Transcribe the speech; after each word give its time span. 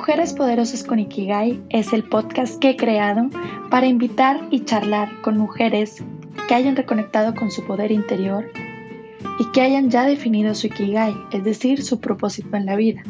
Mujeres 0.00 0.32
Poderosas 0.32 0.82
con 0.82 0.98
Ikigai 0.98 1.62
es 1.68 1.92
el 1.92 2.04
podcast 2.04 2.58
que 2.58 2.70
he 2.70 2.76
creado 2.78 3.28
para 3.68 3.86
invitar 3.86 4.40
y 4.50 4.64
charlar 4.64 5.20
con 5.20 5.36
mujeres 5.36 6.02
que 6.48 6.54
hayan 6.54 6.74
reconectado 6.74 7.34
con 7.34 7.50
su 7.50 7.66
poder 7.66 7.92
interior 7.92 8.50
y 9.38 9.44
que 9.52 9.60
hayan 9.60 9.90
ya 9.90 10.06
definido 10.06 10.54
su 10.54 10.68
Ikigai, 10.68 11.14
es 11.32 11.44
decir, 11.44 11.82
su 11.82 12.00
propósito 12.00 12.56
en 12.56 12.64
la 12.64 12.76
vida, 12.76 13.02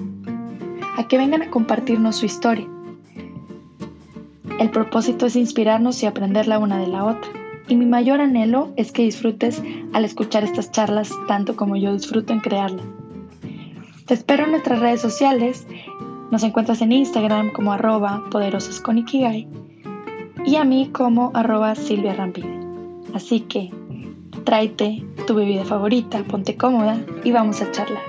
a 0.97 1.07
que 1.07 1.17
vengan 1.17 1.43
a 1.43 1.51
compartirnos 1.51 2.17
su 2.17 2.27
historia. 2.27 2.67
El 4.59 4.71
propósito 4.71 5.27
es 5.27 5.37
inspirarnos 5.37 6.03
y 6.03 6.07
aprender 6.07 6.49
la 6.49 6.59
una 6.59 6.81
de 6.81 6.89
la 6.89 7.05
otra, 7.05 7.31
y 7.69 7.77
mi 7.77 7.87
mayor 7.87 8.21
anhelo 8.21 8.73
es 8.75 8.91
que 8.91 9.03
disfrutes 9.03 9.63
al 9.93 10.05
escuchar 10.05 10.43
estas 10.43 10.73
charlas 10.73 11.13
tanto 11.29 11.55
como 11.55 11.77
yo 11.77 11.93
disfruto 11.93 12.33
en 12.33 12.41
crearlas. 12.41 12.85
Te 14.11 14.15
espero 14.15 14.43
en 14.43 14.51
nuestras 14.51 14.81
redes 14.81 15.01
sociales 15.01 15.69
nos 16.31 16.43
encuentras 16.45 16.81
en 16.81 16.93
Instagram 16.93 17.53
como 17.53 17.73
arroba 17.73 18.23
poderosas 18.31 18.81
con 18.81 18.99
Ikigai 18.99 19.49
y 20.47 20.57
a 20.57 20.65
mí 20.65 20.91
como 20.93 21.33
arroba 21.35 21.75
Silvia 21.75 22.15
Rampide. 22.15 22.59
Así 23.15 23.41
que 23.41 23.71
tráete 24.45 25.05
tu 25.27 25.35
bebida 25.35 25.65
favorita, 25.65 26.23
ponte 26.25 26.57
cómoda 26.57 26.99
y 27.25 27.33
vamos 27.33 27.61
a 27.61 27.71
charlar. 27.73 28.03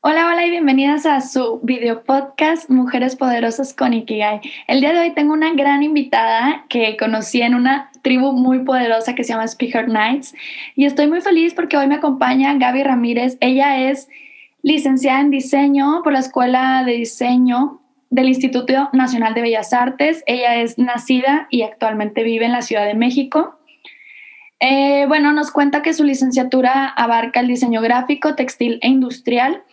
Hola, 0.00 0.26
hola 0.28 0.46
y 0.46 0.50
bienvenidas 0.50 1.04
a 1.04 1.20
su 1.20 1.60
video 1.62 2.02
podcast 2.02 2.70
Mujeres 2.70 3.14
Poderosas 3.14 3.74
con 3.74 3.92
Ikigai. 3.92 4.40
El 4.66 4.80
día 4.80 4.92
de 4.94 5.00
hoy 5.00 5.10
tengo 5.12 5.34
una 5.34 5.52
gran 5.52 5.82
invitada 5.82 6.64
que 6.70 6.96
conocí 6.96 7.42
en 7.42 7.54
una 7.54 7.90
tribu 8.08 8.32
muy 8.32 8.60
poderosa 8.60 9.14
que 9.14 9.22
se 9.22 9.34
llama 9.34 9.46
Speaker 9.46 9.86
Nights 9.86 10.34
y 10.74 10.86
estoy 10.86 11.08
muy 11.08 11.20
feliz 11.20 11.52
porque 11.52 11.76
hoy 11.76 11.86
me 11.88 11.96
acompaña 11.96 12.54
Gaby 12.54 12.82
Ramírez. 12.82 13.36
Ella 13.40 13.90
es 13.90 14.08
licenciada 14.62 15.20
en 15.20 15.30
diseño 15.30 16.00
por 16.02 16.14
la 16.14 16.20
Escuela 16.20 16.84
de 16.86 16.92
Diseño 16.92 17.82
del 18.08 18.28
Instituto 18.28 18.88
Nacional 18.94 19.34
de 19.34 19.42
Bellas 19.42 19.74
Artes. 19.74 20.24
Ella 20.26 20.56
es 20.56 20.78
nacida 20.78 21.48
y 21.50 21.60
actualmente 21.60 22.22
vive 22.22 22.46
en 22.46 22.52
la 22.52 22.62
Ciudad 22.62 22.86
de 22.86 22.94
México. 22.94 23.58
Eh, 24.58 25.04
bueno, 25.06 25.34
nos 25.34 25.50
cuenta 25.50 25.82
que 25.82 25.92
su 25.92 26.02
licenciatura 26.02 26.86
abarca 26.86 27.40
el 27.40 27.46
diseño 27.48 27.82
gráfico, 27.82 28.36
textil 28.36 28.78
e 28.80 28.88
industrial 28.88 29.64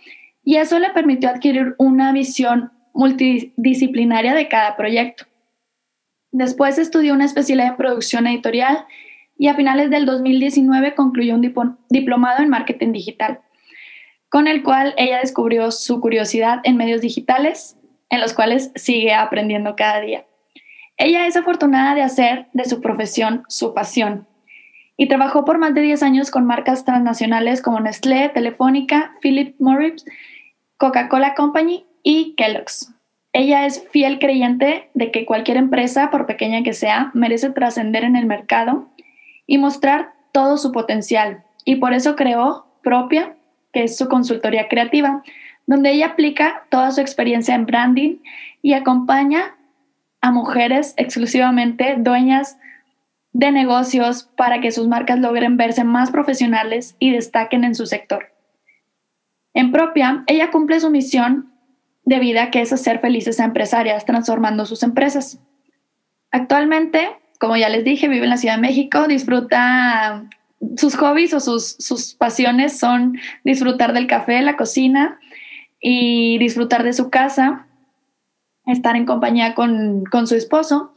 y 0.44 0.58
eso 0.58 0.78
le 0.78 0.90
permitió 0.90 1.30
adquirir 1.30 1.76
una 1.78 2.12
visión 2.12 2.74
multidisciplinaria 2.94 4.34
de 4.34 4.50
cada 4.50 4.76
proyecto. 4.76 5.24
Después 6.38 6.78
estudió 6.78 7.14
una 7.14 7.24
especialidad 7.24 7.70
en 7.70 7.78
producción 7.78 8.28
editorial 8.28 8.86
y 9.38 9.48
a 9.48 9.56
finales 9.56 9.90
del 9.90 10.06
2019 10.06 10.94
concluyó 10.94 11.34
un 11.34 11.78
diplomado 11.90 12.44
en 12.44 12.50
marketing 12.50 12.92
digital, 12.92 13.40
con 14.28 14.50
el 14.50 14.62
cual 14.62 14.94
ella 14.98 15.20
descubrió 15.20 15.72
su 15.72 16.02
curiosidad 16.02 16.60
en 16.66 16.76
medios 16.76 17.00
digitales, 17.00 17.78
en 18.10 18.20
los 18.20 18.34
cuales 18.34 18.74
sigue 18.76 19.14
aprendiendo 19.14 19.78
cada 19.78 20.02
día. 20.02 20.26
Ella 20.98 21.26
es 21.26 21.38
afortunada 21.38 21.96
de 21.96 22.02
hacer 22.02 22.48
de 22.52 22.66
su 22.66 22.82
profesión 22.82 23.44
su 23.48 23.74
pasión 23.74 24.28
y 24.98 25.08
trabajó 25.08 25.46
por 25.46 25.58
más 25.58 25.74
de 25.74 25.84
10 25.84 26.04
años 26.04 26.32
con 26.32 26.46
marcas 26.46 26.84
transnacionales 26.84 27.62
como 27.62 27.80
Nestlé, 27.80 28.28
Telefónica, 28.28 29.14
Philip 29.22 29.56
Morris 29.62 30.04
Coca-Cola 30.76 31.34
Company 31.34 31.86
y 32.04 32.36
Kellogg's. 32.36 32.95
Ella 33.38 33.66
es 33.66 33.86
fiel 33.92 34.18
creyente 34.20 34.90
de 34.94 35.12
que 35.12 35.26
cualquier 35.26 35.58
empresa, 35.58 36.10
por 36.10 36.26
pequeña 36.26 36.64
que 36.64 36.72
sea, 36.72 37.12
merece 37.14 37.50
trascender 37.50 38.06
en 38.06 38.16
el 38.16 38.26
mercado 38.26 38.88
y 39.46 39.58
mostrar 39.58 40.14
todo 40.32 40.56
su 40.56 40.72
potencial. 40.72 41.44
Y 41.66 41.76
por 41.76 41.92
eso 41.94 42.16
creó 42.16 42.66
Propia, 42.82 43.36
que 43.74 43.84
es 43.84 43.98
su 43.98 44.08
consultoría 44.08 44.70
creativa, 44.70 45.22
donde 45.68 45.92
ella 45.92 46.06
aplica 46.06 46.64
toda 46.70 46.92
su 46.92 47.02
experiencia 47.02 47.56
en 47.56 47.66
branding 47.66 48.20
y 48.62 48.72
acompaña 48.72 49.58
a 50.22 50.32
mujeres 50.32 50.94
exclusivamente 50.96 51.96
dueñas 51.98 52.58
de 53.34 53.52
negocios 53.52 54.30
para 54.38 54.62
que 54.62 54.72
sus 54.72 54.88
marcas 54.88 55.20
logren 55.20 55.58
verse 55.58 55.84
más 55.84 56.10
profesionales 56.10 56.96
y 57.00 57.12
destaquen 57.12 57.66
en 57.66 57.76
su 57.76 57.86
sector. 57.86 58.32
En 59.54 59.74
propia, 59.74 60.24
ella 60.28 60.52
cumple 60.52 60.80
su 60.80 60.90
misión 60.90 61.52
de 62.06 62.20
vida 62.20 62.52
que 62.52 62.62
es 62.62 62.72
hacer 62.72 63.00
felices 63.00 63.40
a 63.40 63.46
empresarias 63.46 64.06
transformando 64.06 64.66
sus 64.66 64.84
empresas. 64.84 65.40
Actualmente, 66.32 67.10
como 67.40 67.58
ya 67.58 67.70
les 67.70 67.84
dije, 67.84 68.08
vive 68.08 68.24
en 68.24 68.30
la 68.30 68.38
Ciudad 68.38 68.56
de 68.56 68.62
México, 68.62 69.08
disfruta 69.08 70.28
sus 70.78 70.96
hobbies 70.96 71.34
o 71.34 71.40
sus, 71.40 71.76
sus 71.80 72.14
pasiones 72.14 72.78
son 72.78 73.18
disfrutar 73.44 73.94
del 73.94 74.08
café, 74.08 74.42
la 74.42 74.56
cocina 74.56 75.20
y 75.80 76.38
disfrutar 76.38 76.84
de 76.84 76.94
su 76.94 77.10
casa, 77.10 77.68
estar 78.66 78.96
en 78.96 79.06
compañía 79.06 79.54
con, 79.54 80.06
con 80.06 80.28
su 80.28 80.36
esposo. 80.36 80.94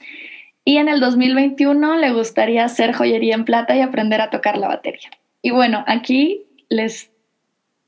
Y 0.64 0.76
en 0.76 0.88
el 0.88 1.00
2021 1.00 1.96
le 1.96 2.12
gustaría 2.12 2.64
hacer 2.64 2.92
joyería 2.92 3.34
en 3.34 3.44
plata 3.44 3.74
y 3.74 3.80
aprender 3.80 4.20
a 4.20 4.30
tocar 4.30 4.58
la 4.58 4.68
batería. 4.68 5.10
Y 5.40 5.50
bueno, 5.50 5.84
aquí 5.86 6.44
les 6.68 7.10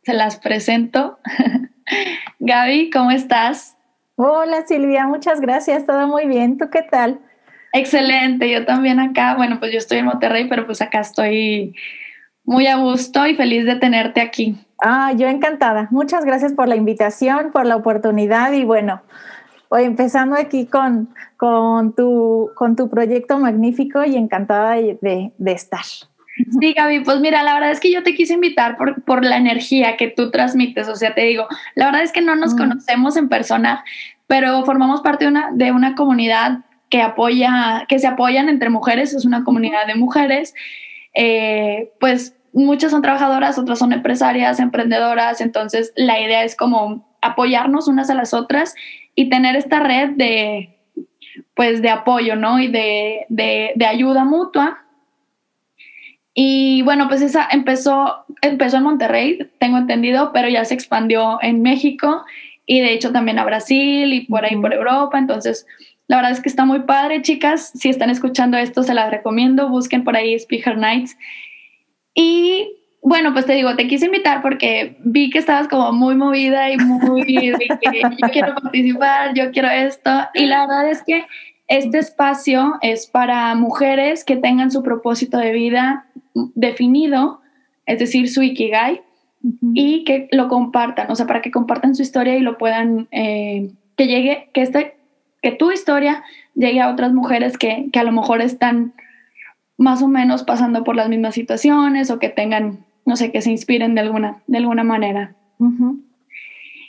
se 0.03 0.15
las 0.15 0.37
presento. 0.37 1.19
Gaby, 2.39 2.91
¿cómo 2.91 3.11
estás? 3.11 3.77
Hola 4.17 4.67
Silvia, 4.67 5.07
muchas 5.07 5.41
gracias, 5.41 5.87
todo 5.87 6.07
muy 6.07 6.27
bien. 6.27 6.59
¿Tú 6.59 6.69
qué 6.71 6.83
tal? 6.83 7.21
Excelente, 7.73 8.51
yo 8.51 8.67
también 8.67 9.01
acá, 9.01 9.35
bueno, 9.37 9.59
pues 9.61 9.73
yo 9.73 9.79
estoy 9.79 9.99
en 9.99 10.07
Monterrey, 10.07 10.49
pero 10.49 10.67
pues 10.67 10.83
acá 10.83 11.01
estoy 11.01 11.75
muy 12.45 12.67
a 12.67 12.77
gusto 12.77 13.27
y 13.27 13.35
feliz 13.35 13.65
de 13.65 13.77
tenerte 13.77 14.21
aquí. 14.21 14.57
Ah, 14.83 15.13
yo 15.13 15.29
encantada. 15.29 15.89
Muchas 15.91 16.25
gracias 16.25 16.53
por 16.53 16.69
la 16.69 16.77
invitación, 16.77 17.53
por 17.53 17.67
la 17.67 17.77
oportunidad 17.77 18.53
y 18.53 18.65
bueno, 18.65 19.03
hoy 19.69 19.85
empezando 19.85 20.37
aquí 20.37 20.67
con, 20.67 21.15
con, 21.37 21.95
tu, 21.95 22.51
con 22.57 22.77
tu 22.77 22.91
proyecto 22.91 23.39
magnífico 23.39 24.05
y 24.05 24.17
encantada 24.17 24.73
de, 24.75 25.33
de 25.37 25.53
estar. 25.53 25.85
Sí, 26.61 26.73
Gaby, 26.73 27.01
pues 27.01 27.21
mira, 27.21 27.43
la 27.43 27.55
verdad 27.55 27.71
es 27.71 27.81
que 27.81 27.93
yo 27.93 28.03
te 28.03 28.15
quise 28.15 28.35
invitar 28.35 28.77
por, 28.77 29.03
por 29.03 29.25
la 29.25 29.37
energía 29.37 29.97
que 29.97 30.09
tú 30.09 30.31
transmites. 30.31 30.89
O 30.89 30.97
sea, 30.97 31.15
te 31.15 31.23
digo, 31.23 31.47
la 31.75 31.87
verdad 31.87 32.03
es 32.03 32.13
que 32.13 32.21
no 32.21 32.37
nos 32.37 32.55
mm. 32.55 32.59
conocemos 32.59 33.17
en 33.17 33.29
persona, 33.29 33.85
pero 34.27 34.65
formamos 34.65 35.01
parte 35.01 35.25
de 35.25 35.31
una, 35.31 35.51
de 35.53 35.73
una 35.73 35.95
comunidad 35.95 36.61
que 36.89 37.03
apoya, 37.03 37.87
que 37.89 37.99
se 37.99 38.07
apoyan 38.07 38.49
entre 38.49 38.71
mujeres, 38.71 39.15
es 39.15 39.25
una 39.25 39.45
comunidad 39.45 39.87
de 39.87 39.95
mujeres. 39.95 40.55
Eh, 41.15 41.91
pues 42.01 42.37
muchas 42.53 42.91
son 42.91 43.03
trabajadoras, 43.03 43.59
otras 43.59 43.79
son 43.79 43.93
empresarias, 43.93 44.61
emprendedoras, 44.61 45.41
entonces 45.41 45.93
la 45.97 46.21
idea 46.21 46.45
es 46.45 46.57
como 46.57 47.09
apoyarnos 47.23 47.89
unas 47.89 48.11
a 48.11 48.15
las 48.15 48.35
otras 48.35 48.75
y 49.15 49.29
tener 49.29 49.57
esta 49.57 49.81
red 49.81 50.11
de, 50.11 50.79
pues, 51.55 51.83
de 51.83 51.91
apoyo, 51.91 52.37
¿no? 52.37 52.59
Y 52.59 52.69
de, 52.69 53.27
de, 53.29 53.73
de 53.77 53.87
ayuda 53.87 54.25
mutua 54.25 54.85
y 56.35 56.83
bueno, 56.83 57.09
pues 57.09 57.23
esa 57.23 57.49
empezó, 57.51 58.25
empezó 58.43 58.77
en 58.77 58.85
Monterrey, 58.85 59.39
tengo 59.59 59.79
entendido, 59.79 60.31
pero 60.33 60.49
ya 60.49 60.65
se 60.65 60.75
expandió 60.75 61.39
en 61.43 61.63
México 61.63 62.25
y 62.67 62.81
de 62.81 62.93
hecho 62.93 63.13
también 63.13 63.39
a 63.39 63.45
Brasil 63.45 64.13
y 64.13 64.27
por 64.27 64.45
ahí 64.45 64.57
por 64.57 64.73
Europa. 64.73 65.19
Entonces, 65.19 65.67
la 66.07 66.17
verdad 66.17 66.33
es 66.33 66.41
que 66.41 66.49
está 66.49 66.65
muy 66.65 66.81
padre, 66.81 67.23
chicas. 67.23 67.73
Si 67.75 67.89
están 67.89 68.11
escuchando 68.11 68.57
esto, 68.59 68.83
se 68.83 68.95
las 68.95 69.11
recomiendo. 69.11 69.69
Busquen 69.69 70.05
por 70.05 70.17
ahí 70.17 70.35
Speaker 70.35 70.77
Nights. 70.77 71.17
Y 72.15 72.77
bueno, 73.03 73.33
pues 73.33 73.47
te 73.47 73.55
digo, 73.55 73.75
te 73.77 73.89
quise 73.89 74.07
invitar 74.07 74.43
porque 74.43 74.97
vi 75.01 75.31
que 75.31 75.39
estabas 75.39 75.69
como 75.69 75.93
muy 75.93 76.15
movida 76.15 76.71
y 76.71 76.77
muy 76.77 77.25
que 77.25 78.03
yo 78.23 78.29
quiero 78.31 78.55
participar, 78.55 79.35
yo 79.35 79.51
quiero 79.51 79.69
esto. 79.69 80.11
Y 80.35 80.47
la 80.47 80.67
verdad 80.67 80.91
es 80.91 81.03
que 81.03 81.27
este 81.71 82.01
espacio 82.01 82.75
es 82.83 83.07
para 83.07 83.55
mujeres 83.55 84.25
que 84.25 84.37
tengan 84.37 84.73
su 84.73 84.83
propósito 84.83 85.39
de 85.39 85.53
vida 85.53 86.05
definido, 86.35 87.41
es 87.87 88.01
decir, 88.01 88.29
su 88.29 88.43
ikigai, 88.43 89.03
y 89.73 90.03
que 90.03 90.29
lo 90.33 90.49
compartan, 90.49 91.09
o 91.11 91.15
sea, 91.15 91.29
para 91.29 91.41
que 91.41 91.53
compartan 91.53 91.95
su 91.95 92.03
historia 92.03 92.37
y 92.37 92.41
lo 92.41 92.59
puedan, 92.59 93.07
eh, 93.13 93.71
que 93.97 94.09
llegue, 94.09 94.51
que, 94.53 94.63
este, 94.63 94.97
que 95.43 95.53
tu 95.53 95.71
historia 95.71 96.25
llegue 96.57 96.81
a 96.81 96.91
otras 96.91 97.13
mujeres 97.13 97.57
que, 97.57 97.89
a 97.95 98.03
lo 98.03 98.11
mejor 98.11 98.43
están 98.43 98.93
más 99.79 100.03
o 100.03 100.09
menos 100.09 100.43
pasando 100.43 100.83
por 100.83 100.97
las 100.97 101.09
mismas 101.09 101.35
situaciones 101.37 102.11
o 102.11 102.19
que 102.19 102.31
tengan, 102.31 102.85
no 103.07 103.15
sé, 103.15 103.31
que 103.31 103.43
se 103.43 103.53
inspiren 103.53 103.95
de 103.95 104.01
alguna, 104.01 104.43
de 104.49 104.59
alguna 104.59 104.83
manera. 104.83 105.37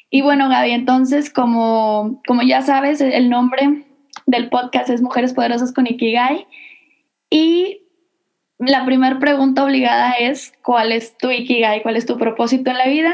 Y 0.09 0.21
bueno, 0.21 0.49
Gaby, 0.49 0.71
entonces, 0.71 1.29
como, 1.29 2.19
como 2.25 2.41
ya 2.41 2.63
sabes, 2.63 2.99
el 2.99 3.29
nombre 3.29 3.85
del 4.31 4.49
podcast 4.49 4.89
es 4.89 5.01
Mujeres 5.01 5.33
Poderosas 5.33 5.73
con 5.73 5.85
Ikigai. 5.85 6.47
Y 7.29 7.83
la 8.57 8.85
primera 8.85 9.19
pregunta 9.19 9.63
obligada 9.63 10.13
es, 10.13 10.53
¿cuál 10.63 10.91
es 10.91 11.17
tu 11.17 11.29
Ikigai? 11.29 11.83
¿Cuál 11.83 11.97
es 11.97 12.05
tu 12.05 12.17
propósito 12.17 12.71
en 12.71 12.77
la 12.77 12.87
vida? 12.87 13.13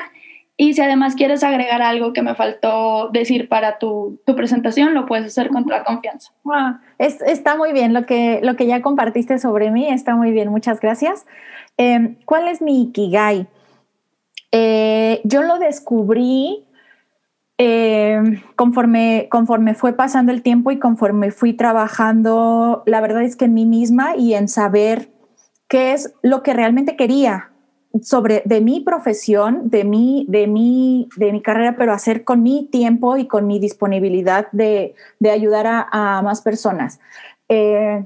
Y 0.56 0.74
si 0.74 0.82
además 0.82 1.16
quieres 1.16 1.44
agregar 1.44 1.82
algo 1.82 2.14
que 2.14 2.22
me 2.22 2.34
faltó 2.34 3.10
decir 3.10 3.50
para 3.50 3.78
tu, 3.78 4.20
presentación, 4.26 4.94
lo 4.94 5.06
puedes 5.06 5.28
hacer 5.28 5.50
con 5.50 5.66
toda 5.66 5.84
confianza. 5.84 6.32
Ah, 6.52 6.80
está 6.98 7.58
muy 7.58 7.74
bien, 7.74 7.94
lo 7.94 8.06
que, 8.06 8.40
lo 8.42 8.56
que 8.56 8.66
ya 8.66 8.82
compartiste 8.82 9.38
sobre 9.38 9.70
mí 9.70 9.88
está 9.90 10.16
muy 10.16 10.32
bien, 10.32 10.50
muchas 10.50 10.80
gracias. 10.80 11.26
Em, 11.78 12.16
¿Cuál 12.26 12.48
es 12.48 12.62
mi 12.62 12.84
Ikigai? 12.84 13.48
Eh, 14.52 15.22
yo 15.24 15.44
lo 15.44 15.60
descubrí 15.60 16.67
em, 17.58 18.42
conforme, 18.56 19.28
conforme 19.30 19.74
fue 19.74 19.94
pasando 19.94 20.32
el 20.32 20.42
tiempo 20.42 20.72
y 20.72 20.80
conforme 20.80 21.32
fui 21.32 21.54
trabajando, 21.54 22.84
la 22.86 23.02
verdad 23.02 23.24
es 23.24 23.36
que 23.36 23.46
en 23.46 23.54
mí 23.54 23.66
misma 23.66 24.16
y 24.16 24.34
en 24.34 24.48
saber 24.48 25.10
qué 25.68 25.94
es 25.94 26.14
lo 26.22 26.44
que 26.44 26.54
realmente 26.54 26.96
quería 26.96 27.52
sobre 28.02 28.44
de 28.46 28.62
mi 28.62 28.82
profesión, 28.82 29.70
de 29.70 29.84
mi, 29.84 30.26
de 30.30 30.48
mi, 30.48 31.10
de 31.16 31.32
mi 31.32 31.42
carrera, 31.42 31.76
pero 31.78 31.94
hacer 31.94 32.24
con 32.24 32.44
mi 32.44 32.68
tiempo 32.72 33.18
y 33.18 33.28
con 33.28 33.48
mi 33.48 33.60
disponibilidad 33.60 34.48
de, 34.52 34.96
ayudar 35.32 35.66
a, 35.68 36.22
más 36.22 36.42
personas. 36.42 37.00
Eh, 37.50 38.06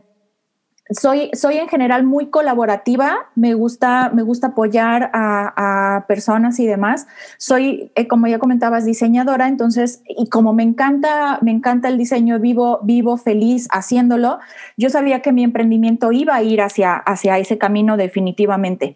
soy, 0.91 1.29
soy 1.33 1.57
en 1.57 1.67
general 1.67 2.03
muy 2.03 2.27
colaborativa, 2.27 3.29
me 3.35 3.53
gusta, 3.53 4.09
me 4.13 4.23
gusta 4.23 4.47
apoyar 4.47 5.09
a, 5.13 6.05
personas 6.07 6.59
y 6.59 6.65
demás. 6.65 7.07
Soy, 7.37 7.91
eh, 7.95 8.07
como 8.07 8.27
ya 8.27 8.39
comentabas, 8.39 8.85
diseñadora, 8.85 9.47
entonces, 9.47 10.01
y 10.07 10.29
como 10.29 10.53
me 10.53 10.63
encanta, 10.63 11.39
me 11.41 11.51
encanta 11.51 11.87
el 11.87 11.97
diseño, 11.97 12.39
vivo, 12.39 12.79
vivo 12.83 13.17
feliz 13.17 13.67
haciéndolo, 13.71 14.39
yo 14.77 14.89
sabía 14.89 15.21
que 15.21 15.31
mi 15.31 15.43
emprendimiento 15.43 16.11
iba 16.11 16.35
a 16.35 16.43
ir 16.43 16.61
hacia, 16.61 16.95
hacia 16.95 17.37
ese 17.37 17.57
camino 17.57 17.97
definitivamente. 17.97 18.95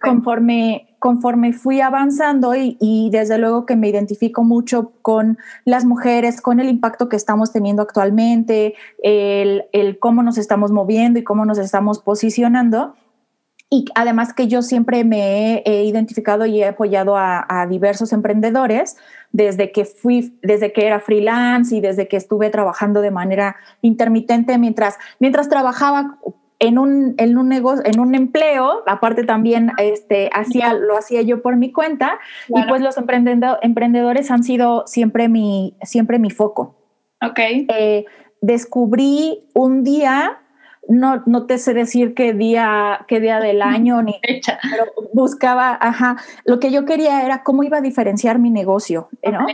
Conforme, 0.00 0.93
conforme 1.04 1.52
fui 1.52 1.82
avanzando 1.82 2.54
y, 2.56 3.10
desde 3.12 3.36
luego 3.36 3.66
que 3.66 3.76
me 3.76 3.90
identifico 3.90 4.42
mucho 4.42 4.92
con 5.02 5.36
las 5.66 5.84
mujeres, 5.84 6.40
con 6.40 6.60
el 6.60 6.70
impacto 6.70 7.10
que 7.10 7.16
estamos 7.16 7.52
teniendo 7.52 7.82
actualmente, 7.82 8.72
el, 9.02 9.98
cómo 10.00 10.22
nos 10.22 10.38
estamos 10.38 10.72
moviendo 10.72 11.18
y 11.18 11.22
cómo 11.22 11.44
nos 11.44 11.58
estamos 11.58 11.98
posicionando. 11.98 12.94
Y 13.68 13.84
además 13.94 14.32
que 14.32 14.48
yo 14.48 14.62
siempre 14.62 15.04
me 15.04 15.62
he, 15.66 15.84
identificado 15.84 16.46
y 16.46 16.62
he 16.62 16.68
apoyado 16.68 17.18
a, 17.18 17.44
a, 17.50 17.66
diversos 17.66 18.14
emprendedores 18.14 18.96
desde 19.30 19.72
que 19.72 19.84
fui, 19.84 20.38
desde 20.42 20.72
que 20.72 20.86
era 20.86 21.00
freelance 21.00 21.76
y 21.76 21.82
desde 21.82 22.08
que 22.08 22.16
estuve 22.16 22.48
trabajando 22.48 23.02
de 23.02 23.10
manera 23.10 23.56
intermitente 23.82 24.56
mientras, 24.56 24.96
mientras 25.20 25.50
trabajaba 25.50 26.18
en 26.58 26.78
un, 26.78 27.14
en 27.18 27.36
un 27.36 27.48
negocio, 27.48 27.84
en 27.84 28.00
un 28.00 28.14
empleo, 28.14 28.82
aparte 28.86 29.24
también 29.24 29.72
este, 29.78 30.30
hacía, 30.32 30.74
lo 30.74 30.96
hacía 30.96 31.22
yo 31.22 31.42
por 31.42 31.56
mi 31.56 31.72
cuenta, 31.72 32.18
y 32.48 32.62
pues 32.68 32.80
los 32.80 32.96
emprendedores 32.96 34.30
han 34.30 34.42
sido 34.42 34.86
siempre 34.86 35.28
mi, 35.28 35.74
siempre 35.82 36.18
mi 36.18 36.30
foco. 36.30 36.76
Ok. 37.22 37.38
Eh, 37.38 38.04
descubrí 38.40 39.44
un 39.54 39.84
día, 39.84 40.38
no, 40.88 41.22
no 41.26 41.46
te 41.46 41.58
sé 41.58 41.74
decir 41.74 42.14
qué 42.14 42.32
día, 42.32 43.04
qué 43.08 43.20
día 43.20 43.40
del 43.40 43.62
año, 43.62 44.02
ni 44.02 44.18
fecha, 44.24 44.58
pero 44.70 44.92
buscaba, 45.12 45.76
ajá, 45.80 46.16
lo 46.44 46.60
que 46.60 46.70
yo 46.70 46.84
quería 46.84 47.24
era 47.24 47.42
cómo 47.42 47.62
iba 47.62 47.78
a 47.78 47.82
diferenciar 47.82 48.38
mi 48.38 48.50
negocio, 48.50 49.08
¿no? 49.22 49.46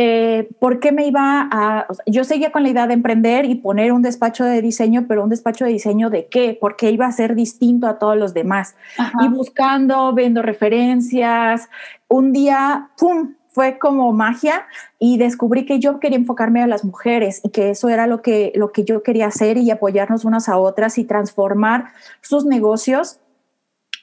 Eh, 0.00 0.48
¿por 0.60 0.78
qué 0.78 0.92
me 0.92 1.08
iba 1.08 1.48
a...? 1.50 1.88
yo 2.06 2.22
seguía 2.22 2.52
con 2.52 2.62
la 2.62 2.68
idea 2.68 2.86
de 2.86 2.94
emprender 2.94 3.46
y 3.46 3.56
poner 3.56 3.90
un 3.90 4.00
despacho 4.00 4.44
de 4.44 4.62
diseño, 4.62 5.06
pero 5.08 5.24
un 5.24 5.28
despacho 5.28 5.64
de 5.64 5.72
diseño 5.72 6.08
de 6.08 6.28
qué? 6.28 6.56
Porque 6.60 6.92
iba 6.92 7.06
a 7.06 7.10
ser 7.10 7.34
distinto 7.34 7.88
a 7.88 7.98
todos 7.98 8.16
los 8.16 8.32
demás. 8.32 8.76
Y 9.20 9.26
buscando, 9.26 10.12
viendo 10.12 10.40
referencias, 10.40 11.68
un 12.06 12.32
día, 12.32 12.90
¡pum!, 12.96 13.34
fue 13.48 13.80
como 13.80 14.12
magia 14.12 14.66
y 15.00 15.18
descubrí 15.18 15.66
que 15.66 15.80
yo 15.80 15.98
quería 15.98 16.18
enfocarme 16.18 16.62
a 16.62 16.68
las 16.68 16.84
mujeres 16.84 17.40
y 17.42 17.48
que 17.48 17.70
eso 17.70 17.88
era 17.88 18.06
lo 18.06 18.22
que, 18.22 18.52
lo 18.54 18.70
que 18.70 18.84
yo 18.84 19.02
quería 19.02 19.26
hacer 19.26 19.56
y 19.56 19.72
apoyarnos 19.72 20.24
unas 20.24 20.48
a 20.48 20.58
otras 20.58 20.96
y 20.98 21.04
transformar 21.04 21.86
sus 22.20 22.44
negocios 22.44 23.18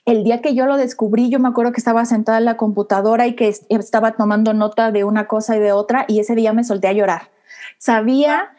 el 0.05 0.23
día 0.23 0.41
que 0.41 0.53
yo 0.53 0.67
lo 0.67 0.77
descubrí, 0.77 1.29
yo 1.29 1.39
me 1.39 1.49
acuerdo 1.49 1.71
que 1.71 1.79
estaba 1.79 2.05
sentada 2.05 2.37
en 2.37 2.45
la 2.45 2.57
computadora 2.57 3.25
y 3.25 3.33
que 3.33 3.53
estaba 3.69 4.11
tomando 4.11 4.53
nota 4.53 4.91
de 4.91 5.03
una 5.03 5.27
cosa 5.27 5.57
y 5.57 5.59
de 5.59 5.71
otra 5.71 6.05
y 6.07 6.19
ese 6.19 6.35
día 6.35 6.53
me 6.53 6.63
solté 6.63 6.87
a 6.87 6.93
llorar. 6.93 7.31
Sabía, 7.79 8.53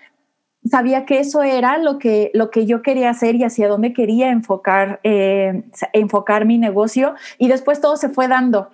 sabía 0.69 1.07
que 1.07 1.21
eso 1.21 1.45
era 1.45 1.79
lo 1.79 1.99
que, 1.99 2.33
lo 2.35 2.51
que 2.51 2.67
yo 2.67 2.83
quería 2.83 3.11
hacer 3.11 3.37
y 3.37 3.45
hacia 3.45 3.69
dónde 3.69 3.93
quería 3.93 4.31
enfocar, 4.31 4.99
eh, 5.05 5.63
enfocar 5.93 6.47
mi 6.47 6.59
negocio 6.59 7.15
y 7.39 7.47
después 7.47 7.81
todo 7.81 7.97
se 7.97 8.09
fue 8.09 8.27
dando. 8.27 8.71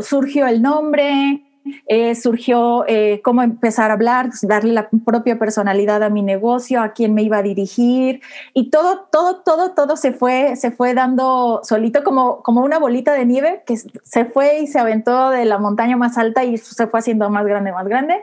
Surgió 0.00 0.46
el 0.46 0.62
nombre, 0.62 1.45
eh, 1.86 2.14
surgió 2.14 2.84
eh, 2.88 3.20
cómo 3.22 3.42
empezar 3.42 3.90
a 3.90 3.94
hablar, 3.94 4.30
darle 4.42 4.72
la 4.72 4.88
propia 5.04 5.38
personalidad 5.38 6.02
a 6.02 6.10
mi 6.10 6.22
negocio, 6.22 6.80
a 6.80 6.92
quién 6.92 7.14
me 7.14 7.22
iba 7.22 7.38
a 7.38 7.42
dirigir 7.42 8.20
y 8.54 8.70
todo, 8.70 9.08
todo, 9.10 9.42
todo, 9.42 9.72
todo 9.72 9.96
se 9.96 10.12
fue, 10.12 10.56
se 10.56 10.70
fue 10.70 10.94
dando 10.94 11.60
solito 11.62 12.04
como, 12.04 12.42
como 12.42 12.62
una 12.62 12.78
bolita 12.78 13.12
de 13.12 13.26
nieve 13.26 13.62
que 13.66 13.76
se 13.76 14.24
fue 14.24 14.60
y 14.60 14.66
se 14.66 14.78
aventó 14.78 15.30
de 15.30 15.44
la 15.44 15.58
montaña 15.58 15.96
más 15.96 16.18
alta 16.18 16.44
y 16.44 16.58
se 16.58 16.86
fue 16.86 17.00
haciendo 17.00 17.28
más 17.30 17.46
grande, 17.46 17.72
más 17.72 17.86
grande. 17.86 18.22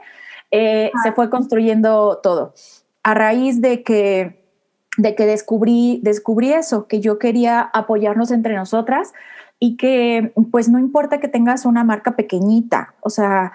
Eh, 0.52 0.92
se 1.04 1.12
fue 1.14 1.30
construyendo 1.30 2.20
todo. 2.22 2.54
A 3.02 3.14
raíz 3.14 3.60
de 3.62 3.84
que 3.84 4.44
de 4.98 5.16
que 5.16 5.26
descubrí, 5.26 6.00
descubrí 6.04 6.54
eso, 6.54 6.88
que 6.88 7.00
yo 7.00 7.18
quería 7.18 7.62
apoyarnos 7.62 8.32
entre 8.32 8.56
nosotras, 8.56 9.14
y 9.64 9.78
que 9.78 10.34
pues 10.52 10.68
no 10.68 10.78
importa 10.78 11.22
que 11.22 11.30
tengas 11.30 11.66
una 11.66 11.86
marca 11.86 12.18
pequeñita, 12.18 12.96
o 13.00 13.10
sea, 13.10 13.54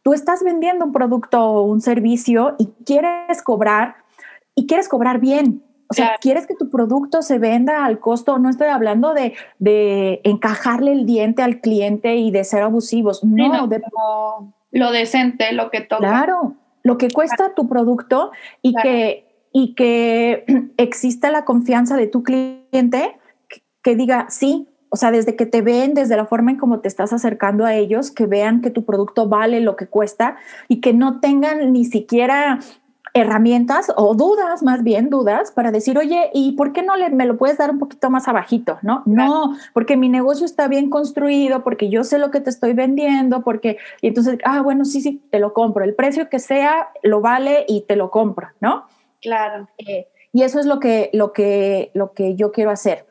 tú 0.00 0.14
estás 0.14 0.42
vendiendo 0.42 0.86
un 0.86 0.92
producto 0.92 1.38
o 1.38 1.64
un 1.64 1.82
servicio 1.82 2.54
y 2.58 2.70
quieres 2.86 3.42
cobrar 3.42 3.96
y 4.54 4.66
quieres 4.66 4.88
cobrar 4.88 5.20
bien. 5.20 5.62
O 5.90 5.92
sea, 5.92 6.16
quieres 6.18 6.46
que 6.46 6.54
tu 6.54 6.70
producto 6.70 7.20
se 7.20 7.38
venda 7.38 7.84
al 7.84 7.98
costo, 8.00 8.38
no 8.38 8.48
estoy 8.48 8.68
hablando 8.68 9.12
de, 9.12 9.34
de 9.58 10.22
encajarle 10.24 10.92
el 10.92 11.04
diente 11.04 11.42
al 11.42 11.60
cliente 11.60 12.16
y 12.16 12.30
de 12.30 12.44
ser 12.44 12.62
abusivos, 12.62 13.22
no, 13.22 13.66
de 13.66 13.82
lo 14.70 14.92
decente, 14.92 15.52
lo 15.52 15.70
que 15.70 15.82
toca. 15.82 16.08
Claro, 16.08 16.54
lo 16.84 16.96
que 16.96 17.10
cuesta 17.10 17.54
tu 17.54 17.68
producto 17.68 18.30
y 18.62 18.72
que 18.76 19.26
y 19.52 19.74
que 19.74 20.46
exista 20.78 21.30
la 21.30 21.44
confianza 21.44 21.98
de 21.98 22.06
tu 22.06 22.22
cliente 22.22 23.18
que 23.82 23.96
diga, 23.96 24.26
sí, 24.30 24.69
o 24.90 24.96
sea, 24.96 25.10
desde 25.10 25.36
que 25.36 25.46
te 25.46 25.62
ven, 25.62 25.94
desde 25.94 26.16
la 26.16 26.26
forma 26.26 26.50
en 26.50 26.58
cómo 26.58 26.80
te 26.80 26.88
estás 26.88 27.12
acercando 27.12 27.64
a 27.64 27.74
ellos, 27.74 28.10
que 28.10 28.26
vean 28.26 28.60
que 28.60 28.70
tu 28.70 28.84
producto 28.84 29.28
vale 29.28 29.60
lo 29.60 29.76
que 29.76 29.86
cuesta 29.86 30.36
y 30.68 30.80
que 30.80 30.92
no 30.92 31.20
tengan 31.20 31.72
ni 31.72 31.84
siquiera 31.84 32.58
herramientas 33.14 33.92
o 33.96 34.14
dudas, 34.14 34.62
más 34.62 34.82
bien 34.82 35.10
dudas, 35.10 35.50
para 35.50 35.72
decir, 35.72 35.98
oye, 35.98 36.30
¿y 36.32 36.52
por 36.52 36.72
qué 36.72 36.82
no 36.82 36.96
le, 36.96 37.10
me 37.10 37.26
lo 37.26 37.36
puedes 37.36 37.58
dar 37.58 37.70
un 37.70 37.78
poquito 37.78 38.10
más 38.10 38.28
abajito? 38.28 38.78
No, 38.82 39.02
no, 39.06 39.56
porque 39.72 39.96
mi 39.96 40.08
negocio 40.08 40.46
está 40.46 40.68
bien 40.68 40.90
construido, 40.90 41.62
porque 41.62 41.88
yo 41.88 42.04
sé 42.04 42.18
lo 42.18 42.30
que 42.30 42.40
te 42.40 42.50
estoy 42.50 42.72
vendiendo, 42.72 43.42
porque, 43.42 43.78
y 44.00 44.08
entonces, 44.08 44.38
ah, 44.44 44.62
bueno, 44.62 44.84
sí, 44.84 45.00
sí, 45.00 45.22
te 45.30 45.40
lo 45.40 45.52
compro, 45.52 45.84
el 45.84 45.94
precio 45.94 46.28
que 46.28 46.38
sea, 46.38 46.88
lo 47.02 47.20
vale 47.20 47.64
y 47.66 47.82
te 47.82 47.96
lo 47.96 48.10
compro, 48.10 48.48
¿no? 48.60 48.84
Claro. 49.20 49.68
Eh, 49.78 50.06
y 50.32 50.42
eso 50.42 50.60
es 50.60 50.66
lo 50.66 50.78
que, 50.78 51.10
lo 51.12 51.32
que, 51.32 51.90
lo 51.94 52.12
que 52.12 52.36
yo 52.36 52.52
quiero 52.52 52.70
hacer. 52.70 53.06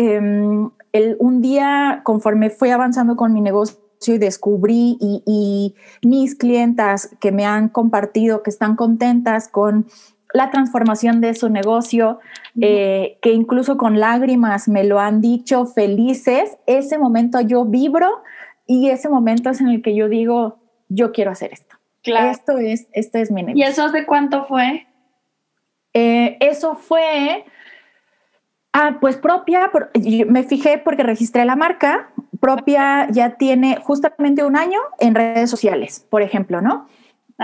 Em, 0.00 0.70
un 1.18 1.42
día, 1.42 2.02
conforme 2.04 2.50
fui 2.50 2.70
avanzando 2.70 3.16
con 3.16 3.32
mi 3.32 3.40
negocio 3.40 3.80
y 4.06 4.18
descubrí 4.18 4.96
y, 5.00 5.74
mis 6.02 6.36
clientas 6.36 7.16
que 7.20 7.32
me 7.32 7.44
han 7.44 7.68
compartido 7.68 8.44
que 8.44 8.50
están 8.50 8.76
contentas 8.76 9.48
con 9.48 9.86
la 10.32 10.50
transformación 10.50 11.20
de 11.20 11.34
su 11.34 11.48
negocio, 11.48 12.20
eh, 12.60 13.18
que 13.22 13.32
incluso 13.32 13.76
con 13.76 13.98
lágrimas 13.98 14.68
me 14.68 14.84
lo 14.84 15.00
han 15.00 15.20
dicho 15.20 15.66
felices, 15.66 16.58
ese 16.66 16.96
momento 16.96 17.40
yo 17.40 17.64
vibro 17.64 18.22
y 18.68 18.90
ese 18.90 19.08
momento 19.08 19.50
es 19.50 19.60
en 19.60 19.68
el 19.68 19.82
que 19.82 19.96
yo 19.96 20.08
digo, 20.08 20.58
yo 20.88 21.10
quiero 21.10 21.32
hacer 21.32 21.52
esto. 21.52 21.76
Claro. 22.04 22.30
Esto 22.30 22.58
es, 22.58 22.86
esto 22.92 23.18
es 23.18 23.32
mi 23.32 23.42
negocio. 23.42 23.66
¿Y 23.66 23.68
eso 23.68 23.82
hace 23.82 24.06
cuánto 24.06 24.44
fue? 24.44 24.86
Eh, 25.92 26.36
eso 26.40 26.76
fue 26.76 27.44
Ah, 28.72 28.98
pues 29.00 29.16
propia, 29.16 29.70
me 30.26 30.42
fijé 30.44 30.78
porque 30.78 31.02
registré 31.02 31.44
la 31.44 31.56
marca, 31.56 32.10
propia 32.38 33.08
ya 33.10 33.36
tiene 33.36 33.78
justamente 33.82 34.44
un 34.44 34.56
año 34.56 34.78
en 34.98 35.14
redes 35.14 35.50
sociales, 35.50 36.06
por 36.08 36.22
ejemplo, 36.22 36.60
¿no? 36.60 36.86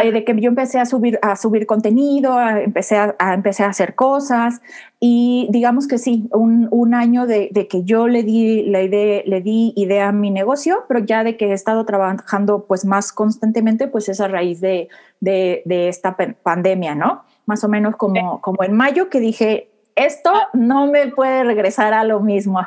Eh, 0.02 0.10
de 0.10 0.24
que 0.24 0.34
yo 0.40 0.48
empecé 0.48 0.80
a 0.80 0.86
subir, 0.86 1.20
a 1.22 1.36
subir 1.36 1.66
contenido, 1.66 2.36
empecé, 2.40 2.96
a, 2.96 3.14
empecé 3.32 3.62
a 3.62 3.68
hacer 3.68 3.94
cosas 3.94 4.60
y 4.98 5.46
digamos 5.50 5.86
que 5.86 5.98
sí, 5.98 6.28
un, 6.32 6.94
año 6.94 7.28
de, 7.28 7.50
que 7.70 7.84
yo 7.84 8.08
le 8.08 8.24
di, 8.24 8.62
idea, 8.62 9.22
le 9.24 9.40
di 9.40 9.72
idea 9.76 10.08
a 10.08 10.12
mi 10.12 10.32
negocio, 10.32 10.84
pero 10.88 10.98
ya 10.98 11.22
de 11.22 11.36
que 11.36 11.46
he 11.46 11.52
estado 11.52 11.84
trabajando 11.84 12.64
pues 12.66 12.84
más 12.84 13.12
constantemente, 13.12 13.86
pues 13.86 14.08
es 14.08 14.20
a 14.20 14.26
raíz 14.26 14.60
de, 14.60 14.88
de, 15.20 15.62
esta 15.88 16.16
pandemia, 16.42 16.96
¿no? 16.96 17.22
Más 17.46 17.62
o 17.62 17.68
menos 17.68 17.94
como, 17.94 18.40
como 18.40 18.64
en 18.64 18.72
mayo 18.72 19.08
que 19.08 19.20
dije, 19.20 19.70
esto 19.96 20.32
no 20.52 20.86
me 20.86 21.08
puede 21.08 21.44
regresar 21.44 21.94
a 21.94 22.04
lo 22.04 22.20
mismo. 22.20 22.60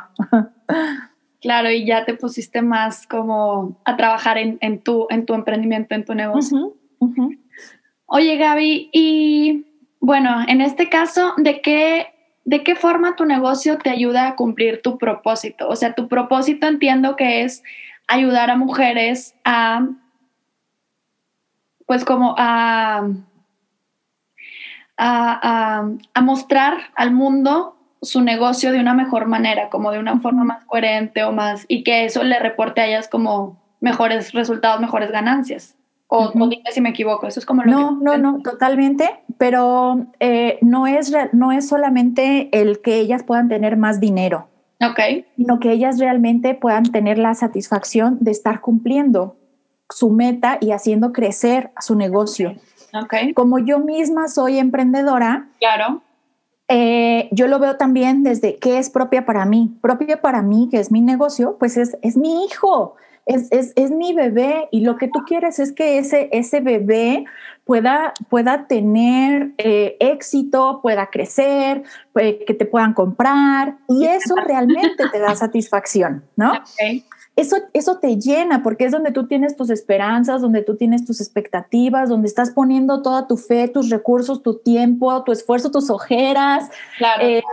Claro, 1.39 1.69
y 1.69 1.85
ya 1.85 2.03
te 2.03 2.15
pusiste 2.15 2.61
más 2.61 3.05
como 3.05 3.79
a 3.85 3.95
trabajar 3.95 4.37
en, 4.37 4.81
tu, 4.81 5.07
en 5.09 5.25
tu 5.25 5.33
emprendimiento, 5.33 5.93
en 5.93 6.03
tu 6.03 6.15
negocio. 6.15 6.73
Oye, 8.07 8.37
Gaby, 8.37 8.89
y 8.91 9.65
bueno, 9.99 10.43
en 10.47 10.61
este 10.61 10.89
caso, 10.89 11.33
¿de 11.37 11.61
qué, 11.61 12.07
¿de 12.43 12.63
qué 12.63 12.75
forma 12.75 13.15
tu 13.15 13.25
negocio 13.25 13.77
te 13.77 13.89
ayuda 13.89 14.27
a 14.27 14.35
cumplir 14.35 14.81
tu 14.81 14.97
propósito? 14.97 15.67
O 15.69 15.75
sea, 15.75 15.93
tu 15.93 16.07
propósito 16.07 16.67
entiendo 16.67 17.15
que 17.15 17.43
es 17.43 17.63
ayudar 18.07 18.49
a 18.49 18.55
mujeres 18.55 19.35
a, 19.43 19.87
pues 21.85 22.03
como 22.03 22.35
a, 22.37 23.09
a, 24.97 25.89
a 26.13 26.21
mostrar 26.21 26.77
al 26.95 27.11
mundo 27.11 27.75
su 28.01 28.21
negocio 28.21 28.71
de 28.71 28.79
una 28.79 28.93
mejor 28.93 29.27
manera, 29.27 29.69
como 29.69 29.91
de 29.91 29.99
una 29.99 30.19
forma 30.19 30.43
más 30.43 30.63
coherente 30.65 31.23
o 31.23 31.31
más, 31.31 31.65
y 31.67 31.83
que 31.83 32.05
eso 32.05 32.23
le 32.23 32.39
reporte 32.39 32.81
a 32.81 32.87
ellas 32.87 33.07
como 33.07 33.57
mejores 33.79 34.33
resultados, 34.33 34.79
mejores 34.81 35.11
ganancias. 35.11 35.75
O, 36.09 36.31
dime 36.31 36.63
si 36.71 36.79
me 36.79 36.89
equivoco, 36.89 37.27
eso 37.27 37.39
es 37.39 37.45
como 37.45 37.63
lo 37.63 37.71
No, 37.71 37.91
no, 37.99 38.17
no, 38.17 38.39
totalmente, 38.41 39.19
pero 39.37 40.07
eh, 40.21 40.57
no, 40.61 40.87
es, 40.87 41.13
no 41.33 41.51
es 41.51 41.67
solamente 41.67 42.49
el 42.57 42.81
que 42.81 42.99
ellas 42.99 43.23
puedan 43.23 43.49
tener 43.49 43.75
más 43.75 43.99
dinero, 43.99 44.47
ok 44.81 45.25
sino 45.35 45.59
que 45.59 45.71
ellas 45.71 45.99
realmente 45.99 46.53
puedan 46.53 46.83
tener 46.83 47.17
la 47.17 47.33
satisfacción 47.33 48.17
de 48.21 48.31
estar 48.31 48.61
cumpliendo 48.61 49.35
su 49.89 50.09
meta 50.09 50.57
y 50.61 50.71
haciendo 50.71 51.11
crecer 51.11 51.71
su 51.79 51.95
negocio. 51.95 52.51
Okay. 52.51 52.61
Como 53.33 53.59
yo 53.59 53.79
misma 53.79 54.27
soy 54.27 54.57
emprendedora, 54.57 55.47
claro. 55.59 56.01
eh, 56.67 57.29
yo 57.31 57.47
lo 57.47 57.59
veo 57.59 57.77
también 57.77 58.23
desde 58.23 58.57
qué 58.57 58.77
es 58.77 58.89
propia 58.89 59.25
para 59.25 59.45
mí. 59.45 59.77
Propia 59.81 60.21
para 60.21 60.41
mí, 60.41 60.67
que 60.71 60.79
es 60.79 60.91
mi 60.91 61.01
negocio, 61.01 61.57
pues 61.59 61.77
es, 61.77 61.97
es 62.01 62.17
mi 62.17 62.45
hijo, 62.45 62.95
es, 63.25 63.51
es, 63.51 63.73
es, 63.75 63.91
mi 63.91 64.13
bebé. 64.13 64.67
Y 64.71 64.81
lo 64.81 64.97
que 64.97 65.07
tú 65.07 65.19
quieres 65.25 65.59
es 65.59 65.71
que 65.71 65.97
ese, 65.97 66.29
ese 66.31 66.61
bebé 66.61 67.25
pueda, 67.65 68.13
pueda 68.29 68.67
tener 68.67 69.51
eh, 69.57 69.97
éxito, 69.99 70.79
pueda 70.81 71.07
crecer, 71.07 71.83
que 72.15 72.55
te 72.57 72.65
puedan 72.65 72.93
comprar. 72.93 73.75
Y 73.87 74.05
eso 74.05 74.35
realmente 74.35 75.09
te 75.11 75.19
da 75.19 75.35
satisfacción, 75.35 76.23
¿no? 76.35 76.53
Eso, 77.37 77.57
eso 77.73 77.99
te 77.99 78.17
llena 78.17 78.63
porque 78.63 78.85
es 78.85 78.91
donde 78.91 79.11
tú 79.11 79.27
tienes 79.27 79.55
tus 79.55 79.69
esperanzas, 79.69 80.41
donde 80.41 80.63
tú 80.63 80.75
tienes 80.75 81.05
tus 81.05 81.21
expectativas, 81.21 82.09
donde 82.09 82.27
estás 82.27 82.49
poniendo 82.49 83.03
toda 83.03 83.27
tu 83.27 83.37
fe, 83.37 83.67
tus 83.67 83.91
recursos, 83.91 84.41
tu 84.41 84.57
tiempo, 84.57 85.23
tu 85.23 85.31
esfuerzo, 85.31 85.69
tus 85.69 85.91
ojeras. 85.91 86.69
Claro. 86.97 87.23
Eh, 87.23 87.43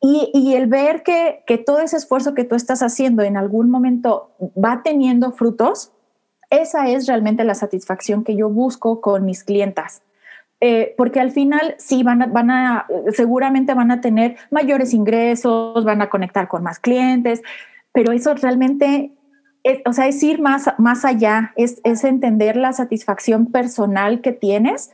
y, 0.00 0.30
y, 0.32 0.54
el 0.54 0.66
ver 0.66 1.02
que, 1.02 1.42
que, 1.46 1.58
todo 1.58 1.80
ese 1.80 1.96
esfuerzo 1.96 2.34
que 2.34 2.44
tú 2.44 2.54
estás 2.54 2.82
haciendo 2.82 3.22
en 3.22 3.36
algún 3.36 3.70
momento 3.70 4.30
va 4.62 4.82
teniendo 4.82 5.32
frutos, 5.32 5.92
esa 6.48 6.88
es 6.88 7.06
realmente 7.06 7.44
la 7.44 7.54
satisfacción 7.54 8.24
que 8.24 8.34
yo 8.34 8.48
busco 8.48 9.00
con 9.00 9.24
mis 9.24 9.44
clientas. 9.44 10.02
Eh, 10.60 10.94
porque 10.96 11.20
al 11.20 11.32
final 11.32 11.74
sí 11.76 12.02
van 12.02 12.22
a, 12.22 12.26
van 12.26 12.50
a, 12.50 12.86
seguramente 13.12 13.74
van 13.74 13.90
a 13.90 14.00
tener 14.00 14.36
mayores 14.50 14.94
ingresos, 14.94 15.84
van 15.84 16.00
a 16.00 16.08
conectar 16.08 16.48
con 16.48 16.62
más 16.62 16.78
clientes, 16.78 17.42
pero 17.96 18.12
eso 18.12 18.34
realmente, 18.34 19.10
es, 19.62 19.78
o 19.86 19.94
sea, 19.94 20.06
es 20.06 20.22
ir 20.22 20.38
más, 20.38 20.68
más 20.76 21.06
allá, 21.06 21.54
es, 21.56 21.80
es 21.82 22.04
entender 22.04 22.54
la 22.58 22.74
satisfacción 22.74 23.50
personal 23.50 24.20
que 24.20 24.32
tienes 24.32 24.90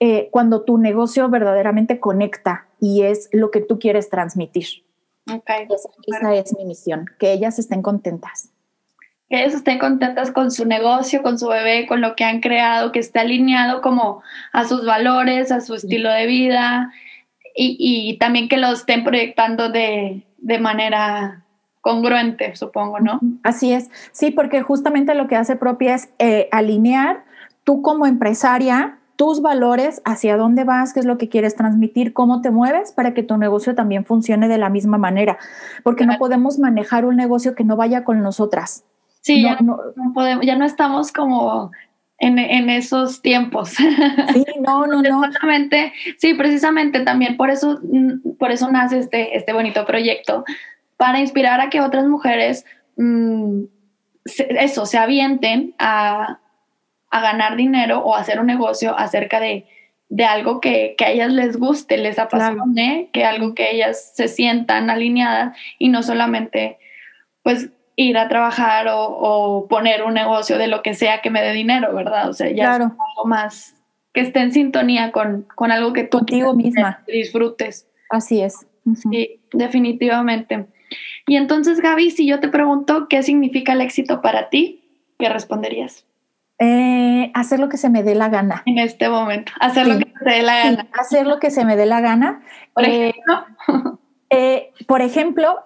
eh, 0.00 0.30
cuando 0.32 0.64
tu 0.64 0.76
negocio 0.76 1.28
verdaderamente 1.28 2.00
conecta 2.00 2.66
y 2.80 3.02
es 3.02 3.28
lo 3.30 3.52
que 3.52 3.60
tú 3.60 3.78
quieres 3.78 4.10
transmitir. 4.10 4.66
Okay. 5.32 5.68
Esa, 6.08 6.34
es 6.34 6.56
mi 6.58 6.64
misión, 6.64 7.06
que 7.20 7.32
ellas 7.32 7.60
estén 7.60 7.82
contentas. 7.82 8.50
Que 9.28 9.42
ellas 9.44 9.54
estén 9.54 9.78
contentas 9.78 10.32
con 10.32 10.50
su 10.50 10.66
negocio, 10.66 11.22
con 11.22 11.38
su 11.38 11.46
bebé, 11.46 11.86
con 11.86 12.00
lo 12.00 12.16
que 12.16 12.24
han 12.24 12.40
creado, 12.40 12.90
que 12.90 12.98
esté 12.98 13.20
alineado 13.20 13.80
como 13.80 14.24
a 14.52 14.64
sus 14.64 14.84
valores, 14.84 15.52
a 15.52 15.60
su 15.60 15.76
estilo 15.76 16.10
de 16.10 16.26
vida 16.26 16.92
y, 17.54 17.76
y 17.78 18.18
también 18.18 18.48
que 18.48 18.56
lo 18.56 18.72
estén 18.72 19.04
proyectando 19.04 19.68
de, 19.68 20.24
de 20.38 20.58
manera 20.58 21.44
congruente, 21.80 22.56
supongo, 22.56 23.00
¿no? 23.00 23.20
Así 23.42 23.72
es, 23.72 23.90
sí, 24.12 24.30
porque 24.30 24.62
justamente 24.62 25.14
lo 25.14 25.28
que 25.28 25.36
hace 25.36 25.56
propia 25.56 25.94
es 25.94 26.10
eh, 26.18 26.48
alinear 26.52 27.24
tú 27.64 27.82
como 27.82 28.06
empresaria 28.06 28.98
tus 29.20 29.42
valores, 29.42 30.00
hacia 30.06 30.38
dónde 30.38 30.64
vas, 30.64 30.94
qué 30.94 31.00
es 31.00 31.04
lo 31.04 31.18
que 31.18 31.28
quieres 31.28 31.54
transmitir, 31.54 32.14
cómo 32.14 32.40
te 32.40 32.50
mueves 32.50 32.92
para 32.92 33.12
que 33.12 33.22
tu 33.22 33.36
negocio 33.36 33.74
también 33.74 34.06
funcione 34.06 34.48
de 34.48 34.56
la 34.56 34.70
misma 34.70 34.96
manera, 34.96 35.36
porque 35.82 36.06
no 36.06 36.16
podemos 36.16 36.58
manejar 36.58 37.04
un 37.04 37.16
negocio 37.16 37.54
que 37.54 37.62
no 37.62 37.76
vaya 37.76 38.02
con 38.02 38.22
nosotras. 38.22 38.82
Sí, 39.20 39.42
ya, 39.42 39.58
no, 39.60 39.78
podemos, 40.14 40.46
ya 40.46 40.56
no 40.56 40.64
estamos 40.64 41.12
como 41.12 41.70
en, 42.16 42.38
en, 42.38 42.70
esos 42.70 43.20
tiempos. 43.20 43.68
Sí, 43.68 44.46
no, 44.66 44.86
no, 44.86 45.02
no. 45.02 45.22
Sí, 46.16 46.32
precisamente 46.32 47.00
también 47.00 47.36
por 47.36 47.50
eso, 47.50 47.78
mm, 47.82 48.38
por 48.38 48.50
eso 48.50 48.70
nace 48.70 49.00
este, 49.00 49.36
este 49.36 49.52
bonito 49.52 49.84
proyecto, 49.84 50.44
para 51.00 51.18
inspirar 51.18 51.62
a 51.62 51.70
que 51.70 51.80
otras 51.80 52.06
mujeres, 52.06 52.66
mm, 52.98 53.62
eso, 54.26 54.84
se 54.84 54.98
avienten 54.98 55.74
a, 55.78 56.40
ganar 57.10 57.56
dinero 57.56 58.00
o 58.00 58.14
hacer 58.14 58.38
un 58.38 58.46
negocio 58.46 58.96
acerca 58.96 59.40
de, 59.40 59.64
algo 60.28 60.60
que, 60.60 60.94
a 61.02 61.08
ellas 61.08 61.32
les 61.32 61.56
guste, 61.56 61.96
les 61.96 62.18
apasione, 62.18 63.08
que 63.14 63.24
algo 63.24 63.54
que 63.54 63.70
ellas 63.70 64.12
se 64.14 64.28
sientan 64.28 64.90
alineadas 64.90 65.56
y 65.78 65.88
no 65.88 66.02
solamente 66.02 66.78
pues 67.42 67.70
ir 67.96 68.18
a 68.18 68.28
trabajar 68.28 68.86
o, 68.90 69.66
poner 69.70 70.02
un 70.02 70.12
negocio 70.12 70.58
de 70.58 70.68
lo 70.68 70.82
que 70.82 70.92
sea 70.92 71.22
que 71.22 71.30
me 71.30 71.40
dé 71.40 71.52
dinero, 71.54 71.94
¿verdad? 71.94 72.28
O 72.28 72.34
sea, 72.34 72.50
ya 72.50 72.74
algo 72.74 73.24
más 73.24 73.74
que 74.12 74.20
esté 74.20 74.40
en 74.40 74.52
sintonía 74.52 75.12
con, 75.12 75.46
algo 75.56 75.94
que 75.94 76.04
tú 76.04 76.18
Contigo 76.18 76.54
misma 76.54 77.02
disfrutes. 77.06 77.88
Así 78.10 78.42
es. 78.42 78.66
Sí, 79.10 79.40
definitivamente. 79.52 80.66
Y 81.30 81.36
entonces, 81.36 81.80
Gaby, 81.80 82.10
si 82.10 82.26
yo 82.26 82.40
te 82.40 82.48
pregunto 82.48 83.06
qué 83.08 83.22
significa 83.22 83.74
el 83.74 83.82
éxito 83.82 84.20
para 84.20 84.48
ti, 84.48 84.82
¿qué 85.16 85.28
responderías? 85.28 86.04
Eh, 86.58 87.30
hacer 87.34 87.60
lo 87.60 87.68
que 87.68 87.76
se 87.76 87.88
me 87.88 88.02
dé 88.02 88.16
la 88.16 88.28
gana. 88.28 88.64
En 88.66 88.78
este 88.78 89.08
momento, 89.08 89.52
hacer 89.60 89.86
lo 89.86 89.96
que 90.00 90.06
se 90.06 90.24
me 90.24 90.34
dé 90.34 90.42
la 90.42 90.64
gana. 90.64 90.88
hacer 90.98 91.26
lo 91.28 91.38
que 91.38 91.52
se 91.52 91.64
me 91.64 91.76
dé 91.76 91.86
la 91.86 92.00
gana. 92.00 92.42
Por 92.74 92.84
eh, 92.84 93.10
ejemplo, 93.10 93.46
eh, 94.30 94.72
por 94.88 95.02
ejemplo 95.02 95.60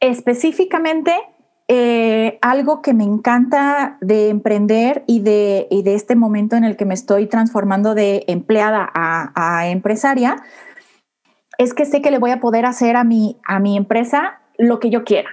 específicamente 0.00 1.12
algo 2.40 2.80
que 2.80 2.94
me 2.94 3.04
encanta 3.04 3.98
de 4.00 4.30
emprender 4.30 5.04
y 5.06 5.20
de, 5.20 5.68
y 5.70 5.82
de, 5.82 5.96
este 5.96 6.16
momento 6.16 6.56
en 6.56 6.64
el 6.64 6.78
que 6.78 6.86
me 6.86 6.94
estoy 6.94 7.26
transformando 7.26 7.94
de 7.94 8.24
empleada 8.26 8.90
a, 8.92 9.32
a, 9.34 9.68
empresaria, 9.68 10.36
es 11.58 11.74
que 11.74 11.84
sé 11.84 12.00
que 12.00 12.10
le 12.10 12.18
voy 12.18 12.30
a 12.30 12.40
poder 12.40 12.64
hacer 12.64 12.96
a 12.96 13.04
mi, 13.04 13.36
a 13.46 13.60
mi 13.60 13.76
empresa 13.76 14.39
lo 14.60 14.78
que 14.78 14.90
yo 14.90 15.04
quiera. 15.04 15.30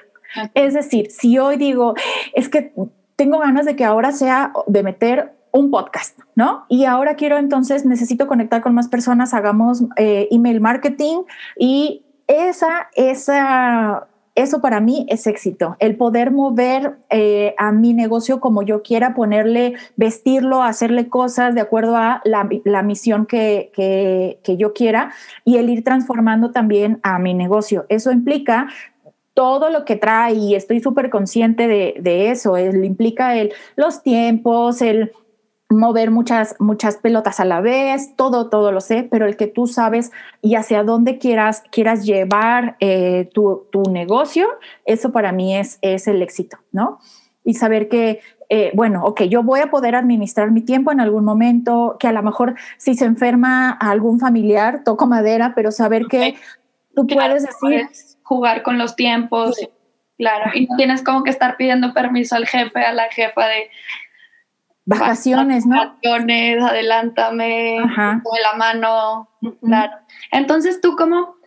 Es 0.54 0.74
decir, 0.74 1.12
si 1.12 1.38
hoy 1.38 1.58
digo, 1.58 1.94
es 2.34 2.50
que 2.50 2.74
tengo 3.16 3.40
ganas 3.40 3.66
de 3.66 3.76
que 3.76 3.86
ahora 3.86 4.12
sea 4.12 4.54
de 4.68 4.84
meter 4.84 5.34
un 5.52 5.72
podcast, 5.72 6.20
¿no? 6.36 6.66
Y 6.70 6.86
ahora 6.86 7.16
quiero 7.16 7.38
entonces, 7.38 7.86
necesito 7.86 8.28
conectar 8.28 8.62
con 8.62 8.74
más 8.74 8.88
personas, 8.88 9.34
hagamos 9.34 9.84
eh, 9.96 10.28
email 10.32 10.62
marketing 10.62 11.24
y 11.58 12.04
esa, 12.28 12.90
esa, 12.94 14.08
eso 14.36 14.62
para 14.62 14.80
mí 14.82 15.06
es 15.10 15.26
éxito, 15.26 15.78
el 15.80 15.96
poder 15.96 16.32
mover 16.32 16.98
eh, 17.10 17.56
a 17.58 17.72
mi 17.72 17.94
negocio 17.94 18.40
como 18.40 18.62
yo 18.62 18.84
quiera, 18.84 19.16
ponerle, 19.16 19.74
vestirlo, 19.96 20.62
hacerle 20.62 21.08
cosas 21.08 21.56
de 21.56 21.62
acuerdo 21.62 21.96
a 21.96 22.22
la, 22.24 22.48
la 22.66 22.84
misión 22.84 23.26
que, 23.26 23.72
que, 23.74 24.40
que 24.44 24.58
yo 24.58 24.74
quiera 24.74 25.12
y 25.44 25.58
el 25.58 25.70
ir 25.70 25.84
transformando 25.84 26.52
también 26.52 27.00
a 27.02 27.18
mi 27.18 27.34
negocio. 27.34 27.86
Eso 27.90 28.12
implica 28.12 28.68
todo 29.38 29.70
lo 29.70 29.86
que 29.86 29.96
trae 29.96 30.34
y 30.34 30.56
estoy 30.56 30.80
súper 30.80 31.12
consciente 31.12 31.68
de, 31.68 32.32
eso. 32.32 32.58
Él 32.58 32.84
implica 32.84 33.36
el, 33.36 33.54
los 33.76 34.02
tiempos, 34.02 34.82
el 34.82 35.12
mover 35.70 36.10
muchas, 36.10 36.56
muchas 36.58 36.98
pelotas 36.98 37.40
a 37.40 37.46
la 37.46 37.62
vez, 37.62 38.16
todo, 38.16 38.50
todo 38.50 38.72
lo 38.72 38.82
sé, 38.82 39.08
pero 39.12 39.28
el 39.28 39.38
que 39.38 39.46
tú 39.46 39.68
sabes 39.68 40.12
y 40.42 40.56
hacia 40.56 40.84
dónde 40.84 41.20
quieras, 41.20 41.64
quieras 41.72 42.04
llevar 42.04 42.78
eh, 42.80 43.30
tu, 43.32 43.68
negocio, 43.92 44.48
eso 44.86 45.12
para 45.12 45.32
mí 45.32 45.56
es, 45.56 45.78
es 45.84 46.08
el 46.08 46.24
éxito, 46.24 46.58
¿no? 46.72 46.98
Y 47.44 47.54
saber 47.54 47.90
que, 47.90 48.22
eh, 48.50 48.72
bueno, 48.74 49.04
ok, 49.06 49.22
yo 49.26 49.44
voy 49.44 49.60
a 49.60 49.70
poder 49.70 49.94
administrar 49.94 50.50
mi 50.50 50.62
tiempo 50.62 50.92
en 50.92 51.00
algún 51.00 51.24
momento, 51.24 51.98
que 52.00 52.08
a 52.08 52.12
lo 52.12 52.24
mejor 52.24 52.56
si 52.80 52.96
se 52.96 53.06
enferma 53.06 53.70
algún 53.70 54.20
familiar, 54.20 54.82
toco 54.84 55.06
madera, 55.06 55.54
pero 55.56 55.72
saber 55.72 56.08
que 56.08 56.34
tú 56.96 57.06
puedes 57.06 57.46
decir 57.46 57.88
jugar 58.28 58.62
con 58.62 58.78
los 58.78 58.96
tiempos, 58.96 59.58
claro, 60.18 60.52
y 60.54 60.68
no 60.68 60.76
tienes 60.76 61.02
como 61.02 61.24
que 61.24 61.30
estar 61.30 61.56
pidiendo 61.56 61.94
permiso 61.94 62.36
al 62.36 62.46
jefe, 62.46 62.84
a 62.84 62.92
la 62.92 63.10
jefa 63.10 63.48
de 63.48 63.70
vacaciones, 64.86 65.66
¿no? 65.66 65.78
Vacaciones, 65.78 66.62
adelántame, 66.62 67.78
con 67.96 68.42
la 68.42 68.54
mano, 68.58 69.30
claro. 69.64 69.94
Entonces, 70.32 70.82
tú 70.82 70.96
cómo, 70.98 71.38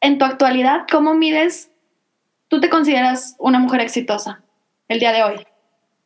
en 0.00 0.18
tu 0.18 0.26
actualidad, 0.26 0.84
¿cómo 0.90 1.14
mides 1.14 1.70
¿tú 2.48 2.60
te 2.60 2.68
consideras 2.68 3.36
una 3.38 3.58
mujer 3.58 3.80
exitosa 3.80 4.42
el 4.88 4.98
día 4.98 5.12
de 5.12 5.22
hoy? 5.22 5.46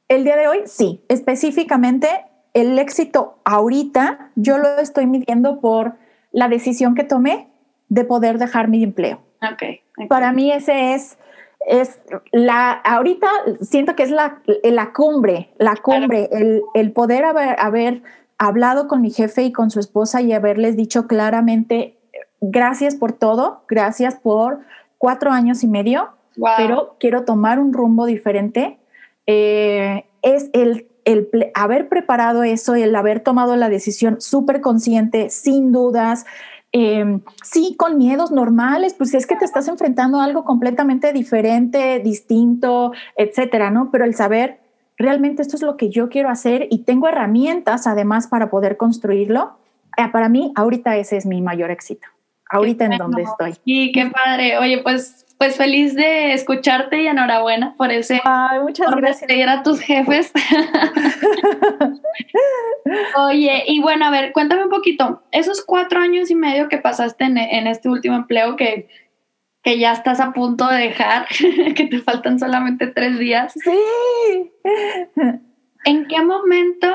El 0.08 0.24
día 0.24 0.36
de 0.36 0.48
hoy, 0.48 0.60
sí. 0.66 1.02
Específicamente, 1.08 2.08
el 2.52 2.78
éxito 2.78 3.40
ahorita 3.44 4.30
yo 4.34 4.58
lo 4.58 4.78
estoy 4.78 5.06
midiendo 5.06 5.60
por 5.60 5.96
la 6.32 6.48
decisión 6.48 6.94
que 6.94 7.04
tomé 7.04 7.48
de 7.88 8.04
poder 8.04 8.38
dejar 8.38 8.68
mi 8.68 8.82
empleo. 8.82 9.22
Okay, 9.54 9.80
Para 10.08 10.32
mí 10.32 10.52
ese 10.52 10.94
es, 10.94 11.18
es 11.66 12.00
la, 12.30 12.72
ahorita 12.72 13.28
siento 13.60 13.96
que 13.96 14.04
es 14.04 14.10
la, 14.10 14.40
la 14.62 14.92
cumbre, 14.92 15.50
la 15.58 15.76
cumbre, 15.76 16.28
el, 16.32 16.62
el, 16.74 16.92
poder 16.92 17.24
haber, 17.24 17.56
haber 17.58 18.02
hablado 18.38 18.88
con 18.88 19.00
mi 19.00 19.10
jefe 19.10 19.42
y 19.42 19.52
con 19.52 19.70
su 19.70 19.80
esposa 19.80 20.20
y 20.22 20.32
haberles 20.32 20.76
dicho 20.76 21.06
claramente, 21.06 21.98
gracias 22.40 22.94
por 22.94 23.12
todo, 23.12 23.64
gracias 23.68 24.14
por 24.14 24.60
cuatro 24.98 25.32
años 25.32 25.62
y 25.64 25.66
medio, 25.66 26.10
pero 26.56 26.96
quiero 27.00 27.24
tomar 27.24 27.58
un 27.58 27.72
rumbo 27.72 28.06
diferente. 28.06 28.78
Eh, 29.26 30.04
es 30.22 30.50
el 30.52 30.88
el 31.04 31.28
haber 31.54 31.88
preparado 31.88 32.42
eso, 32.42 32.74
el 32.74 32.94
haber 32.94 33.20
tomado 33.20 33.56
la 33.56 33.68
decisión 33.68 34.20
súper 34.20 34.60
consciente, 34.60 35.30
sin 35.30 35.72
dudas, 35.72 36.26
em, 36.72 37.20
sí, 37.42 37.74
con 37.78 37.98
miedos 37.98 38.30
normales, 38.30 38.94
pues 38.94 39.14
es 39.14 39.26
que 39.26 39.36
te 39.36 39.44
estás 39.44 39.68
enfrentando 39.68 40.20
a 40.20 40.24
algo 40.24 40.44
completamente 40.44 41.12
diferente, 41.12 42.00
distinto, 42.00 42.92
etcétera, 43.16 43.70
¿no? 43.70 43.90
Pero 43.90 44.04
el 44.04 44.14
saber 44.14 44.60
realmente 44.96 45.42
esto 45.42 45.56
es 45.56 45.62
lo 45.62 45.76
que 45.76 45.90
yo 45.90 46.08
quiero 46.08 46.28
hacer 46.28 46.68
y 46.70 46.84
tengo 46.84 47.08
herramientas 47.08 47.86
además 47.86 48.26
para 48.26 48.50
poder 48.50 48.76
construirlo, 48.76 49.58
eh, 49.96 50.08
para 50.08 50.28
mí 50.28 50.52
ahorita 50.54 50.96
ese 50.96 51.16
es 51.16 51.26
mi 51.26 51.42
mayor 51.42 51.70
éxito, 51.70 52.06
ahorita 52.48 52.86
en 52.86 52.98
donde 52.98 53.22
estoy. 53.22 53.54
Y 53.64 53.92
qué 53.92 54.10
padre, 54.10 54.58
oye, 54.58 54.82
pues 54.82 55.21
pues 55.42 55.56
feliz 55.56 55.96
de 55.96 56.34
escucharte 56.34 57.02
y 57.02 57.08
enhorabuena 57.08 57.74
por 57.76 57.90
ese. 57.90 58.20
Ay, 58.22 58.60
muchas 58.60 58.86
por 58.86 59.00
gracias. 59.00 59.28
a 59.48 59.62
tus 59.64 59.80
jefes. 59.80 60.30
Oye, 63.16 63.64
y 63.66 63.80
bueno, 63.80 64.06
a 64.06 64.10
ver, 64.10 64.30
cuéntame 64.30 64.62
un 64.62 64.70
poquito, 64.70 65.24
esos 65.32 65.64
cuatro 65.64 65.98
años 65.98 66.30
y 66.30 66.36
medio 66.36 66.68
que 66.68 66.78
pasaste 66.78 67.24
en, 67.24 67.38
en 67.38 67.66
este 67.66 67.88
último 67.88 68.14
empleo 68.14 68.54
que, 68.54 68.86
que 69.64 69.80
ya 69.80 69.90
estás 69.90 70.20
a 70.20 70.32
punto 70.32 70.68
de 70.68 70.76
dejar, 70.76 71.26
que 71.74 71.88
te 71.90 71.98
faltan 71.98 72.38
solamente 72.38 72.86
tres 72.86 73.18
días. 73.18 73.52
Sí. 73.52 74.52
¿En 75.84 76.06
qué 76.06 76.22
momento 76.22 76.88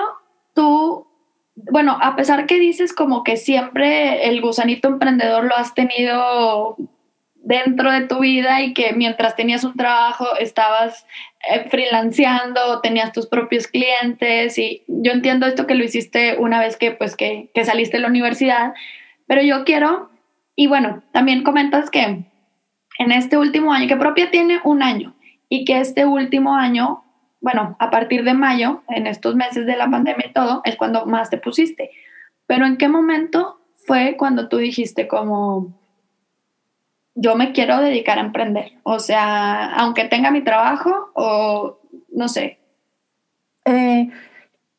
tú, 0.54 1.06
bueno, 1.54 1.98
a 2.01 2.16
pesar 2.16 2.46
que 2.46 2.62
dices 2.62 2.94
como 2.94 3.25
que 3.25 3.36
siempre 3.36 4.30
el 4.30 4.39
gusanito 4.39 4.88
emprendedor 4.88 5.44
lo 5.44 5.58
has 5.58 5.74
tenido 5.74 6.77
dentro 7.48 7.89
de 7.89 8.01
tu 8.08 8.20
vida 8.20 8.62
y 8.62 8.74
que 8.74 8.92
mientras 8.92 9.38
tenías 9.38 9.63
un 9.63 9.74
trabajo 9.74 10.25
estabas 10.38 11.08
eh, 11.50 11.70
freelanceando, 11.70 12.82
tenías 12.82 13.13
tus 13.13 13.27
propios 13.27 13.68
clientes 13.68 14.58
y 14.58 14.84
yo 14.88 15.13
entiendo 15.13 15.46
esto 15.46 15.66
que 15.66 15.75
lo 15.75 15.86
hiciste 15.86 16.36
una 16.38 16.60
vez 16.60 16.75
que 16.75 16.92
pues 16.92 17.16
que, 17.16 17.50
que 17.54 17.63
saliste 17.63 17.98
de 17.98 18.01
la 18.01 18.10
universidad, 18.10 18.74
pero 19.27 19.42
yo 19.42 19.63
quiero, 19.63 20.10
y 20.58 20.68
bueno, 20.68 21.04
también 21.13 21.44
comentas 21.44 21.89
que 21.89 22.01
en 22.01 23.12
este 23.13 23.38
último 23.38 23.72
año, 23.72 23.88
que 23.88 23.96
propia 23.96 24.30
tiene 24.30 24.60
un 24.66 24.84
año 24.84 25.16
y 25.48 25.63
que 25.63 25.80
este 25.80 26.06
último 26.06 26.54
año, 26.54 27.06
bueno, 27.39 27.77
a 27.80 27.89
partir 27.89 28.25
de 28.25 28.34
mayo, 28.34 28.84
en 28.89 29.08
estos 29.08 29.36
meses 29.36 29.66
de 29.66 29.77
la 29.77 29.89
pandemia 29.89 30.27
y 30.27 30.34
todo, 30.34 30.62
es 30.66 30.75
cuando 30.75 31.06
más 31.06 31.30
te 31.30 31.38
pusiste. 31.38 31.92
Pero 32.46 32.66
¿en 32.66 32.75
qué 32.75 32.89
momento 32.89 33.62
fue 33.86 34.16
cuando 34.18 34.50
tú 34.50 34.58
dijiste 34.58 35.08
como 35.08 35.76
yo 37.19 37.36
me 37.36 37.51
quiero 37.51 37.81
dedicar 37.81 38.19
a 38.19 38.21
emprender. 38.21 38.74
O 38.83 39.00
sea, 39.00 39.74
aunque 39.74 40.05
tenga 40.05 40.29
mi 40.29 40.43
trabajo 40.43 41.09
o 41.15 41.79
no 42.13 42.27
sé. 42.27 42.59
Eh, 43.65 44.09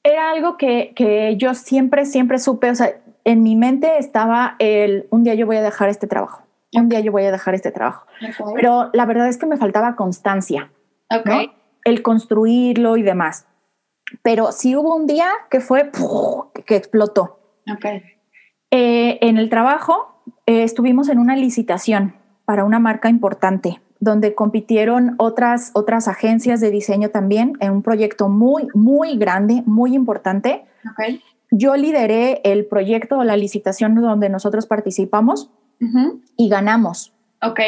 era 0.04 0.30
algo 0.30 0.57
que, 0.57 1.35
yo 1.37 1.52
siempre, 1.54 2.07
siempre 2.07 2.38
supe, 2.38 2.71
o 2.71 2.75
sea, 2.75 2.92
en 3.25 3.42
mi 3.42 3.57
mente 3.57 3.99
estaba 3.99 4.54
el, 4.61 5.09
un 5.11 5.25
día 5.25 5.35
yo 5.35 5.47
voy 5.47 5.57
a 5.57 5.62
dejar 5.62 5.88
este 5.88 6.07
trabajo, 6.07 6.45
un 6.73 6.88
día 6.88 7.00
yo 7.00 7.12
voy 7.12 7.25
a 7.25 7.33
dejar 7.33 7.54
este 7.54 7.73
trabajo. 7.73 8.07
Pero 8.54 8.88
la 8.95 9.04
verdad 9.04 9.28
es 9.28 9.37
que 9.37 9.47
me 9.47 9.57
faltaba 9.57 9.97
constancia, 9.97 10.71
el 11.85 12.02
construirlo 12.02 12.97
y 12.97 13.02
demás. 13.02 13.47
Pero 14.23 14.52
sí 14.52 14.76
hubo 14.76 14.95
un 14.95 15.06
día 15.06 15.28
que 15.50 15.60
fue 15.60 15.91
que 16.65 16.76
explotó. 16.76 17.41
Eh, 18.71 19.19
en 19.21 19.36
el 19.36 19.50
trabajo 19.50 20.23
eh, 20.47 20.63
estuvimos 20.63 21.08
en 21.10 21.19
una 21.19 21.36
licitación 21.36 22.15
para 22.49 22.65
una 22.65 22.78
marca 22.78 23.11
importante, 23.11 23.82
donde 24.00 24.34
compitieron 24.34 25.17
otras, 25.19 25.71
otras 25.75 26.08
agencias 26.08 26.63
de 26.63 26.71
diseño 26.71 27.11
también 27.11 27.58
en 27.61 27.73
un 27.73 27.82
proyecto 27.82 28.30
muy, 28.30 28.69
muy 28.73 29.19
grande, 29.19 29.63
muy 29.67 29.95
importante. 29.95 30.65
Yo 31.50 31.76
lideré 31.76 32.41
el 32.45 32.65
proyecto 32.65 33.19
o 33.19 33.25
la 33.25 33.37
licitación 33.37 33.95
donde 33.97 34.30
nosotros 34.30 34.65
participamos 34.65 35.50
y 36.39 36.49
ganamos. 36.49 37.13
Ok. 37.43 37.61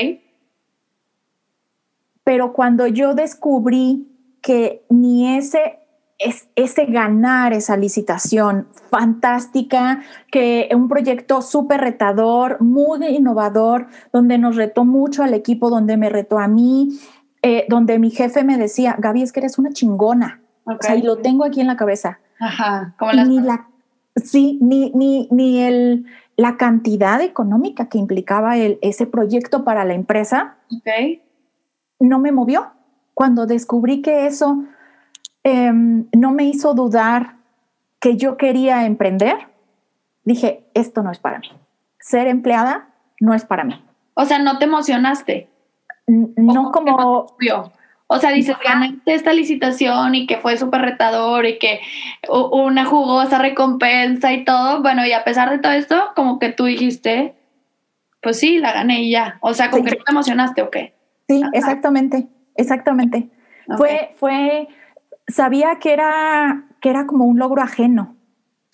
Pero 2.24 2.54
cuando 2.54 2.86
yo 2.86 3.12
descubrí 3.12 4.08
que 4.40 4.86
ni 4.88 5.36
ese 5.36 5.79
es 6.20 6.48
ese 6.54 6.84
ganar 6.84 7.54
esa 7.54 7.78
licitación 7.78 8.68
fantástica, 8.90 10.02
que 10.30 10.68
un 10.74 10.86
proyecto 10.86 11.40
súper 11.40 11.80
retador, 11.80 12.60
muy 12.60 13.06
innovador, 13.06 13.86
donde 14.12 14.36
nos 14.36 14.56
retó 14.56 14.84
mucho 14.84 15.22
al 15.22 15.32
equipo, 15.32 15.70
donde 15.70 15.96
me 15.96 16.10
retó 16.10 16.38
a 16.38 16.46
mí, 16.46 17.00
eh, 17.42 17.64
donde 17.70 17.98
mi 17.98 18.10
jefe 18.10 18.44
me 18.44 18.58
decía, 18.58 18.96
Gaby, 18.98 19.22
es 19.22 19.32
que 19.32 19.40
eres 19.40 19.58
una 19.58 19.70
chingona. 19.70 20.42
O 20.64 20.76
sea, 20.78 20.94
y 20.94 21.02
lo 21.02 21.16
tengo 21.16 21.44
aquí 21.44 21.62
en 21.62 21.66
la 21.66 21.76
cabeza. 21.76 22.20
Ajá, 22.38 22.94
como 22.98 23.12
las... 23.12 23.26
Ni 23.26 23.40
la, 23.40 23.68
sí, 24.14 24.58
ni, 24.60 24.90
ni, 24.90 25.26
ni 25.30 25.62
el, 25.62 26.04
la 26.36 26.58
cantidad 26.58 27.22
económica 27.22 27.88
que 27.88 27.96
implicaba 27.96 28.58
el, 28.58 28.78
ese 28.82 29.06
proyecto 29.06 29.64
para 29.64 29.86
la 29.86 29.94
empresa 29.94 30.56
okay. 30.80 31.22
no 31.98 32.18
me 32.18 32.30
movió. 32.30 32.72
Cuando 33.14 33.46
descubrí 33.46 34.02
que 34.02 34.26
eso 34.26 34.64
Em, 35.42 36.06
no 36.16 36.32
me 36.32 36.44
hizo 36.44 36.74
dudar 36.74 37.36
que 38.00 38.16
yo 38.16 38.36
quería 38.36 38.84
emprender, 38.86 39.36
dije, 40.24 40.64
esto 40.74 41.02
no 41.02 41.10
es 41.10 41.18
para 41.18 41.38
mí. 41.38 41.48
Ser 41.98 42.26
empleada 42.26 42.88
no 43.20 43.34
es 43.34 43.44
para 43.44 43.64
mí. 43.64 43.82
O 44.14 44.24
sea, 44.24 44.38
¿no 44.38 44.58
te 44.58 44.64
emocionaste? 44.64 45.48
no 46.06 46.72
como... 46.72 47.26
O 48.12 48.18
sea, 48.18 48.32
dices, 48.32 48.56
ganaste 48.64 49.14
esta 49.14 49.32
licitación 49.32 50.16
y 50.16 50.26
que 50.26 50.38
fue 50.38 50.56
súper 50.56 50.80
retador 50.80 51.46
y 51.46 51.60
que 51.60 51.80
una 52.28 52.84
jugosa 52.84 53.38
recompensa 53.38 54.32
y 54.32 54.44
todo. 54.44 54.82
Bueno, 54.82 55.06
y 55.06 55.12
a 55.12 55.22
pesar 55.22 55.48
de 55.48 55.60
todo 55.60 55.70
esto, 55.70 56.10
como 56.16 56.40
que 56.40 56.50
tú 56.50 56.64
dijiste, 56.64 57.36
pues 58.20 58.40
sí, 58.40 58.58
la 58.58 58.72
gané 58.72 59.02
y 59.02 59.12
ya. 59.12 59.38
O 59.42 59.54
sea, 59.54 59.70
¿con 59.70 59.84
que 59.84 59.94
te 59.94 60.10
emocionaste 60.10 60.60
o 60.60 60.70
qué? 60.70 60.92
Sí, 61.28 61.40
exactamente, 61.52 62.26
exactamente. 62.56 63.28
Fue, 63.76 64.10
fue, 64.18 64.66
sabía 65.30 65.78
que 65.80 65.92
era, 65.92 66.64
que 66.80 66.90
era 66.90 67.06
como 67.06 67.24
un 67.24 67.38
logro 67.38 67.62
ajeno. 67.62 68.16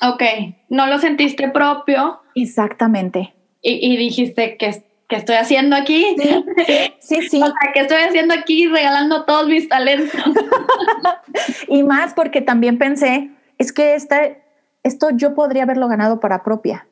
Ok, 0.03 0.23
no 0.69 0.87
lo 0.87 0.99
sentiste 0.99 1.49
propio. 1.49 2.21
Exactamente. 2.35 3.35
Y, 3.63 3.97
dijiste 3.97 4.57
que, 4.59 4.85
que 5.09 5.17
estoy 5.17 5.37
haciendo 5.37 5.75
aquí. 5.75 6.17
Sí, 7.01 7.29
sí, 7.29 7.37
o 7.43 7.47
sea, 7.47 7.73
que 7.75 7.81
estoy 7.81 7.97
haciendo 8.03 8.35
aquí 8.35 8.69
regalando 8.69 9.25
todos 9.25 9.49
mis 9.49 9.69
talentos. 9.69 10.21
y 11.69 11.83
más 11.83 12.15
porque 12.15 12.43
también 12.43 12.79
pensé, 12.79 13.31
es 13.59 13.73
que 13.73 13.95
esta, 13.95 14.21
esto 14.85 15.11
yo 15.11 15.35
podría 15.35 15.65
haberlo 15.65 15.89
ganado 15.89 16.21
para 16.21 16.45
propia. 16.45 16.87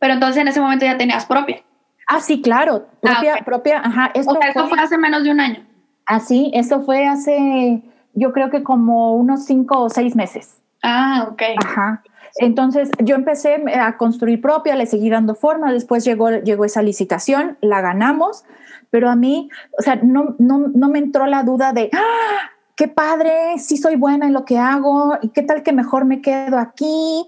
Pero 0.00 0.14
entonces 0.14 0.40
en 0.40 0.48
ese 0.48 0.60
momento 0.60 0.86
ya 0.86 0.96
tenías 0.96 1.26
propia. 1.26 1.62
Ah, 2.08 2.20
sí, 2.20 2.42
claro, 2.42 2.88
propia, 3.00 3.36
ah, 3.38 3.44
propia, 3.44 3.78
ajá. 3.78 4.10
Esto 4.14 4.32
o 4.32 4.40
sea, 4.40 4.50
eso 4.50 4.66
fue 4.66 4.80
hace 4.80 4.98
menos 4.98 5.22
de 5.22 5.30
un 5.30 5.38
año. 5.38 5.69
Así, 6.10 6.50
eso 6.54 6.82
fue 6.82 7.06
hace, 7.06 7.82
yo 8.14 8.32
creo 8.32 8.50
que 8.50 8.64
como 8.64 9.14
unos 9.14 9.44
cinco 9.44 9.78
o 9.78 9.88
seis 9.88 10.16
meses. 10.16 10.60
Ah, 10.82 11.28
ok. 11.30 11.42
Ajá. 11.64 12.02
Entonces 12.38 12.90
yo 12.98 13.14
empecé 13.14 13.62
a 13.78 13.96
construir 13.96 14.40
propia, 14.40 14.74
le 14.74 14.86
seguí 14.86 15.08
dando 15.08 15.36
forma, 15.36 15.72
después 15.72 16.04
llegó, 16.04 16.30
llegó 16.30 16.64
esa 16.64 16.82
licitación, 16.82 17.58
la 17.60 17.80
ganamos, 17.80 18.44
pero 18.90 19.08
a 19.08 19.14
mí, 19.14 19.50
o 19.78 19.82
sea, 19.82 20.00
no, 20.02 20.34
no, 20.38 20.66
no 20.74 20.88
me 20.88 20.98
entró 20.98 21.26
la 21.26 21.44
duda 21.44 21.72
de, 21.72 21.90
¡Ah, 21.92 22.50
qué 22.74 22.88
padre, 22.88 23.58
sí 23.58 23.76
soy 23.76 23.94
buena 23.94 24.26
en 24.26 24.32
lo 24.32 24.44
que 24.44 24.58
hago, 24.58 25.16
y 25.22 25.28
qué 25.28 25.42
tal 25.42 25.62
que 25.62 25.72
mejor 25.72 26.06
me 26.06 26.20
quedo 26.20 26.58
aquí, 26.58 27.24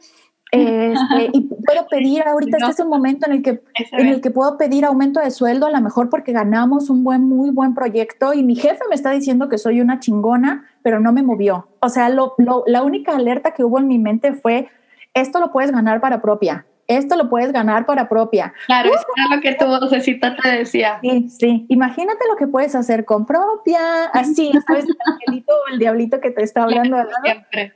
este, 0.53 1.31
y 1.33 1.41
puedo 1.41 1.87
pedir, 1.91 2.23
ahorita 2.23 2.59
este 2.59 2.71
es 2.71 2.81
un 2.81 2.89
momento 2.89 3.27
en 3.27 3.33
el, 3.33 3.43
que, 3.43 3.63
en 3.93 4.07
el 4.07 4.21
que 4.21 4.31
puedo 4.31 4.59
pedir 4.59 4.85
aumento 4.85 5.19
de 5.19 5.31
sueldo, 5.31 5.67
a 5.67 5.71
lo 5.71 5.81
mejor 5.81 6.11
porque 6.11 6.33
ganamos 6.33 6.91
un 6.91 7.03
buen, 7.05 7.23
muy 7.23 7.51
buen 7.51 7.75
proyecto 7.75 8.35
y 8.35 8.43
mi 8.43 8.55
jefe 8.55 8.81
me 8.89 8.95
está 8.95 9.11
diciendo 9.11 9.49
que 9.49 9.57
soy 9.57 9.81
una 9.81 9.99
chingona, 9.99 10.67
pero 10.83 11.01
no 11.01 11.13
me 11.13 11.23
movió. 11.23 11.69
O 11.81 11.89
sea, 11.89 12.11
lo, 12.11 12.35
lo, 12.37 12.65
la 12.67 12.83
única 12.83 13.17
alerta 13.17 13.55
que 13.55 13.65
hubo 13.65 13.79
en 13.79 13.89
mi 13.89 13.99
mente 13.99 14.35
fue, 14.35 14.69
esto 15.15 15.41
lo 15.41 15.51
puedes 15.53 15.73
ganar 15.73 16.01
para 16.01 16.21
propia. 16.21 16.67
esto 16.87 17.17
lo 17.17 17.31
puedes 17.31 17.53
ganar 17.53 17.87
para 17.87 18.09
propia. 18.09 18.53
Claro, 18.67 18.91
eso 18.91 19.07
era 19.17 19.37
lo 19.37 19.41
que 19.41 19.55
tu 19.55 19.65
vocecita 19.67 20.37
te 20.37 20.49
decía. 20.51 20.99
Sí, 21.01 21.29
sí. 21.31 21.67
Imagínate 21.69 22.27
lo 22.29 22.37
que 22.37 22.47
puedes 22.47 22.75
hacer 22.75 23.07
con 23.07 23.25
propia, 23.25 24.05
así, 24.13 24.53
¿sabes? 24.67 24.85
El 24.85 24.97
angelito 25.07 25.55
o 25.55 25.73
el 25.73 25.79
diablito 25.79 26.21
que 26.21 26.31
te 26.31 26.43
está 26.43 26.65
hablando. 26.65 26.99
Siempre. 27.25 27.73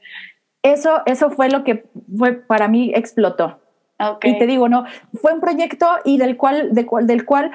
Eso, 0.67 1.03
eso 1.07 1.31
fue 1.31 1.49
lo 1.49 1.63
que 1.63 1.89
fue 2.19 2.33
para 2.33 2.67
mí 2.67 2.91
explotó. 2.93 3.61
Okay. 3.99 4.33
Y 4.33 4.39
te 4.39 4.47
digo, 4.47 4.69
no, 4.69 4.85
fue 5.15 5.33
un 5.33 5.41
proyecto 5.41 5.87
y 6.05 6.19
del 6.19 6.37
cual, 6.37 6.75
de 6.75 6.85
cual, 6.85 7.07
del 7.07 7.25
cual 7.25 7.53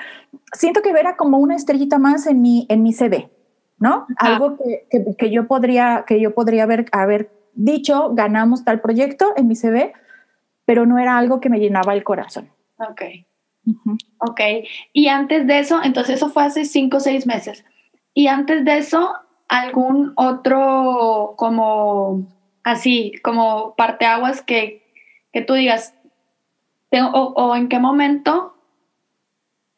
siento 0.54 0.82
que 0.82 0.90
era 0.92 1.18
como 1.18 1.38
una 1.38 1.58
estrellita 1.58 2.00
más 2.00 2.26
en 2.26 2.42
mi, 2.42 2.66
en 2.70 2.82
mi 2.82 2.94
CV, 2.94 3.30
¿no? 3.78 4.08
Algo 4.18 4.58
que, 4.58 4.88
que, 4.90 5.16
que, 5.18 5.30
yo 5.30 5.46
podría, 5.46 6.06
que 6.08 6.22
yo 6.22 6.34
podría 6.34 6.64
haber, 6.64 6.86
haber 6.94 7.30
dicho, 7.54 8.12
ganamos 8.14 8.64
tal 8.64 8.80
proyecto 8.80 9.34
en 9.36 9.50
mi 9.50 9.56
CV, 9.56 9.94
pero 10.66 10.86
no 10.86 10.98
era 10.98 11.18
algo 11.18 11.42
que 11.42 11.50
me 11.50 11.60
llenaba 11.60 11.94
el 11.94 12.06
corazón. 12.06 12.50
Ok. 12.78 13.02
Ok. 14.20 14.40
Y 14.94 15.10
antes 15.10 15.46
de 15.48 15.60
eso, 15.60 15.82
entonces 15.84 16.16
eso 16.16 16.30
fue 16.30 16.46
hace 16.46 16.64
cinco 16.64 16.98
o 16.98 17.02
seis 17.02 17.28
meses. 17.28 17.66
Y 18.14 18.28
antes 18.28 18.64
de 18.64 18.78
eso, 18.78 19.14
algún 19.50 20.14
otro 20.16 21.36
como 21.38 22.26
así, 22.64 23.14
como 23.24 23.76
parteaguas 23.76 24.42
que, 24.42 24.84
que 25.34 25.42
tú 25.42 25.54
digas, 25.54 25.94
o, 26.92 27.34
o, 27.36 27.56
en 27.56 27.70
qué 27.70 27.80
momento, 27.80 28.56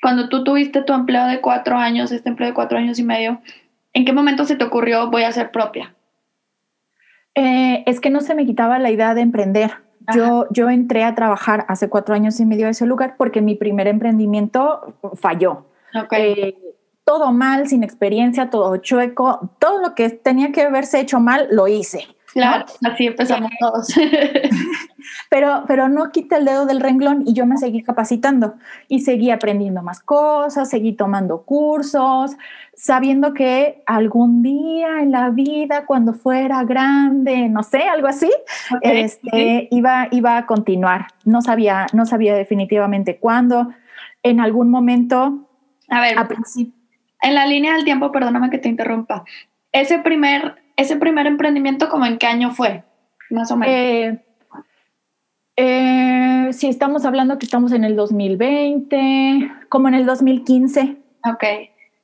cuando 0.01 0.29
tú 0.29 0.43
tuviste 0.43 0.81
tu 0.81 0.93
empleo 0.93 1.27
de 1.27 1.41
cuatro 1.41 1.77
años, 1.77 2.11
este 2.11 2.29
empleo 2.29 2.49
de 2.49 2.55
cuatro 2.55 2.77
años 2.77 2.97
y 2.99 3.03
medio, 3.03 3.41
¿en 3.93 4.05
qué 4.05 4.13
momento 4.13 4.45
se 4.45 4.55
te 4.55 4.63
ocurrió 4.63 5.09
voy 5.09 5.23
a 5.23 5.31
ser 5.31 5.51
propia? 5.51 5.93
Eh, 7.35 7.83
es 7.85 7.99
que 7.99 8.09
no 8.09 8.21
se 8.21 8.35
me 8.35 8.45
quitaba 8.45 8.79
la 8.79 8.91
idea 8.91 9.13
de 9.13 9.21
emprender. 9.21 9.71
Yo, 10.13 10.47
yo 10.51 10.69
entré 10.69 11.03
a 11.03 11.15
trabajar 11.15 11.65
hace 11.69 11.87
cuatro 11.87 12.13
años 12.13 12.39
y 12.39 12.45
medio 12.45 12.67
a 12.67 12.71
ese 12.71 12.85
lugar 12.85 13.15
porque 13.17 13.41
mi 13.41 13.55
primer 13.55 13.87
emprendimiento 13.87 14.95
falló. 15.15 15.65
Eh, 16.11 16.57
todo 17.05 17.31
mal, 17.31 17.67
sin 17.67 17.83
experiencia, 17.83 18.49
todo 18.49 18.77
chueco, 18.77 19.51
todo 19.59 19.81
lo 19.81 19.95
que 19.95 20.09
tenía 20.09 20.51
que 20.51 20.63
haberse 20.63 20.99
hecho 20.99 21.19
mal, 21.19 21.47
lo 21.51 21.67
hice. 21.67 22.07
Claro, 22.33 22.65
así 22.83 23.05
empezamos 23.05 23.51
todos. 23.59 23.93
pero, 25.29 25.65
pero 25.67 25.87
no 25.87 26.11
quita 26.11 26.37
el 26.37 26.45
dedo 26.45 26.65
del 26.65 26.79
renglón 26.79 27.23
y 27.27 27.33
yo 27.33 27.45
me 27.45 27.57
seguí 27.57 27.83
capacitando 27.83 28.55
y 28.87 29.01
seguí 29.01 29.29
aprendiendo 29.29 29.83
más 29.83 29.99
cosas, 29.99 30.67
seguí 30.67 30.93
tomando 30.93 31.43
cursos, 31.43 32.35
sabiendo 32.75 33.35
que 33.35 33.83
algún 33.85 34.41
día 34.41 35.01
en 35.01 35.11
la 35.11 35.29
vida, 35.29 35.85
cuando 35.85 36.13
fuera 36.13 36.63
grande, 36.63 37.49
no 37.49 37.61
sé, 37.61 37.83
algo 37.83 38.07
así, 38.07 38.31
este, 38.81 39.67
iba, 39.69 40.07
iba 40.09 40.37
a 40.37 40.45
continuar. 40.47 41.09
No 41.25 41.43
sabía, 41.43 41.85
no 41.93 42.07
sabía 42.07 42.33
definitivamente 42.33 43.17
cuándo. 43.17 43.69
En 44.23 44.39
algún 44.39 44.71
momento. 44.71 45.47
A 45.89 46.01
ver, 46.01 46.15
en 47.21 47.35
la 47.35 47.45
línea 47.45 47.73
del 47.75 47.83
tiempo, 47.83 48.11
perdóname 48.11 48.49
que 48.49 48.57
te 48.57 48.69
interrumpa. 48.69 49.23
Ese 49.71 49.99
primer 49.99 50.62
ese 50.75 50.95
primer 50.97 51.27
emprendimiento, 51.27 51.89
¿como 51.89 52.05
en 52.05 52.17
qué 52.17 52.27
año 52.27 52.51
fue? 52.51 52.83
Más 53.29 53.51
o 53.51 53.57
menos. 53.57 53.75
Eh, 53.75 54.23
eh, 55.55 56.49
si 56.51 56.67
estamos 56.67 57.05
hablando 57.05 57.37
que 57.37 57.45
estamos 57.45 57.71
en 57.71 57.83
el 57.83 57.95
2020, 57.95 59.51
como 59.69 59.87
en 59.87 59.93
el 59.93 60.05
2015. 60.05 60.97
Ok. 61.25 61.43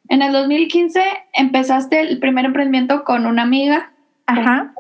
En 0.10 0.22
el 0.22 0.34
2015 0.34 1.02
empezaste 1.34 2.00
el 2.00 2.20
primer 2.20 2.46
emprendimiento 2.46 3.04
con 3.04 3.26
una 3.26 3.44
amiga. 3.44 3.92
Ajá. 4.26 4.74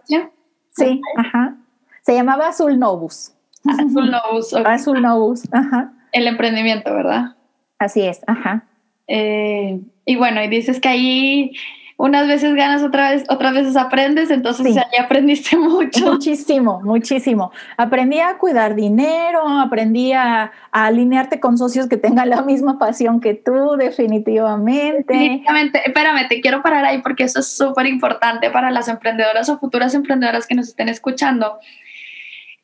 Sí, 0.71 1.02
ajá. 1.17 1.56
Se 2.02 2.13
llamaba 2.13 2.47
Azul 2.47 2.80
Novus. 2.80 3.34
Azul 3.65 4.10
Novus. 4.10 4.54
Azul 4.54 5.02
Novus, 5.02 5.43
ajá. 5.52 5.91
El 6.12 6.28
emprendimiento, 6.28 6.93
¿verdad? 6.93 7.36
Así 7.78 8.02
es, 8.02 8.21
ajá. 8.28 8.65
Eh, 9.08 9.80
y 10.06 10.15
bueno, 10.15 10.43
y 10.43 10.47
dices 10.47 10.80
que 10.80 10.89
ahí 10.89 11.52
unas 12.00 12.28
veces 12.28 12.56
ganas, 12.56 12.82
otra 12.82 13.12
vez, 13.12 13.26
otras 13.28 13.54
veces 13.54 13.76
aprendes, 13.76 14.32
entonces 14.32 14.74
ya 14.74 14.88
aprendiste 15.04 15.58
mucho. 15.58 16.14
Muchísimo, 16.14 16.80
muchísimo. 16.82 17.52
Aprendí 17.76 18.20
a 18.20 18.38
cuidar 18.38 18.74
dinero, 18.74 19.46
aprendí 19.46 20.14
a, 20.14 20.50
alinearte 20.72 21.42
con 21.42 21.58
socios 21.58 21.88
que 21.88 21.98
tengan 21.98 22.30
la 22.30 22.42
misma 22.42 22.80
pasión 22.80 23.20
que 23.20 23.34
tú, 23.34 23.76
definitivamente. 23.78 25.12
Definitivamente. 25.12 25.82
Espérame, 25.86 26.26
te 26.30 26.40
quiero 26.40 26.62
parar 26.62 26.86
ahí 26.86 27.02
porque 27.02 27.26
eso 27.26 27.42
es 27.42 27.52
súper 27.52 27.86
importante 27.88 28.50
para 28.50 28.72
las 28.72 28.88
emprendedoras 28.88 29.50
o 29.50 29.60
futuras 29.60 29.94
emprendedoras 29.94 30.48
que 30.48 30.56
nos 30.56 30.70
estén 30.70 30.88
escuchando 30.88 31.60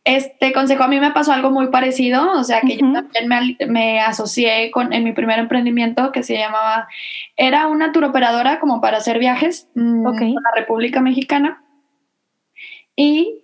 este 0.05 0.53
consejo 0.53 0.83
a 0.83 0.87
mí 0.87 0.99
me 0.99 1.11
pasó 1.11 1.33
algo 1.33 1.49
muy 1.49 1.67
parecido, 1.67 2.31
o 2.33 2.43
sea 2.43 2.61
que 2.61 2.77
yo 2.77 2.93
también 2.93 3.27
me, 3.27 3.67
me, 3.67 3.99
asocié 3.99 4.69
con, 4.69 4.93
en 4.93 5.03
mi 5.03 5.13
primer 5.13 5.39
emprendimiento 5.39 6.11
que 6.11 6.21
se 6.21 6.37
llamaba, 6.37 6.87
era 7.35 7.67
una 7.67 7.91
turoperadora 7.91 8.59
como 8.59 8.81
para 8.81 8.97
hacer 8.97 9.17
viajes 9.17 9.67
mm, 9.73 10.05
okay. 10.05 10.33
la 10.33 10.51
República 10.55 11.01
Mexicana. 11.01 11.63
Y, 12.95 13.41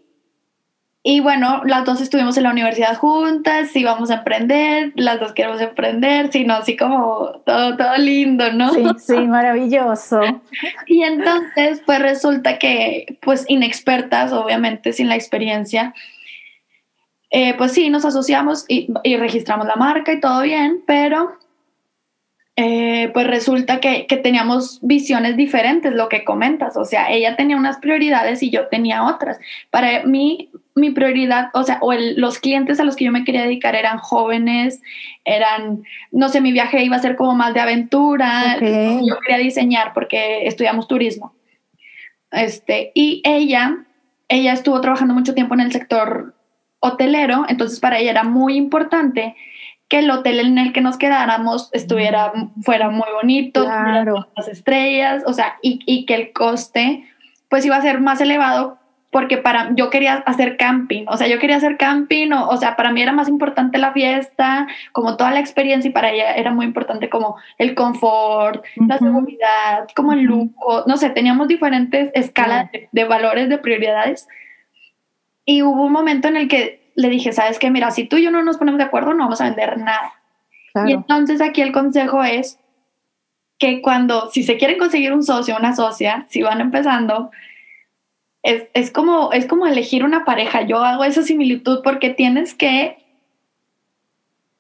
y 1.02 1.20
bueno, 1.20 1.64
las 1.66 1.84
dos 1.84 2.00
estuvimos 2.00 2.38
en 2.38 2.44
la 2.44 2.52
universidad 2.52 2.96
juntas, 2.96 3.76
íbamos 3.76 4.12
a 4.12 4.18
emprender, 4.18 4.94
las 4.96 5.20
dos 5.20 5.34
queremos 5.34 5.60
emprender, 5.62 6.32
sino 6.32 6.54
así 6.54 6.78
como 6.78 7.42
todo, 7.44 7.76
todo 7.76 7.98
lindo, 7.98 8.54
¿no? 8.54 8.72
Sí, 8.72 8.86
sí, 9.00 9.18
maravilloso. 9.28 10.22
y 10.86 11.02
entonces, 11.02 11.82
pues 11.88 12.00
resulta 12.00 12.60
que, 12.60 13.18
pues 13.24 13.46
inexpertas, 13.48 14.32
obviamente, 14.32 14.94
sin 14.94 15.10
la 15.10 15.16
experiencia, 15.16 15.96
eh, 17.34 17.54
pues 17.58 17.72
sí, 17.72 17.90
nos 17.90 18.04
asociamos 18.04 18.66
y, 18.68 18.92
registramos 19.16 19.66
la 19.66 19.78
marca 19.78 20.12
y 20.12 20.20
todo 20.20 20.42
bien, 20.42 20.84
pero 20.86 21.38
eh, 22.58 23.10
pues 23.14 23.26
resulta 23.26 23.80
que, 23.80 24.06
teníamos 24.22 24.80
visiones 24.82 25.38
diferentes, 25.38 25.94
lo 25.94 26.10
que 26.10 26.26
comentas, 26.26 26.76
o 26.76 26.84
sea, 26.84 27.10
ella 27.10 27.38
tenía 27.38 27.56
unas 27.56 27.78
prioridades 27.78 28.44
y 28.44 28.50
yo 28.50 28.68
tenía 28.68 29.06
otras. 29.06 29.40
Para 29.70 30.04
mí, 30.04 30.50
mi 30.76 30.92
prioridad, 30.92 31.52
o 31.54 31.64
sea, 31.64 31.78
o 31.80 31.94
los 31.94 32.38
clientes 32.38 32.82
a 32.82 32.84
los 32.84 32.98
que 32.98 33.06
yo 33.06 33.14
me 33.14 33.24
quería 33.24 33.44
dedicar 33.44 33.76
eran 33.76 34.00
jóvenes, 34.00 34.82
eran, 35.24 35.84
no 36.12 36.28
sé, 36.28 36.42
mi 36.42 36.52
viaje 36.52 36.84
iba 36.84 36.98
a 36.98 37.02
ser 37.02 37.16
como 37.16 37.34
más 37.34 37.54
de 37.54 37.62
aventura, 37.62 38.58
yo 38.60 39.20
quería 39.26 39.38
diseñar 39.42 39.94
porque 39.94 40.46
estudiamos 40.48 40.90
turismo. 40.90 41.34
Este, 42.30 42.92
y 42.94 43.22
ella, 43.24 43.86
ella 44.28 44.52
estuvo 44.52 44.82
trabajando 44.82 45.14
mucho 45.14 45.34
tiempo 45.34 45.54
en 45.54 45.62
el 45.62 45.72
sector 45.72 46.34
hotelero, 46.82 47.46
entonces 47.48 47.80
para 47.80 48.00
ella 48.00 48.12
era 48.12 48.24
muy 48.24 48.58
importante 48.58 49.36
que 49.88 50.00
el 50.00 50.10
hotel 50.10 50.40
en 50.40 50.58
el 50.58 50.74
que 50.74 50.82
nos 50.82 50.98
quedáramos 50.98 51.70
estuviera, 51.74 52.32
fuera 52.64 52.90
muy 52.90 53.08
bonito, 53.14 53.64
claro. 53.66 54.28
las 54.36 54.48
estrellas, 54.48 55.24
o 55.26 55.34
sea, 55.34 55.58
y, 55.62 55.80
y, 55.86 56.06
que 56.06 56.16
el 56.16 56.34
coste 56.34 57.06
pues 57.50 57.66
iba 57.66 57.76
a 57.76 57.82
ser 57.82 58.00
más 58.00 58.22
elevado 58.22 58.78
porque 59.12 59.38
para 59.38 59.72
yo 59.76 59.90
quería 59.90 60.24
hacer 60.26 60.56
camping, 60.56 61.04
o 61.10 61.18
sea, 61.18 61.28
yo 61.28 61.40
quería 61.40 61.58
hacer 61.58 61.76
camping, 61.76 62.32
o, 62.32 62.48
o 62.48 62.58
sea, 62.58 62.78
para 62.78 62.92
mí 62.92 63.02
era 63.02 63.12
más 63.12 63.28
importante 63.28 63.78
la 63.78 63.92
fiesta, 63.92 64.66
como 64.94 65.18
toda 65.18 65.32
la 65.32 65.42
experiencia 65.42 65.90
y 65.90 65.92
para 65.92 66.12
ella 66.12 66.36
era 66.36 66.52
muy 66.52 66.66
importante 66.66 67.10
como 67.10 67.36
el 67.58 67.76
confort, 67.76 68.64
la 68.88 68.98
seguridad, 68.98 69.88
como 69.94 70.14
el 70.14 70.22
lujo, 70.22 70.86
no 70.88 70.96
sé, 70.96 71.10
teníamos 71.10 71.50
diferentes 71.50 72.10
escalas 72.14 72.72
de, 72.72 72.88
de 72.90 73.04
valores, 73.04 73.50
de 73.50 73.58
prioridades 73.58 74.30
y 75.52 75.64
hubo 75.64 75.84
un 75.84 75.92
momento 75.92 76.30
en 76.30 76.38
el 76.38 76.48
que 76.48 76.80
le 76.96 77.10
dije, 77.10 77.34
sabes 77.34 77.60
qué, 77.60 77.70
mira, 77.70 77.92
si 77.92 78.06
tú 78.06 78.16
y 78.16 78.24
yo 78.24 78.32
no 78.32 78.42
nos 78.42 78.58
ponemos 78.58 78.78
de 78.78 78.86
acuerdo, 78.86 79.14
no 79.14 79.26
vamos 79.26 79.42
a 79.42 79.46
vender 79.46 79.78
nada. 79.78 80.14
Y 80.88 80.94
entonces 80.94 81.42
aquí 81.42 81.62
el 81.62 81.74
consejo 81.74 82.24
es 82.24 82.58
que 83.60 83.82
cuando, 83.82 84.30
si 84.32 84.44
se 84.44 84.56
quieren 84.56 84.78
conseguir 84.78 85.12
un 85.12 85.24
socio, 85.24 85.58
una 85.58 85.76
socia, 85.76 86.26
si 86.30 86.42
van 86.42 86.62
empezando, 86.62 87.32
es, 88.44 88.70
es, 88.74 88.92
como, 88.92 89.34
es 89.34 89.46
como 89.46 89.68
elegir 89.68 90.06
una 90.06 90.24
pareja. 90.24 90.62
Yo 90.62 90.78
hago 90.86 91.04
esa 91.04 91.22
similitud 91.22 91.82
porque 91.84 92.12
tienes 92.12 92.54
que, 92.54 92.98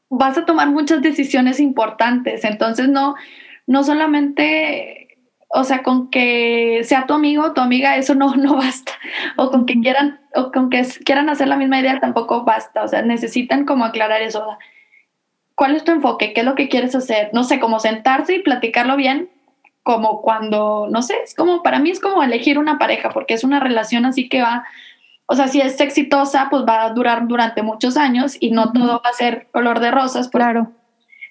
vas 0.10 0.38
a 0.38 0.45
tomar 0.45 0.69
muchas 0.69 1.01
decisiones 1.01 1.62
importantes. 1.62 2.43
Entonces 2.43 2.89
no, 2.89 3.15
no 3.65 3.86
solamente 3.86 5.00
o 5.53 5.63
sea, 5.63 5.83
con 5.83 6.09
que 6.09 6.81
sea 6.83 7.05
tu 7.05 7.13
amigo 7.13 7.43
o 7.43 7.53
tu 7.53 7.61
amiga, 7.61 7.97
eso 7.97 8.15
no, 8.15 8.35
no 8.35 8.55
basta. 8.55 8.93
O 9.35 9.51
con 9.51 9.65
que 9.65 9.79
quieran, 9.79 10.19
o 10.35 10.51
con 10.51 10.69
que 10.69 10.85
quieran 11.05 11.29
hacer 11.29 11.47
la 11.47 11.57
misma 11.57 11.79
idea 11.79 11.99
tampoco 11.99 12.43
basta. 12.43 12.83
O 12.83 12.87
sea, 12.87 13.01
necesitan 13.01 13.65
como 13.65 13.85
aclarar 13.85 14.21
eso. 14.21 14.57
¿Cuál 15.55 15.75
es 15.75 15.83
tu 15.83 15.91
enfoque? 15.91 16.33
¿Qué 16.33 16.41
es 16.41 16.45
lo 16.45 16.55
que 16.55 16.69
quieres 16.69 16.95
hacer? 16.95 17.29
No 17.33 17.43
sé, 17.43 17.59
como 17.59 17.79
sentarse 17.79 18.35
y 18.35 18.41
platicarlo 18.41 18.95
bien, 18.95 19.29
como 19.83 20.21
cuando, 20.21 20.87
no 20.89 21.01
sé, 21.01 21.15
es 21.23 21.35
como, 21.35 21.61
para 21.63 21.79
mí 21.79 21.91
es 21.91 21.99
como 21.99 22.23
elegir 22.23 22.57
una 22.57 22.79
pareja, 22.79 23.09
porque 23.09 23.33
es 23.33 23.43
una 23.43 23.59
relación 23.59 24.05
así 24.05 24.29
que 24.29 24.41
va, 24.41 24.65
o 25.25 25.35
sea, 25.35 25.47
si 25.47 25.61
es 25.61 25.79
exitosa, 25.79 26.47
pues 26.49 26.63
va 26.67 26.83
a 26.83 26.89
durar 26.91 27.27
durante 27.27 27.61
muchos 27.61 27.97
años 27.97 28.37
y 28.39 28.51
no 28.51 28.71
todo 28.71 29.01
va 29.03 29.09
a 29.09 29.13
ser 29.13 29.47
color 29.51 29.79
de 29.79 29.91
rosas. 29.91 30.29
Claro. 30.29 30.71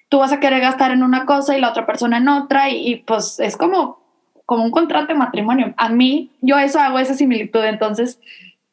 Tú 0.09 0.19
vas 0.19 0.31
a 0.31 0.39
querer 0.39 0.59
gastar 0.59 0.91
en 0.91 1.03
una 1.03 1.25
cosa 1.25 1.57
y 1.57 1.61
la 1.61 1.69
otra 1.69 1.85
persona 1.85 2.17
en 2.17 2.27
otra 2.27 2.69
y 2.69 2.97
pues 3.07 3.39
es 3.39 3.55
como 3.57 4.00
como 4.51 4.65
un 4.65 4.71
contrato 4.71 5.07
de 5.07 5.13
matrimonio. 5.13 5.73
A 5.77 5.87
mí, 5.87 6.29
yo 6.41 6.59
eso 6.59 6.77
hago 6.77 6.99
esa 6.99 7.13
similitud, 7.13 7.63
entonces 7.63 8.19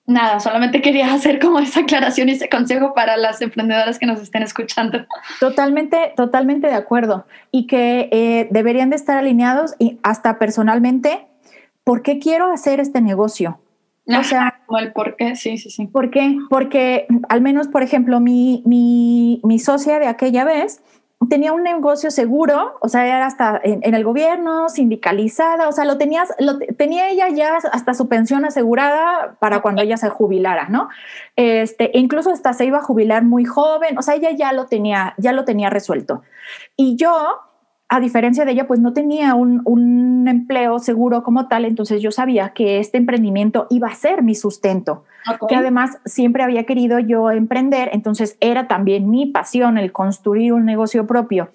nada, 0.06 0.40
solamente 0.40 0.82
quería 0.82 1.14
hacer 1.14 1.38
como 1.38 1.60
esa 1.60 1.82
aclaración 1.82 2.28
y 2.28 2.32
ese 2.32 2.48
consejo 2.48 2.94
para 2.94 3.16
las 3.16 3.40
emprendedoras 3.42 4.00
que 4.00 4.06
nos 4.06 4.20
estén 4.20 4.42
escuchando. 4.42 5.06
Totalmente, 5.38 6.14
totalmente 6.16 6.66
de 6.66 6.74
acuerdo. 6.74 7.26
Y 7.52 7.68
que 7.68 8.08
eh, 8.10 8.48
deberían 8.50 8.90
de 8.90 8.96
estar 8.96 9.18
alineados 9.18 9.76
y 9.78 10.00
hasta 10.02 10.40
personalmente, 10.40 11.28
¿por 11.84 12.02
qué 12.02 12.18
quiero 12.18 12.50
hacer 12.50 12.80
este 12.80 13.00
negocio? 13.00 13.60
O 14.08 14.24
sea, 14.24 14.60
el 14.80 14.92
por 14.92 15.14
qué, 15.14 15.36
sí, 15.36 15.58
sí, 15.58 15.70
sí. 15.70 15.86
¿Por 15.86 16.10
qué? 16.10 16.38
Porque 16.50 17.06
al 17.28 17.40
menos, 17.40 17.68
por 17.68 17.84
ejemplo, 17.84 18.18
mi, 18.18 18.64
mi, 18.66 19.40
mi 19.44 19.60
socia 19.60 20.00
de 20.00 20.08
aquella 20.08 20.42
vez, 20.42 20.82
tenía 21.28 21.52
un 21.52 21.64
negocio 21.64 22.10
seguro, 22.10 22.78
o 22.80 22.88
sea, 22.88 23.06
era 23.06 23.26
hasta 23.26 23.60
en, 23.62 23.82
el 23.82 24.04
gobierno, 24.04 24.68
sindicalizada, 24.68 25.68
o 25.68 25.72
sea, 25.72 25.84
lo 25.84 25.98
tenías, 25.98 26.32
lo 26.38 26.58
tenía 26.58 27.10
ella 27.10 27.28
ya 27.28 27.56
hasta 27.56 27.94
su 27.94 28.08
pensión 28.08 28.44
asegurada 28.44 29.36
para 29.40 29.60
cuando 29.60 29.82
ella 29.82 29.96
se 29.96 30.08
jubilara, 30.10 30.68
¿no? 30.68 30.88
Este, 31.34 31.96
e 31.96 32.00
incluso 32.00 32.30
hasta 32.30 32.52
se 32.52 32.66
iba 32.66 32.78
a 32.78 32.82
jubilar 32.82 33.24
muy 33.24 33.44
joven, 33.44 33.98
o 33.98 34.02
sea, 34.02 34.14
ella 34.14 34.30
ya 34.30 34.52
lo 34.52 34.66
tenía, 34.66 35.14
ya 35.18 35.32
lo 35.32 35.44
tenía 35.44 35.70
resuelto. 35.70 36.22
Y 36.76 36.96
yo, 36.96 37.40
a 37.88 38.00
diferencia 38.00 38.44
de 38.44 38.52
ella, 38.52 38.66
pues 38.66 38.80
no 38.80 38.92
tenía 38.92 39.34
un, 39.34 39.62
un, 39.64 40.28
empleo 40.28 40.78
seguro 40.78 41.22
como 41.22 41.48
tal, 41.48 41.64
entonces 41.64 42.02
yo 42.02 42.10
sabía 42.10 42.50
que 42.50 42.80
este 42.80 42.98
emprendimiento 42.98 43.66
iba 43.70 43.88
a 43.88 43.94
ser 43.94 44.22
mi 44.22 44.34
sustento, 44.34 45.04
que 45.48 45.56
además 45.56 45.98
siempre 46.04 46.42
había 46.42 46.64
querido 46.64 46.98
yo 46.98 47.30
emprender, 47.30 47.88
entonces 47.92 48.36
era 48.40 48.68
también 48.68 49.08
mi 49.08 49.26
pasión 49.26 49.78
el 49.78 49.90
construir 49.90 50.52
un 50.52 50.66
negocio 50.66 51.06
propio. 51.06 51.48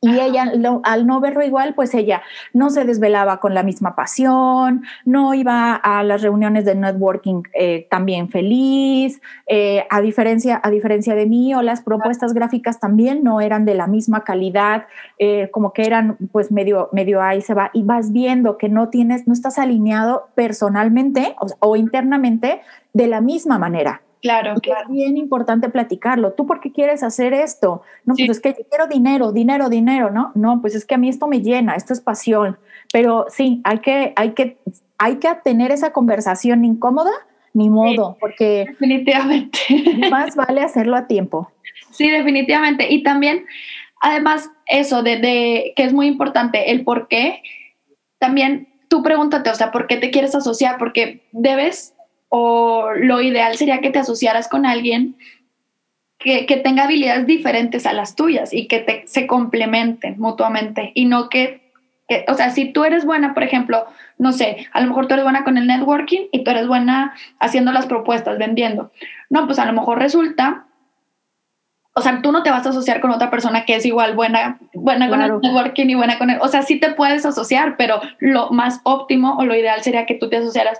Y 0.00 0.20
ella, 0.20 0.52
al 0.84 1.06
no 1.08 1.20
verlo 1.20 1.42
igual, 1.44 1.74
pues 1.74 1.92
ella 1.92 2.22
no 2.52 2.70
se 2.70 2.84
desvelaba 2.84 3.40
con 3.40 3.52
la 3.52 3.64
misma 3.64 3.96
pasión, 3.96 4.84
no 5.04 5.34
iba 5.34 5.74
a 5.74 6.04
las 6.04 6.22
reuniones 6.22 6.64
de 6.64 6.76
networking 6.76 7.42
eh, 7.52 7.88
también 7.90 8.28
feliz, 8.28 9.20
eh, 9.48 9.86
a, 9.90 10.00
diferencia, 10.00 10.60
a 10.62 10.70
diferencia 10.70 11.16
de 11.16 11.26
mí, 11.26 11.52
o 11.52 11.62
las 11.62 11.80
propuestas 11.82 12.32
gráficas 12.32 12.78
también 12.78 13.24
no 13.24 13.40
eran 13.40 13.64
de 13.64 13.74
la 13.74 13.88
misma 13.88 14.22
calidad, 14.22 14.86
eh, 15.18 15.50
como 15.50 15.72
que 15.72 15.82
eran 15.82 16.16
pues 16.30 16.52
medio, 16.52 16.90
medio 16.92 17.20
ahí 17.20 17.40
se 17.40 17.54
va, 17.54 17.70
y 17.72 17.82
vas 17.82 18.12
viendo 18.12 18.56
que 18.56 18.68
no 18.68 18.90
tienes, 18.90 19.26
no 19.26 19.32
estás 19.32 19.58
alineado 19.58 20.28
personalmente 20.36 21.34
o 21.58 21.74
internamente 21.74 22.60
de 22.92 23.08
la 23.08 23.20
misma 23.20 23.58
manera. 23.58 24.02
Claro, 24.20 24.54
claro. 24.60 24.88
Es 24.88 24.90
bien 24.90 25.16
importante 25.16 25.68
platicarlo. 25.68 26.32
¿Tú 26.32 26.46
por 26.46 26.60
qué 26.60 26.72
quieres 26.72 27.02
hacer 27.02 27.32
esto? 27.32 27.82
No, 28.04 28.14
pues 28.16 28.30
es 28.30 28.40
que 28.40 28.54
quiero 28.54 28.86
dinero, 28.86 29.32
dinero, 29.32 29.68
dinero, 29.68 30.10
¿no? 30.10 30.32
No, 30.34 30.60
pues 30.60 30.74
es 30.74 30.84
que 30.84 30.96
a 30.96 30.98
mí 30.98 31.08
esto 31.08 31.28
me 31.28 31.40
llena, 31.40 31.74
esto 31.74 31.92
es 31.92 32.00
pasión. 32.00 32.58
Pero 32.92 33.26
sí, 33.28 33.60
hay 33.64 33.78
que, 33.78 34.12
hay 34.16 34.32
que, 34.32 34.58
hay 34.98 35.16
que 35.16 35.28
tener 35.44 35.70
esa 35.70 35.92
conversación 35.92 36.64
incómoda, 36.64 37.12
ni 37.54 37.70
modo, 37.70 38.16
porque 38.20 38.66
definitivamente 38.68 39.58
más 40.10 40.36
vale 40.36 40.62
hacerlo 40.62 40.96
a 40.96 41.06
tiempo. 41.06 41.50
Sí, 41.90 42.10
definitivamente. 42.10 42.92
Y 42.92 43.02
también, 43.02 43.46
además, 44.00 44.50
eso 44.66 45.02
de, 45.02 45.18
de 45.18 45.72
que 45.76 45.84
es 45.84 45.92
muy 45.92 46.06
importante, 46.06 46.70
el 46.70 46.84
por 46.84 47.08
qué. 47.08 47.42
También 48.18 48.68
tú 48.88 49.02
pregúntate, 49.02 49.50
o 49.50 49.54
sea, 49.54 49.70
¿por 49.70 49.86
qué 49.86 49.96
te 49.96 50.10
quieres 50.10 50.34
asociar? 50.34 50.78
Porque 50.78 51.22
debes 51.32 51.94
o 52.28 52.90
lo 52.94 53.20
ideal 53.20 53.56
sería 53.56 53.80
que 53.80 53.90
te 53.90 53.98
asociaras 53.98 54.48
con 54.48 54.66
alguien 54.66 55.16
que, 56.18 56.60
tenga 56.64 56.84
habilidades 56.84 57.26
diferentes 57.26 57.86
a 57.86 57.92
las 57.92 58.16
tuyas 58.16 58.52
y 58.52 58.66
que 58.66 58.80
te, 58.80 59.06
se 59.06 59.26
complementen 59.26 60.18
mutuamente 60.18 60.90
y 60.94 61.04
no 61.04 61.28
que, 61.28 61.72
o 62.26 62.34
sea, 62.34 62.50
si 62.50 62.72
tú 62.72 62.84
eres 62.84 63.04
buena, 63.04 63.34
por 63.34 63.44
ejemplo, 63.44 63.86
no 64.18 64.32
sé, 64.32 64.66
a 64.72 64.80
lo 64.80 64.88
mejor 64.88 65.06
tú 65.06 65.14
eres 65.14 65.24
buena 65.24 65.44
con 65.44 65.56
el 65.58 65.66
networking 65.66 66.26
y 66.32 66.42
tú 66.42 66.50
eres 66.50 66.66
buena 66.66 67.14
haciendo 67.38 67.70
las 67.72 67.86
propuestas, 67.86 68.38
vendiendo. 68.38 68.90
No, 69.30 69.46
pues 69.46 69.58
a 69.58 69.66
lo 69.66 69.72
mejor 69.72 69.98
resulta 69.98 70.68
o 71.98 72.00
sea, 72.00 72.22
tú 72.22 72.30
no 72.30 72.44
te 72.44 72.50
vas 72.50 72.64
a 72.64 72.70
asociar 72.70 73.00
con 73.00 73.10
otra 73.10 73.28
persona 73.28 73.64
que 73.64 73.74
es 73.74 73.84
igual 73.84 74.14
buena, 74.14 74.60
buena 74.72 75.08
con 75.08 75.20
el 75.20 75.32
networking 75.40 75.86
y 75.88 75.96
buena 75.96 76.16
con 76.16 76.30
el, 76.30 76.38
o 76.40 76.46
sea, 76.46 76.62
sí 76.62 76.78
te 76.78 76.92
puedes 76.92 77.26
asociar, 77.26 77.76
pero 77.76 78.00
lo 78.20 78.50
más 78.50 78.80
óptimo 78.84 79.36
o 79.36 79.44
lo 79.44 79.56
ideal 79.56 79.82
sería 79.82 80.06
que 80.06 80.14
tú 80.14 80.28
te 80.28 80.36
asociaras 80.36 80.78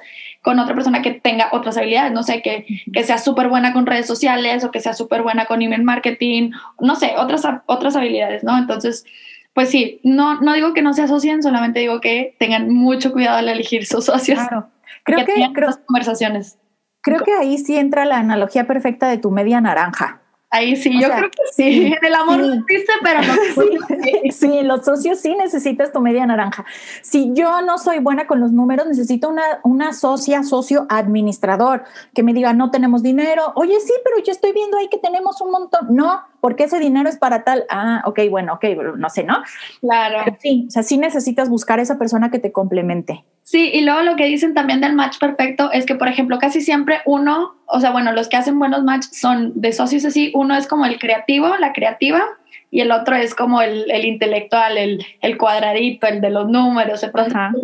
con 0.49 0.59
otra 0.61 0.75
persona 0.75 1.03
que 1.03 1.11
tenga 1.11 1.51
otras 1.53 1.77
habilidades, 1.77 2.11
no 2.11 2.23
sé, 2.23 2.41
que, 2.41 2.65
que 2.91 3.05
sea 3.05 3.19
súper 3.19 3.51
buena 3.51 3.75
con 3.75 3.85
redes 3.85 4.07
sociales 4.07 4.65
o 4.65 4.71
que 4.71 4.81
sea 4.81 4.95
súper 4.95 5.23
buena 5.23 5.45
con 5.45 5.61
email 5.61 5.83
marketing, 5.83 6.53
no 6.81 6.97
sé, 6.97 7.13
otras, 7.19 7.47
otras 7.67 7.97
habilidades, 7.97 8.45
¿no? 8.45 8.57
Entonces, 8.57 9.05
pues 9.53 9.69
sí, 9.69 10.01
no, 10.05 10.41
no 10.41 10.55
digo 10.55 10.73
que 10.73 10.81
no 10.81 10.95
se 10.95 11.03
asocien, 11.03 11.43
solamente 11.43 11.81
digo 11.81 12.01
que 12.01 12.35
tengan 12.39 12.71
mucho 12.71 13.13
cuidado 13.13 13.37
al 13.37 13.49
elegir 13.51 13.85
sus 13.85 14.07
socios. 14.07 14.39
Claro. 14.39 14.71
Creo 15.05 15.19
que, 15.27 15.35
que 15.35 15.53
creo, 15.53 15.69
conversaciones. 15.85 16.57
Creo 17.03 17.23
que 17.25 17.35
ahí 17.35 17.59
sí 17.59 17.77
entra 17.77 18.07
la 18.07 18.17
analogía 18.17 18.67
perfecta 18.67 19.07
de 19.07 19.19
tu 19.19 19.31
media 19.31 19.61
naranja. 19.61 20.23
Ahí 20.51 20.77
sí, 20.77 20.99
yo 20.99 21.09
creo 21.09 21.31
que 21.31 21.43
sí. 21.53 21.87
En 21.87 22.07
el 22.07 22.15
amor 22.15 22.39
no 22.39 22.55
existe, 22.55 22.93
pero 23.03 23.21
sí, 24.03 24.31
sí, 24.31 24.63
los 24.63 24.85
socios 24.85 25.21
sí 25.21 25.35
necesitas 25.35 25.93
tu 25.93 26.01
media 26.01 26.25
naranja. 26.25 26.65
Si 27.03 27.33
yo 27.35 27.61
no 27.61 27.77
soy 27.77 27.99
buena 27.99 28.27
con 28.27 28.41
los 28.41 28.51
números, 28.53 28.87
necesito 28.87 29.29
una, 29.29 29.61
una 29.63 29.93
socia, 29.93 30.43
socio 30.43 30.87
administrador, 30.89 31.85
que 32.15 32.23
me 32.23 32.33
diga, 32.33 32.55
no 32.55 32.71
tenemos 32.71 33.03
dinero. 33.03 33.53
Oye, 33.57 33.79
sí, 33.81 33.93
pero 34.05 34.25
yo 34.25 34.33
estoy 34.33 34.53
viendo 34.53 34.79
ahí 34.79 34.89
que 34.89 34.99
tenemos 34.99 35.41
un 35.43 35.51
montón. 35.51 35.95
No, 35.95 36.23
porque 36.41 36.65
ese 36.65 36.79
dinero 36.79 37.09
es 37.09 37.17
para 37.17 37.45
tal. 37.45 37.65
Ah, 37.69 38.03
ok, 38.05 38.21
bueno, 38.31 38.55
ok, 38.55 38.65
no 38.97 39.09
sé, 39.11 39.25
¿no? 39.25 39.43
Claro. 39.81 40.37
sí, 40.41 40.67
o 40.69 40.71
sea, 40.71 40.83
sí 40.83 40.99
necesitas 40.99 41.49
buscar 41.49 41.81
esa 41.81 41.99
persona 41.99 42.31
que 42.31 42.39
te 42.39 42.53
complemente. 42.53 43.25
Sí, 43.43 43.71
y 43.73 43.81
luego 43.81 44.03
lo 44.03 44.17
que 44.17 44.27
dicen 44.27 44.53
también 44.53 44.83
del 44.83 44.95
match 44.95 45.19
perfecto 45.19 45.73
es 45.73 45.87
que, 45.87 45.95
por 45.95 46.09
ejemplo, 46.09 46.39
casi 46.39 46.61
siempre 46.61 47.01
uno, 47.07 47.57
o 47.67 47.81
sea, 47.81 47.93
bueno, 47.93 48.13
los 48.13 48.29
que 48.29 48.37
hacen 48.37 48.59
buenos 48.59 48.85
match 48.85 49.07
son 49.11 49.59
de 49.59 49.73
socios 49.73 50.05
así, 50.05 50.31
uno 50.35 50.55
es 50.55 50.67
como 50.67 50.85
el 50.85 50.99
creativo, 50.99 51.57
la 51.57 51.73
creativa, 51.73 52.23
y 52.71 52.81
el 52.81 52.93
otro 52.93 53.17
es 53.17 53.35
como 53.35 53.63
el, 53.63 53.91
el 53.91 54.05
intelectual, 54.05 54.77
el, 54.77 55.05
el, 55.23 55.39
cuadradito, 55.39 56.07
el 56.07 56.21
de 56.21 56.31
los 56.31 56.49
números, 56.49 57.03
el 57.03 57.13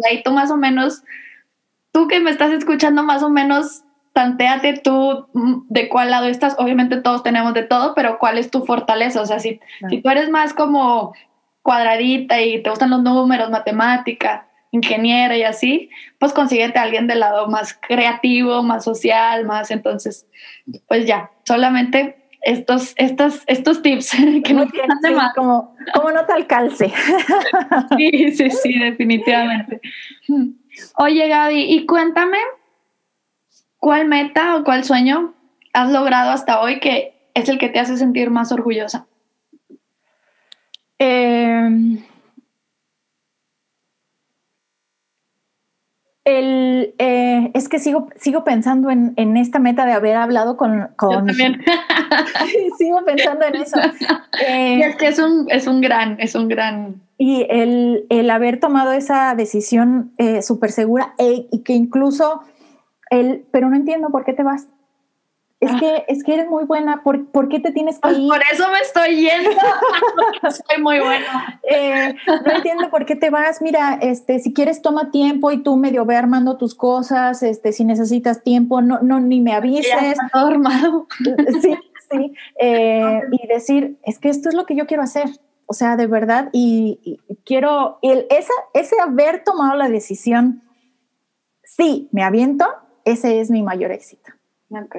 ahí 0.09 0.23
tú 0.25 0.33
más 0.33 0.51
o 0.51 0.57
menos, 0.57 1.03
tú 1.93 2.09
que 2.09 2.21
me 2.21 2.31
estás 2.31 2.53
escuchando 2.53 3.03
más 3.03 3.23
o 3.23 3.29
menos, 3.29 3.84
tanteate 4.15 4.81
tú 4.83 5.27
mm, 5.35 5.67
de 5.69 5.89
cuál 5.91 6.11
lado 6.11 6.27
estás, 6.27 6.57
obviamente 6.59 6.97
todos 7.03 7.23
tenemos 7.23 7.53
de 7.53 7.65
todo, 7.65 7.95
pero 7.95 8.19
cuál 8.19 8.39
es 8.39 8.51
tu 8.51 8.65
fortaleza, 8.65 9.21
o 9.21 9.27
sea, 9.27 9.39
si, 9.41 9.61
si 9.91 10.01
tú 10.01 10.09
eres 10.09 10.31
más 10.31 10.55
como 10.55 11.13
cuadradita 11.61 12.41
y 12.41 12.63
te 12.63 12.71
gustan 12.71 12.91
los 12.91 13.03
números, 13.03 13.51
matemática, 13.51 14.47
ingeniera 14.71 15.37
y 15.37 15.43
así, 15.43 15.91
pues 16.19 16.33
consíguete 16.33 16.79
a 16.79 16.83
alguien 16.83 17.07
del 17.07 17.21
lado 17.21 17.49
más 17.49 17.75
creativo, 17.75 18.63
más 18.63 18.85
social, 18.85 19.45
más 19.45 19.71
entonces, 19.71 20.27
pues 20.89 21.07
ya, 21.07 21.31
solamente 21.45 22.25
estos, 22.43 22.93
estos, 22.97 23.43
estos 23.47 23.83
tips 23.83 24.11
que 24.45 24.55
no 24.55 24.67
de 24.67 25.11
más. 25.11 25.35
Como, 25.35 25.75
como 25.95 26.11
nota 26.13 26.35
al 26.35 26.47
calce. 26.47 26.93
Sí, 27.97 28.33
sí, 28.33 28.51
sí, 28.51 28.79
definitivamente. 28.79 29.81
Oye, 30.99 31.29
Gaby, 31.29 31.63
y 31.75 31.87
cuéntame, 31.87 32.39
¿cuál 33.85 34.09
meta 34.09 34.57
o 34.57 34.65
cuál 34.65 34.83
sueño 34.83 35.35
has 35.75 35.93
logrado 35.93 36.31
hasta 36.31 36.59
hoy 36.63 36.81
que 36.81 37.13
es 37.35 37.51
el 37.51 37.59
que 37.59 37.69
te 37.69 37.79
hace 37.79 37.99
sentir 37.99 38.31
más 38.31 38.51
orgullosa? 38.51 39.05
Eh, 40.99 41.99
El, 46.25 46.95
eh, 46.97 47.51
es 47.53 47.69
que 47.69 47.79
sigo, 47.79 48.09
sigo 48.17 48.45
pensando 48.45 48.91
en, 48.91 49.13
en, 49.17 49.37
esta 49.37 49.59
meta 49.59 49.85
de 49.85 49.93
haber 49.93 50.17
hablado 50.17 50.57
con... 50.57 50.89
con 50.97 51.27
también. 51.27 51.61
sigo 52.79 53.05
pensando 53.05 53.45
en 53.45 53.57
eso. 53.57 53.79
Eh, 54.49 54.79
y 54.79 54.83
es 54.83 54.97
que 54.97 55.09
es 55.09 55.19
un, 55.19 55.47
es 55.51 55.67
un 55.67 55.83
gran, 55.83 56.17
es 56.19 56.35
un 56.35 56.49
gran... 56.49 57.03
Y 57.19 57.47
el, 57.51 58.07
el 58.09 58.31
haber 58.31 58.59
tomado 58.59 58.93
esa 58.93 59.35
decisión 59.35 60.13
eh, 60.17 60.41
súper 60.41 60.73
segura 60.73 61.15
e, 61.19 61.47
y 61.53 61.59
que 61.59 61.75
incluso 61.75 62.41
el, 63.11 63.47
pero 63.51 63.69
no 63.71 63.77
entiendo 63.77 64.11
por 64.11 64.25
qué 64.25 64.33
te 64.33 64.43
vas 64.43 64.69
es 65.65 65.71
ah. 65.73 65.77
que, 65.79 66.05
es 66.09 66.25
que 66.25 66.35
eres 66.35 66.49
muy 66.49 66.65
buena, 66.65 67.03
¿por, 67.03 67.27
¿por 67.27 67.49
qué 67.49 67.59
te 67.59 67.73
tienes 67.73 67.97
que 67.97 68.03
pues 68.03 68.19
ir? 68.19 68.29
Por 68.29 68.41
eso 68.53 68.65
me 68.71 68.79
estoy 68.81 69.17
yendo, 69.17 69.51
soy 70.43 70.83
muy 70.83 71.01
buena. 71.01 71.61
Eh, 71.63 72.15
no 72.45 72.53
entiendo 72.53 72.91
por 72.91 73.07
qué 73.07 73.17
te 73.17 73.31
vas, 73.31 73.63
mira, 73.63 73.99
este, 74.03 74.39
si 74.41 74.53
quieres 74.53 74.83
toma 74.83 75.11
tiempo 75.11 75.51
y 75.53 75.63
tú 75.63 75.77
medio 75.77 76.05
ve 76.05 76.17
armando 76.17 76.59
tus 76.59 76.75
cosas, 76.75 77.43
este, 77.43 77.73
si 77.73 77.85
necesitas 77.85 78.43
tiempo, 78.43 78.83
no, 78.83 79.01
no 79.01 79.21
ni 79.21 79.41
me 79.41 79.55
avises. 79.55 79.87
Ya 79.87 80.29
todo 80.33 80.49
armado. 80.49 81.07
Sí, 81.63 81.75
sí, 82.11 82.35
eh, 82.61 83.21
y 83.31 83.47
decir, 83.47 83.99
es 84.03 84.19
que 84.19 84.29
esto 84.29 84.49
es 84.49 84.55
lo 84.55 84.67
que 84.67 84.75
yo 84.75 84.87
quiero 84.87 85.03
hacer, 85.03 85.29
o 85.67 85.73
sea, 85.73 85.97
de 85.97 86.07
verdad, 86.07 86.51
y, 86.53 87.21
quiero, 87.45 87.99
el, 88.03 88.27
esa, 88.31 88.53
ese 88.75 88.97
haber 89.01 89.45
tomado 89.45 89.75
la 89.77 89.89
decisión, 89.89 90.63
sí, 91.63 92.09
me 92.13 92.23
aviento, 92.23 92.67
ese 93.05 93.41
es 93.41 93.51
mi 93.51 93.63
mayor 93.63 93.93
éxito. 93.93 94.33
Ok 94.71 94.97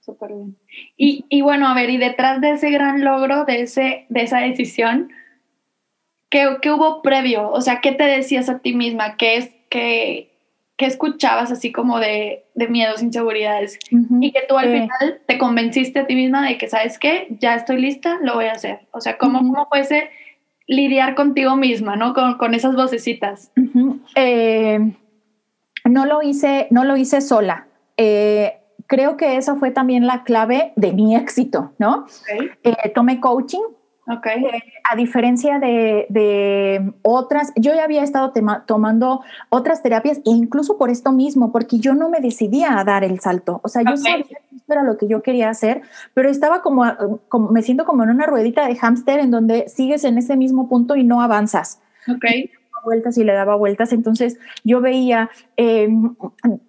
súper 0.00 0.32
bien. 0.32 0.56
Y, 0.96 1.24
y, 1.28 1.42
bueno, 1.42 1.68
a 1.68 1.74
ver, 1.74 1.90
y 1.90 1.98
detrás 1.98 2.40
de 2.40 2.52
ese 2.52 2.70
gran 2.70 3.04
logro, 3.04 3.44
de, 3.44 3.62
ese, 3.62 4.06
de 4.08 4.22
esa 4.22 4.40
decisión, 4.40 5.10
¿qué, 6.28 6.56
¿qué, 6.60 6.70
hubo 6.70 7.02
previo? 7.02 7.50
O 7.50 7.60
sea, 7.60 7.80
¿qué 7.80 7.92
te 7.92 8.04
decías 8.04 8.48
a 8.48 8.58
ti 8.58 8.74
misma? 8.74 9.16
¿Qué 9.16 9.36
es, 9.36 9.50
qué, 9.68 10.30
qué 10.76 10.86
escuchabas 10.86 11.52
así 11.52 11.72
como 11.72 11.98
de, 12.00 12.44
de 12.54 12.68
miedos, 12.68 13.02
inseguridades 13.02 13.78
y 14.20 14.32
que 14.32 14.40
tú 14.48 14.56
al 14.56 14.72
final 14.72 15.20
te 15.26 15.38
convenciste 15.38 16.00
a 16.00 16.06
ti 16.06 16.14
misma 16.14 16.46
de 16.46 16.58
que, 16.58 16.68
¿sabes 16.68 16.98
qué? 16.98 17.28
Ya 17.38 17.54
estoy 17.54 17.80
lista, 17.80 18.18
lo 18.22 18.34
voy 18.34 18.46
a 18.46 18.52
hacer. 18.52 18.80
O 18.92 19.00
sea, 19.00 19.18
¿cómo, 19.18 19.40
cómo 19.40 19.66
fue 19.68 19.80
ese 19.80 20.10
lidiar 20.66 21.16
contigo 21.16 21.56
misma, 21.56 21.96
¿no? 21.96 22.14
Con, 22.14 22.38
con 22.38 22.54
esas 22.54 22.74
vocecitas. 22.76 23.52
Eh, 24.14 24.92
no 25.84 26.06
lo 26.06 26.22
hice, 26.22 26.66
no 26.70 26.84
lo 26.84 26.96
hice 26.96 27.20
sola. 27.20 27.66
Eh, 27.96 28.60
creo 28.86 29.16
que 29.16 29.36
esa 29.36 29.56
fue 29.56 29.70
también 29.70 30.06
la 30.06 30.24
clave 30.24 30.72
de 30.76 30.92
mi 30.92 31.14
éxito, 31.14 31.72
¿no? 31.78 32.06
Eh, 32.62 32.92
tomé 32.94 33.20
coaching. 33.20 33.62
Okay. 34.06 34.44
Eh, 34.44 34.62
a 34.90 34.96
diferencia 34.96 35.60
de, 35.60 36.92
otras, 37.02 37.52
yo 37.54 37.72
ya 37.74 37.84
había 37.84 38.02
estado 38.02 38.32
tomando 38.66 39.20
otras 39.50 39.82
terapias 39.82 40.18
e 40.18 40.30
incluso 40.30 40.78
por 40.78 40.90
esto 40.90 41.12
mismo, 41.12 41.52
porque 41.52 41.78
yo 41.78 41.94
no 41.94 42.08
me 42.08 42.18
decidía 42.18 42.78
a 42.78 42.84
dar 42.84 43.04
el 43.04 43.20
salto. 43.20 43.60
O 43.62 43.68
sea, 43.68 43.82
yo 43.82 43.96
sabía 43.96 44.24
que 44.24 44.34
esto 44.56 44.72
era 44.72 44.82
lo 44.82 44.96
que 44.96 45.06
yo 45.06 45.22
quería 45.22 45.48
hacer, 45.48 45.82
pero 46.12 46.28
estaba 46.28 46.60
como, 46.60 46.84
como, 47.28 47.50
me 47.50 47.62
siento 47.62 47.84
como 47.84 48.02
en 48.02 48.10
una 48.10 48.26
ruedita 48.26 48.66
de 48.66 48.74
hámster 48.74 49.20
en 49.20 49.30
donde 49.30 49.68
sigues 49.68 50.02
en 50.02 50.18
ese 50.18 50.36
mismo 50.36 50.68
punto 50.68 50.96
y 50.96 51.04
no 51.04 51.22
avanzas. 51.22 51.80
Okay 52.16 52.50
vueltas 52.84 53.18
y 53.18 53.24
le 53.24 53.32
daba 53.32 53.54
vueltas. 53.56 53.92
Entonces 53.92 54.38
yo 54.64 54.80
veía, 54.80 55.30
em, 55.56 56.14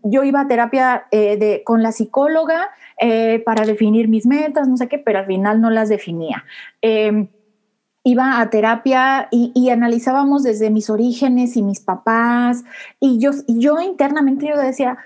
yo 0.03 0.23
iba 0.23 0.41
a 0.41 0.47
terapia 0.47 1.05
eh, 1.11 1.37
de, 1.37 1.63
con 1.63 1.83
la 1.83 1.91
psicóloga 1.91 2.69
eh, 2.99 3.41
para 3.45 3.65
definir 3.65 4.07
mis 4.07 4.25
metas, 4.25 4.67
no 4.67 4.77
sé 4.77 4.87
qué, 4.87 4.97
pero 4.97 5.19
al 5.19 5.25
final 5.25 5.61
no 5.61 5.69
las 5.69 5.89
definía. 5.89 6.45
Em, 6.81 7.27
iba 8.03 8.39
a 8.39 8.49
terapia 8.49 9.27
y, 9.31 9.69
analizábamos 9.69 10.43
desde 10.43 10.69
mis 10.69 10.89
orígenes 10.89 11.55
y 11.55 11.61
mis 11.61 11.79
papás 11.79 12.63
y 12.99 13.19
yo, 13.19 13.31
yo 13.47 13.79
internamente 13.79 14.47
yo 14.47 14.57
decía, 14.57 14.97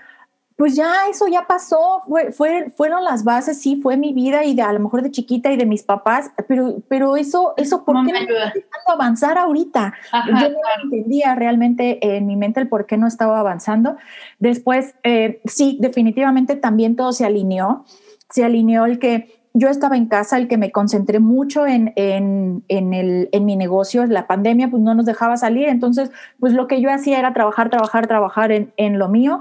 pues 0.56 0.74
ya 0.74 1.06
eso 1.10 1.28
ya 1.28 1.46
pasó, 1.46 2.02
fue, 2.32 2.70
fueron 2.70 3.04
las 3.04 3.24
bases, 3.24 3.60
sí, 3.60 3.76
fue 3.76 3.98
mi 3.98 4.14
vida 4.14 4.42
y 4.44 4.54
de, 4.54 4.62
a 4.62 4.72
lo 4.72 4.80
mejor 4.80 5.02
de 5.02 5.10
chiquita 5.10 5.52
y 5.52 5.56
de 5.58 5.66
mis 5.66 5.82
papás, 5.82 6.30
pero, 6.48 6.78
pero 6.88 7.18
eso, 7.18 7.52
eso, 7.58 7.84
¿por 7.84 8.06
qué 8.06 8.12
no 8.12 8.18
estoy 8.18 8.64
avanzar 8.86 9.36
ahorita? 9.36 9.92
Yo 10.40 10.48
no 10.48 10.58
entendía 10.82 11.34
realmente 11.34 11.98
en 12.16 12.26
mi 12.26 12.36
mente 12.36 12.60
el 12.60 12.68
por 12.68 12.86
qué 12.86 12.96
no 12.96 13.06
estaba 13.06 13.38
avanzando. 13.38 13.96
Después, 14.38 14.94
eh, 15.02 15.42
sí, 15.44 15.76
definitivamente 15.78 16.56
también 16.56 16.96
todo 16.96 17.12
se 17.12 17.26
alineó, 17.26 17.84
se 18.30 18.42
alineó 18.42 18.86
el 18.86 18.98
que 18.98 19.45
yo 19.58 19.68
estaba 19.68 19.96
en 19.96 20.06
casa, 20.06 20.36
el 20.36 20.48
que 20.48 20.58
me 20.58 20.70
concentré 20.70 21.18
mucho 21.18 21.66
en, 21.66 21.92
en, 21.96 22.64
en, 22.68 22.94
el, 22.94 23.28
en 23.32 23.44
mi 23.44 23.56
negocio, 23.56 24.04
la 24.06 24.26
pandemia 24.26 24.70
pues 24.70 24.82
no 24.82 24.94
nos 24.94 25.06
dejaba 25.06 25.36
salir, 25.36 25.68
entonces 25.68 26.10
pues 26.38 26.52
lo 26.52 26.66
que 26.66 26.80
yo 26.80 26.90
hacía 26.90 27.18
era 27.18 27.32
trabajar, 27.32 27.70
trabajar, 27.70 28.06
trabajar 28.06 28.52
en, 28.52 28.72
en 28.76 28.98
lo 28.98 29.08
mío 29.08 29.40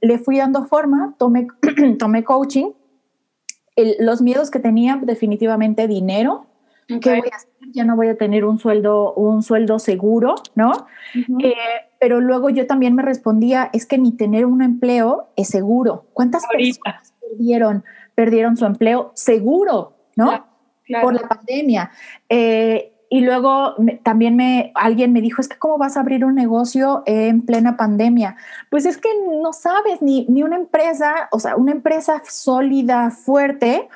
le 0.00 0.18
fui 0.18 0.38
dando 0.38 0.66
forma, 0.66 1.14
tomé, 1.18 1.46
tomé 1.98 2.24
coaching. 2.24 2.72
los 3.98 4.22
miedos 4.22 4.50
que 4.50 4.60
tenía, 4.60 5.00
definitivamente 5.02 5.88
dinero. 5.88 6.46
¿Qué 6.86 7.18
voy 7.18 7.30
a 7.32 7.36
hacer? 7.36 7.50
Ya 7.72 7.84
no 7.84 7.96
voy 7.96 8.08
a 8.08 8.16
tener 8.18 8.44
un 8.44 8.58
sueldo, 8.58 9.14
un 9.14 9.42
sueldo 9.42 9.78
seguro, 9.78 10.34
¿no? 10.54 10.86
Eh, 11.42 11.54
pero 11.98 12.20
luego 12.20 12.50
yo 12.50 12.66
también 12.66 12.94
me 12.94 13.02
respondía, 13.02 13.70
es 13.72 13.86
que 13.86 13.96
ni 13.96 14.12
tener 14.12 14.44
un 14.44 14.60
empleo 14.60 15.28
es 15.36 15.48
seguro. 15.48 16.04
¿Cuántas 16.12 16.44
personas 16.46 17.14
perdieron, 17.20 17.82
perdieron 18.14 18.56
su 18.56 18.66
empleo 18.66 19.12
seguro, 19.14 19.94
¿no? 20.16 20.46
Por 21.02 21.14
la 21.14 21.28
pandemia. 21.28 21.90
Eh, 22.28 22.94
y 23.10 23.20
luego 23.20 23.74
también 24.02 24.34
me, 24.34 24.72
alguien 24.74 25.12
me 25.12 25.20
dijo, 25.20 25.40
es 25.40 25.48
que 25.48 25.56
cómo 25.56 25.78
vas 25.78 25.96
a 25.96 26.00
abrir 26.00 26.24
un 26.24 26.34
negocio 26.34 27.02
en 27.06 27.42
plena 27.42 27.76
pandemia. 27.76 28.36
Pues 28.70 28.86
es 28.86 28.98
que 28.98 29.08
no 29.40 29.52
sabes, 29.52 30.02
ni, 30.02 30.26
ni 30.28 30.42
una 30.42 30.56
empresa, 30.56 31.28
o 31.30 31.38
sea, 31.38 31.56
una 31.56 31.72
empresa 31.72 32.22
sólida, 32.28 33.10
fuerte, 33.10 33.88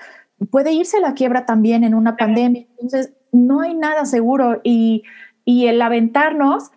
puede 0.51 0.73
irse 0.73 0.99
a 0.99 1.01
la 1.01 1.15
quiebra 1.15 1.47
también 1.47 1.85
en 1.85 1.95
una 1.95 2.17
pandemia. 2.17 2.67
Entonces, 2.71 3.13
no 3.33 3.61
hay 3.61 3.75
nada 3.75 4.05
seguro 4.05 4.61
y, 4.63 5.03
y 5.45 5.67
el 5.67 5.83
aventarnos, 5.83 6.71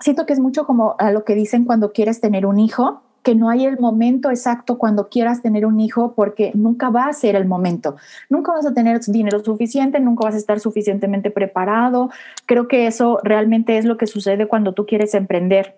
siento 0.00 0.24
que 0.24 0.34
es 0.34 0.38
mucho 0.38 0.66
como 0.66 0.94
a 0.98 1.10
lo 1.10 1.24
que 1.24 1.34
dicen 1.34 1.64
cuando 1.64 1.92
quieres 1.92 2.20
tener 2.20 2.46
un 2.46 2.60
hijo 2.60 3.02
que 3.28 3.34
no 3.34 3.50
hay 3.50 3.66
el 3.66 3.78
momento 3.78 4.30
exacto 4.30 4.78
cuando 4.78 5.10
quieras 5.10 5.42
tener 5.42 5.66
un 5.66 5.80
hijo 5.80 6.14
porque 6.14 6.50
nunca 6.54 6.88
va 6.88 7.08
a 7.08 7.12
ser 7.12 7.36
el 7.36 7.44
momento. 7.44 7.96
Nunca 8.30 8.52
vas 8.52 8.64
a 8.64 8.72
tener 8.72 9.00
dinero 9.00 9.44
suficiente, 9.44 10.00
nunca 10.00 10.24
vas 10.24 10.34
a 10.34 10.38
estar 10.38 10.60
suficientemente 10.60 11.30
preparado. 11.30 12.08
Creo 12.46 12.68
que 12.68 12.86
eso 12.86 13.18
realmente 13.22 13.76
es 13.76 13.84
lo 13.84 13.98
que 13.98 14.06
sucede 14.06 14.48
cuando 14.48 14.72
tú 14.72 14.86
quieres 14.86 15.12
emprender, 15.12 15.76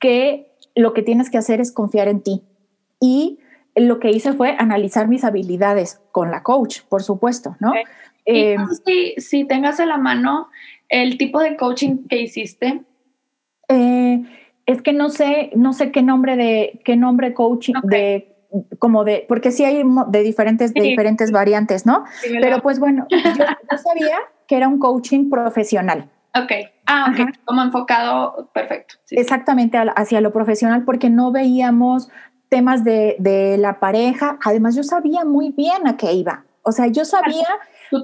que 0.00 0.50
lo 0.74 0.92
que 0.92 1.02
tienes 1.02 1.30
que 1.30 1.38
hacer 1.38 1.60
es 1.60 1.70
confiar 1.70 2.08
en 2.08 2.20
ti. 2.20 2.42
Y 2.98 3.38
lo 3.76 4.00
que 4.00 4.10
hice 4.10 4.32
fue 4.32 4.56
analizar 4.58 5.06
mis 5.06 5.22
habilidades 5.22 6.00
con 6.10 6.32
la 6.32 6.42
coach, 6.42 6.80
por 6.88 7.04
supuesto, 7.04 7.54
¿no? 7.60 7.72
Eh, 8.26 8.56
si, 8.84 9.14
si 9.18 9.44
tengas 9.44 9.78
a 9.78 9.86
la 9.86 9.98
mano 9.98 10.48
el 10.88 11.16
tipo 11.16 11.38
de 11.38 11.56
coaching 11.56 12.08
que 12.08 12.22
hiciste. 12.22 12.82
Eh, 13.68 14.24
es 14.70 14.82
que 14.82 14.92
no 14.92 15.08
sé, 15.10 15.50
no 15.54 15.72
sé 15.72 15.90
qué 15.90 16.02
nombre 16.02 16.36
de, 16.36 16.80
qué 16.84 16.96
nombre 16.96 17.34
coaching 17.34 17.74
de 17.82 18.26
como 18.78 19.04
de, 19.04 19.24
porque 19.28 19.52
sí 19.52 19.64
hay 19.64 19.82
de 20.08 20.22
diferentes, 20.22 20.74
de 20.74 20.80
diferentes 20.80 21.30
variantes, 21.30 21.86
¿no? 21.86 22.04
Pero 22.40 22.60
pues 22.60 22.80
bueno, 22.80 23.06
yo, 23.10 23.78
sabía 23.78 24.18
que 24.48 24.56
era 24.56 24.66
un 24.66 24.78
coaching 24.78 25.30
profesional. 25.30 26.10
Ok, 26.34 26.52
ah, 26.86 27.12
ok, 27.12 27.36
como 27.44 27.62
enfocado, 27.62 28.50
perfecto. 28.52 28.96
Exactamente 29.10 29.78
hacia 29.96 30.20
lo 30.20 30.32
profesional, 30.32 30.84
porque 30.84 31.10
no 31.10 31.30
veíamos 31.30 32.10
temas 32.48 32.82
de, 32.82 33.16
de, 33.18 33.56
la 33.58 33.78
pareja. 33.78 34.38
Además, 34.44 34.74
yo 34.74 34.82
sabía 34.82 35.24
muy 35.24 35.50
bien 35.50 35.86
a 35.86 35.96
qué 35.96 36.12
iba. 36.12 36.44
O 36.62 36.72
sea, 36.72 36.88
yo 36.88 37.04
sabía 37.04 37.46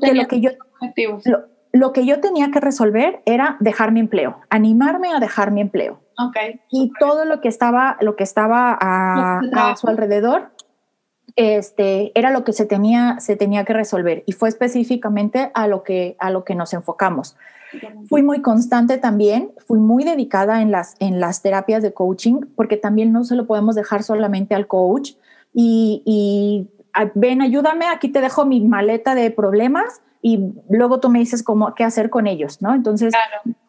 que 0.00 0.14
lo 0.14 0.26
que 0.28 0.40
yo, 0.40 0.50
lo, 1.24 1.46
lo 1.72 1.92
que 1.92 2.06
yo 2.06 2.20
tenía 2.20 2.50
que 2.50 2.60
resolver 2.60 3.22
era 3.26 3.56
dejar 3.60 3.92
mi 3.92 4.00
empleo, 4.00 4.40
animarme 4.50 5.12
a 5.12 5.20
dejar 5.20 5.50
mi 5.50 5.60
empleo. 5.60 6.00
Okay. 6.18 6.60
Y 6.70 6.92
todo 6.98 7.24
lo 7.24 7.40
que 7.40 7.48
estaba, 7.48 7.96
lo 8.00 8.16
que 8.16 8.24
estaba 8.24 8.76
a, 8.80 9.76
su 9.76 9.88
alrededor, 9.88 10.50
este, 11.36 12.12
era 12.18 12.30
lo 12.30 12.44
que 12.44 12.52
se 12.52 12.64
tenía, 12.64 13.20
se 13.20 13.36
tenía 13.36 13.64
que 13.64 13.74
resolver. 13.74 14.22
Y 14.26 14.32
fue 14.32 14.48
específicamente 14.48 15.50
a 15.54 15.68
lo 15.68 15.82
que, 15.82 16.16
a 16.18 16.30
lo 16.30 16.44
que 16.44 16.54
nos 16.54 16.72
enfocamos. 16.72 17.36
Fui 18.08 18.22
muy 18.22 18.40
constante 18.40 18.96
también, 18.96 19.52
fui 19.66 19.78
muy 19.78 20.04
dedicada 20.04 20.62
en 20.62 20.70
las, 20.70 20.94
en 20.98 21.20
las 21.20 21.42
terapias 21.42 21.82
de 21.82 21.92
coaching, 21.92 22.40
porque 22.54 22.76
también 22.76 23.12
no 23.12 23.24
se 23.24 23.36
lo 23.36 23.46
podemos 23.46 23.74
dejar 23.74 24.02
solamente 24.02 24.54
al 24.54 24.66
coach. 24.66 25.12
Y, 25.52 26.02
y 26.06 26.70
ven, 27.14 27.42
ayúdame, 27.42 27.86
aquí 27.86 28.08
te 28.08 28.20
dejo 28.20 28.46
mi 28.46 28.60
maleta 28.60 29.14
de 29.14 29.30
problemas 29.30 30.00
y 30.28 30.40
luego 30.68 30.98
tú 30.98 31.08
me 31.08 31.20
dices 31.20 31.44
cómo, 31.44 31.72
qué 31.76 31.84
hacer 31.84 32.10
con 32.10 32.26
ellos, 32.26 32.60
¿no? 32.60 32.74
Entonces, 32.74 33.14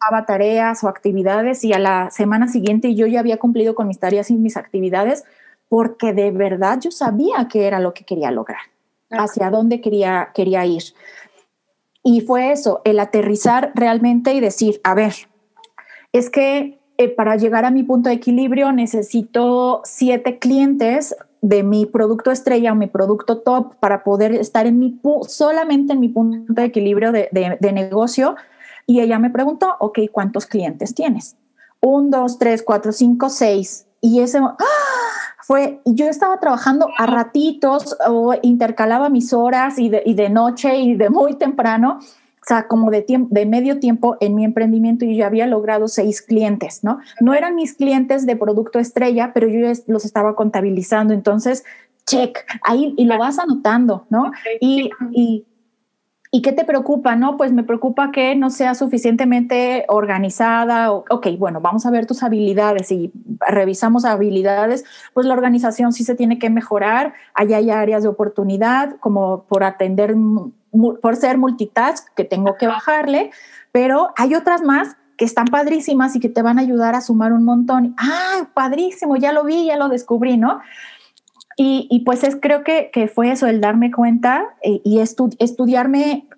daba 0.00 0.26
tareas 0.26 0.82
o 0.82 0.88
actividades 0.88 1.62
y 1.62 1.72
a 1.72 1.78
la 1.78 2.10
semana 2.10 2.48
siguiente 2.48 2.96
yo 2.96 3.06
ya 3.06 3.20
había 3.20 3.36
cumplido 3.36 3.76
con 3.76 3.86
mis 3.86 4.00
tareas 4.00 4.28
y 4.28 4.34
mis 4.34 4.56
actividades 4.56 5.22
porque 5.68 6.12
de 6.12 6.32
verdad 6.32 6.80
yo 6.80 6.90
sabía 6.90 7.46
qué 7.48 7.68
era 7.68 7.78
lo 7.78 7.94
que 7.94 8.04
quería 8.04 8.32
lograr, 8.32 8.58
hacia 9.08 9.50
dónde 9.50 9.80
quería, 9.80 10.32
quería 10.34 10.66
ir. 10.66 10.82
Y 12.02 12.22
fue 12.22 12.50
eso, 12.50 12.82
el 12.84 12.98
aterrizar 12.98 13.70
realmente 13.76 14.34
y 14.34 14.40
decir, 14.40 14.80
a 14.82 14.94
ver, 14.94 15.14
es 16.12 16.28
que 16.28 16.77
eh, 17.00 17.08
para 17.08 17.36
llegar 17.36 17.64
a 17.64 17.70
mi 17.70 17.84
punto 17.84 18.08
de 18.08 18.16
equilibrio 18.16 18.72
necesito 18.72 19.82
siete 19.84 20.40
clientes 20.40 21.14
de 21.40 21.62
mi 21.62 21.86
producto 21.86 22.32
estrella 22.32 22.72
o 22.72 22.74
mi 22.74 22.88
producto 22.88 23.38
top 23.38 23.76
para 23.76 24.02
poder 24.02 24.32
estar 24.32 24.66
en 24.66 24.80
mi 24.80 25.00
solamente 25.28 25.92
en 25.92 26.00
mi 26.00 26.08
punto 26.08 26.52
de 26.52 26.64
equilibrio 26.64 27.12
de, 27.12 27.28
de, 27.30 27.72
negocio. 27.72 28.34
Y 28.84 28.98
ella 29.00 29.20
me 29.20 29.30
preguntó, 29.30 29.76
ok, 29.78 30.00
¿cuántos 30.10 30.46
clientes 30.46 30.92
tienes? 30.92 31.36
Un, 31.80 32.10
dos, 32.10 32.36
tres, 32.36 32.64
cuatro, 32.64 32.90
cinco, 32.90 33.30
seis. 33.30 33.86
Y 34.00 34.18
ese 34.18 34.38
¡ah! 34.38 34.56
fue, 35.40 35.80
yo 35.84 36.06
estaba 36.06 36.40
trabajando 36.40 36.88
a 36.98 37.06
ratitos 37.06 37.96
o 38.08 38.34
intercalaba 38.42 39.08
mis 39.08 39.32
horas 39.32 39.78
y 39.78 39.88
de, 39.88 40.02
y 40.04 40.14
de 40.14 40.30
noche 40.30 40.76
y 40.78 40.96
de 40.96 41.10
muy 41.10 41.34
temprano 41.34 42.00
sea, 42.48 42.66
como 42.66 42.90
de, 42.90 43.02
tiempo, 43.02 43.28
de 43.30 43.46
medio 43.46 43.78
tiempo 43.78 44.16
en 44.20 44.34
mi 44.34 44.44
emprendimiento 44.44 45.04
y 45.04 45.16
yo 45.16 45.26
había 45.26 45.46
logrado 45.46 45.86
seis 45.86 46.22
clientes, 46.22 46.82
¿no? 46.82 46.98
No 47.20 47.34
eran 47.34 47.54
mis 47.54 47.74
clientes 47.74 48.26
de 48.26 48.36
producto 48.36 48.78
estrella, 48.78 49.32
pero 49.34 49.48
yo 49.48 49.70
los 49.86 50.04
estaba 50.04 50.34
contabilizando. 50.34 51.12
Entonces, 51.14 51.64
check, 52.06 52.38
ahí 52.62 52.94
y 52.96 53.04
lo 53.04 53.18
vas 53.18 53.38
anotando, 53.38 54.06
¿no? 54.08 54.32
Y, 54.60 54.90
y, 55.12 55.44
y, 56.30 56.42
qué 56.42 56.52
te 56.52 56.64
preocupa? 56.64 57.16
No, 57.16 57.36
pues 57.36 57.52
me 57.52 57.64
preocupa 57.64 58.10
que 58.10 58.34
no 58.34 58.48
sea 58.48 58.74
suficientemente 58.74 59.84
organizada. 59.88 60.92
O, 60.92 61.04
ok, 61.10 61.26
bueno, 61.38 61.60
vamos 61.60 61.84
a 61.84 61.90
ver 61.90 62.06
tus 62.06 62.22
habilidades 62.22 62.90
y 62.90 63.12
revisamos 63.46 64.06
habilidades. 64.06 64.84
Pues 65.12 65.26
la 65.26 65.34
organización 65.34 65.92
sí 65.92 66.02
se 66.02 66.14
tiene 66.14 66.38
que 66.38 66.48
mejorar. 66.48 67.12
Allá 67.34 67.58
hay 67.58 67.70
áreas 67.70 68.02
de 68.02 68.08
oportunidad, 68.08 68.96
como 69.00 69.44
por 69.44 69.64
atender 69.64 70.16
por 70.70 71.16
ser 71.16 71.38
multitask 71.38 72.14
que 72.14 72.24
tengo 72.24 72.56
que 72.56 72.66
bajarle, 72.66 73.30
pero 73.72 74.10
hay 74.16 74.34
otras 74.34 74.62
más 74.62 74.96
que 75.16 75.24
están 75.24 75.46
padrísimas 75.46 76.14
y 76.14 76.20
que 76.20 76.28
te 76.28 76.42
van 76.42 76.58
a 76.58 76.62
ayudar 76.62 76.94
a 76.94 77.00
sumar 77.00 77.32
un 77.32 77.44
montón. 77.44 77.94
Ah, 77.98 78.48
padrísimo, 78.54 79.16
ya 79.16 79.32
lo 79.32 79.44
vi, 79.44 79.66
ya 79.66 79.76
lo 79.76 79.88
descubrí, 79.88 80.36
¿no? 80.36 80.60
Y, 81.60 82.04
pues 82.06 82.22
es, 82.22 82.36
creo 82.40 82.62
que, 82.62 82.90
que, 82.92 83.08
fue 83.08 83.32
eso, 83.32 83.48
el 83.48 83.60
darme 83.60 83.90
cuenta 83.90 84.54
eh, 84.62 84.80
y 84.84 85.00
estudiarme 85.00 86.28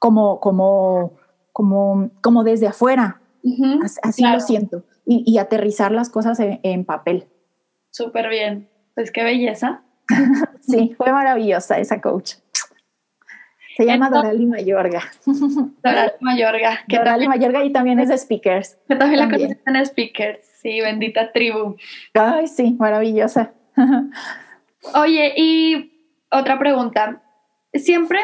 como, 0.00 0.40
como, 0.40 1.12
como, 1.52 2.10
como 2.20 2.42
desde 2.42 2.66
afuera. 2.66 3.20
así, 4.02 4.24
lo 4.26 4.40
siento. 4.40 4.82
Y, 5.06 5.38
aterrizar 5.38 5.92
las 5.92 6.10
cosas 6.10 6.38
en, 6.40 6.84
papel. 6.84 7.28
Súper 7.90 8.28
bien. 8.28 8.68
Pues 8.96 9.12
qué 9.12 9.22
belleza. 9.22 9.82
sí, 10.60 10.92
fue 10.96 11.12
maravillosa 11.12 11.78
esa 11.78 12.00
coach. 12.00 12.34
Se 13.76 13.84
llama 13.84 14.08
Dorali 14.08 14.46
Mayorga. 14.46 15.02
Dorali 15.26 16.12
Mayorga. 16.20 16.84
Dorali 16.86 17.28
Mayorga 17.28 17.64
y 17.64 17.72
también 17.72 17.98
es 17.98 18.08
de 18.08 18.18
Speakers. 18.18 18.78
Que 18.88 18.94
también, 18.94 19.20
la 19.20 19.28
conocen 19.28 19.58
en 19.66 19.86
Speakers. 19.86 20.46
Sí, 20.62 20.80
bendita 20.80 21.32
tribu. 21.32 21.76
Ay, 22.14 22.46
sí, 22.46 22.76
maravillosa. 22.78 23.52
Oye, 24.94 25.34
y 25.36 25.92
otra 26.30 26.58
pregunta. 26.58 27.22
Siempre, 27.72 28.20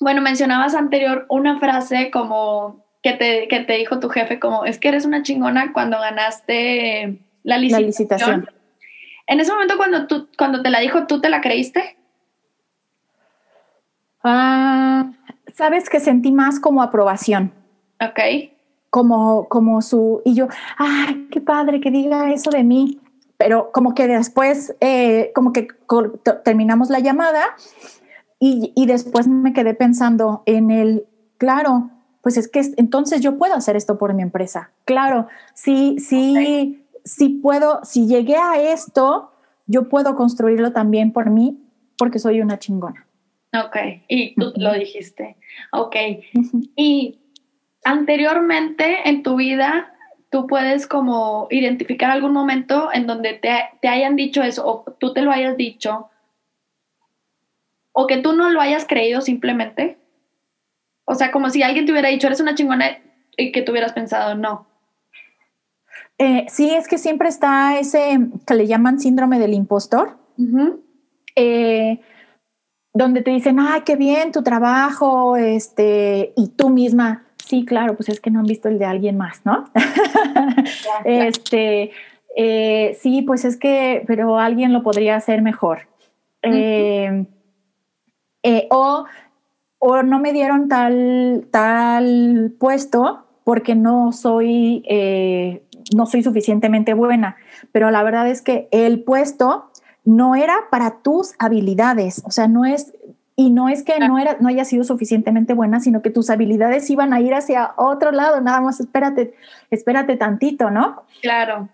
bueno, 0.00 0.20
mencionabas 0.20 0.74
anterior 0.74 1.26
una 1.28 1.58
frase 1.60 2.10
como 2.10 2.84
que 3.02 3.12
te, 3.12 3.46
que 3.48 3.60
te 3.60 3.74
dijo 3.74 4.00
tu 4.00 4.08
jefe, 4.08 4.40
como 4.40 4.64
es 4.64 4.80
que 4.80 4.88
eres 4.88 5.04
una 5.04 5.22
chingona 5.22 5.72
cuando 5.72 6.00
ganaste 6.00 7.20
la 7.44 7.58
licitación. 7.58 7.80
La 7.82 7.86
licitación. 7.86 8.48
En 9.26 9.40
ese 9.40 9.52
momento 9.52 9.76
cuando, 9.76 10.06
tú, 10.06 10.28
cuando 10.36 10.62
te 10.62 10.70
la 10.70 10.80
dijo, 10.80 11.06
¿tú 11.06 11.20
te 11.20 11.28
la 11.28 11.40
creíste? 11.40 11.96
Ah, 14.24 15.12
sabes 15.54 15.88
que 15.88 16.00
sentí 16.00 16.32
más 16.32 16.58
como 16.58 16.82
aprobación. 16.82 17.52
Ok. 18.00 18.50
Como, 18.90 19.48
como 19.48 19.82
su, 19.82 20.22
y 20.24 20.34
yo, 20.34 20.48
ay, 20.78 21.28
qué 21.30 21.40
padre 21.40 21.80
que 21.80 21.90
diga 21.90 22.32
eso 22.32 22.50
de 22.50 22.64
mí 22.64 23.00
pero 23.36 23.72
como 23.72 23.94
que 23.94 24.06
después, 24.06 24.74
eh, 24.80 25.32
como 25.34 25.52
que 25.52 25.68
terminamos 26.44 26.88
la 26.90 27.00
llamada 27.00 27.42
y, 28.38 28.72
y, 28.74 28.86
después 28.86 29.28
me 29.28 29.52
quedé 29.52 29.74
pensando 29.74 30.42
en 30.46 30.70
el, 30.70 31.06
claro, 31.38 31.90
pues 32.22 32.36
es 32.36 32.48
que 32.48 32.62
entonces 32.76 33.20
yo 33.20 33.36
puedo 33.38 33.54
hacer 33.54 33.76
esto 33.76 33.98
por 33.98 34.14
mi 34.14 34.22
empresa. 34.22 34.70
Claro, 34.84 35.26
sí, 35.54 35.96
sí, 35.98 36.86
sí 37.04 37.28
puedo, 37.28 37.80
si 37.84 38.06
llegué 38.06 38.36
a 38.36 38.60
esto, 38.72 39.30
yo 39.66 39.88
puedo 39.88 40.14
construirlo 40.16 40.72
también 40.72 41.12
por 41.12 41.30
mí 41.30 41.62
porque 41.98 42.18
soy 42.18 42.40
una 42.40 42.58
chingona. 42.58 43.03
Ok, 43.54 43.76
y 44.08 44.34
tú 44.34 44.52
lo 44.56 44.72
dijiste. 44.72 45.36
Ok. 45.72 45.96
Y 46.74 47.20
anteriormente 47.84 49.08
en 49.08 49.22
tu 49.22 49.36
vida, 49.36 49.94
tú 50.30 50.48
puedes 50.48 50.88
como 50.88 51.46
identificar 51.50 52.10
algún 52.10 52.32
momento 52.32 52.90
en 52.92 53.06
donde 53.06 53.34
te, 53.34 53.88
hayan 53.88 54.16
dicho 54.16 54.42
eso 54.42 54.66
o 54.66 54.92
tú 54.98 55.12
te 55.12 55.22
lo 55.22 55.30
hayas 55.30 55.56
dicho 55.56 56.10
o 57.92 58.08
que 58.08 58.16
tú 58.16 58.32
no 58.32 58.50
lo 58.50 58.60
hayas 58.60 58.86
creído 58.86 59.20
simplemente. 59.20 59.98
O 61.04 61.14
sea, 61.14 61.30
como 61.30 61.50
si 61.50 61.62
alguien 61.62 61.86
te 61.86 61.92
hubiera 61.92 62.08
dicho, 62.08 62.26
eres 62.26 62.40
una 62.40 62.56
chingona 62.56 62.98
y 63.36 63.52
que 63.52 63.62
tú 63.62 63.70
hubieras 63.70 63.92
pensado, 63.92 64.34
no. 64.34 64.66
Eh, 66.18 66.46
sí, 66.48 66.74
es 66.74 66.88
que 66.88 66.98
siempre 66.98 67.28
está 67.28 67.78
ese 67.78 68.18
que 68.46 68.54
le 68.54 68.66
llaman 68.66 68.98
síndrome 68.98 69.38
del 69.38 69.54
impostor, 69.54 70.18
eh, 71.36 72.00
donde 72.94 73.22
te 73.22 73.32
dicen, 73.32 73.58
ay, 73.60 73.82
qué 73.84 73.96
bien 73.96 74.32
tu 74.32 74.42
trabajo, 74.42 75.36
este, 75.36 76.32
y 76.36 76.48
tú 76.48 76.70
misma, 76.70 77.24
Sí, 77.44 77.66
claro, 77.66 77.94
pues 77.94 78.08
es 78.08 78.20
que 78.20 78.30
no 78.30 78.40
han 78.40 78.46
visto 78.46 78.68
el 78.68 78.78
de 78.78 78.86
alguien 78.86 79.18
más, 79.18 79.42
¿no? 79.44 79.64
este, 81.04 81.90
eh, 82.36 82.96
sí, 83.00 83.20
pues 83.22 83.44
es 83.44 83.58
que, 83.58 84.02
pero 84.06 84.38
alguien 84.38 84.72
lo 84.72 84.82
podría 84.82 85.16
hacer 85.16 85.42
mejor. 85.42 85.80
Eh, 86.42 87.26
eh, 88.42 88.66
o, 88.70 89.04
o, 89.78 90.02
no 90.02 90.18
me 90.20 90.32
dieron 90.32 90.68
tal, 90.68 91.46
tal 91.50 92.54
puesto 92.58 93.26
porque 93.44 93.74
no 93.74 94.12
soy, 94.12 94.82
no 95.94 96.06
soy 96.06 96.22
suficientemente 96.22 96.94
buena. 96.94 97.36
Pero 97.72 97.90
la 97.90 98.02
verdad 98.02 98.26
es 98.28 98.40
que 98.40 98.68
el 98.70 99.02
puesto 99.02 99.70
no 100.04 100.34
era 100.34 100.54
para 100.70 100.98
tus 101.02 101.34
habilidades, 101.38 102.22
o 102.24 102.30
sea, 102.30 102.46
no 102.48 102.64
es, 102.64 102.92
y 103.36 103.50
no 103.50 103.68
es 103.68 103.82
que 103.82 103.98
no, 103.98 104.18
era, 104.18 104.36
no 104.40 104.48
haya 104.48 104.64
sido 104.64 104.84
suficientemente 104.84 105.54
buena, 105.54 105.80
sino 105.80 106.02
que 106.02 106.10
tus 106.10 106.30
habilidades 106.30 106.88
iban 106.90 107.12
a 107.12 107.20
ir 107.20 107.34
hacia 107.34 107.72
otro 107.76 108.12
lado, 108.12 108.40
nada 108.40 108.60
más 108.60 108.80
espérate, 108.80 109.34
espérate 109.70 110.16
tantito, 110.16 110.70
¿no? 110.70 111.02
Claro. 111.22 111.68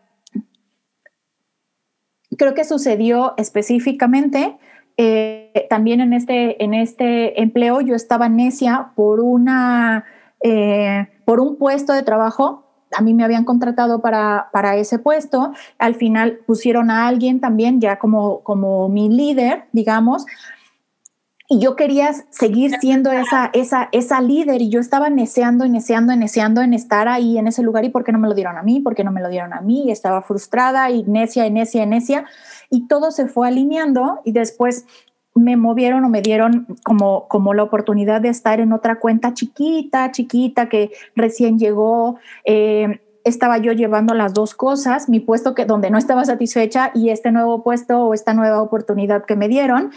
Creo 2.36 2.54
que 2.54 2.64
sucedió 2.64 3.34
específicamente 3.36 4.56
eh, 4.96 5.66
también 5.70 6.00
en 6.00 6.12
este, 6.12 6.62
en 6.62 6.74
este 6.74 7.40
empleo, 7.40 7.80
yo 7.80 7.94
estaba 7.94 8.28
necia 8.28 8.92
por 8.94 9.20
una, 9.20 10.04
eh, 10.42 11.08
por 11.24 11.40
un 11.40 11.56
puesto 11.56 11.92
de 11.92 12.02
trabajo 12.02 12.69
a 12.96 13.02
mí 13.02 13.14
me 13.14 13.24
habían 13.24 13.44
contratado 13.44 14.00
para, 14.00 14.48
para, 14.52 14.76
ese 14.76 14.98
puesto, 14.98 15.52
al 15.78 15.94
final 15.94 16.40
pusieron 16.46 16.90
a 16.90 17.06
alguien 17.06 17.40
también 17.40 17.80
ya 17.80 17.98
como, 17.98 18.40
como 18.40 18.88
mi 18.88 19.08
líder, 19.08 19.64
digamos, 19.72 20.26
y 21.52 21.58
yo 21.58 21.74
quería 21.74 22.12
seguir 22.30 22.76
siendo 22.80 23.10
esa, 23.10 23.50
esa, 23.52 23.88
esa 23.90 24.20
líder 24.20 24.62
y 24.62 24.68
yo 24.68 24.78
estaba 24.78 25.10
neceando 25.10 25.66
neceando 25.66 26.14
neceando 26.14 26.60
en 26.60 26.74
estar 26.74 27.08
ahí 27.08 27.38
en 27.38 27.48
ese 27.48 27.64
lugar 27.64 27.84
y 27.84 27.88
por 27.88 28.04
qué 28.04 28.12
no 28.12 28.20
me 28.20 28.28
lo 28.28 28.34
dieron 28.34 28.56
a 28.56 28.62
mí, 28.62 28.78
por 28.78 28.94
qué 28.94 29.02
no 29.02 29.10
me 29.10 29.20
lo 29.20 29.28
dieron 29.28 29.52
a 29.52 29.60
mí. 29.60 29.86
Y 29.86 29.90
estaba 29.90 30.22
frustrada 30.22 30.88
y 30.92 31.02
necia 31.02 31.44
y 31.48 31.50
necia 31.50 31.82
y 31.82 31.86
necia. 31.86 32.24
Y 32.70 32.86
todo 32.86 33.10
se 33.10 33.26
fue 33.26 33.48
alineando 33.48 34.20
y 34.24 34.30
después 34.30 34.86
me 35.34 35.56
movieron 35.56 36.04
o 36.04 36.08
me 36.08 36.22
dieron 36.22 36.66
como, 36.84 37.28
como 37.28 37.54
la 37.54 37.62
oportunidad 37.62 38.20
de 38.20 38.28
estar 38.28 38.60
en 38.60 38.72
otra 38.72 38.98
cuenta 38.98 39.34
chiquita, 39.34 40.10
chiquita 40.10 40.68
que 40.68 40.90
recién 41.14 41.58
llegó. 41.58 42.18
Eh, 42.44 43.00
estaba 43.24 43.58
yo 43.58 43.72
llevando 43.72 44.14
las 44.14 44.32
dos 44.34 44.54
cosas, 44.54 45.08
mi 45.08 45.20
puesto 45.20 45.54
que 45.54 45.66
donde 45.66 45.90
no 45.90 45.98
estaba 45.98 46.24
satisfecha 46.24 46.90
y 46.94 47.10
este 47.10 47.32
nuevo 47.32 47.62
puesto 47.62 48.06
o 48.06 48.14
esta 48.14 48.34
nueva 48.34 48.62
oportunidad 48.62 49.24
que 49.24 49.36
me 49.36 49.48
dieron. 49.48 49.90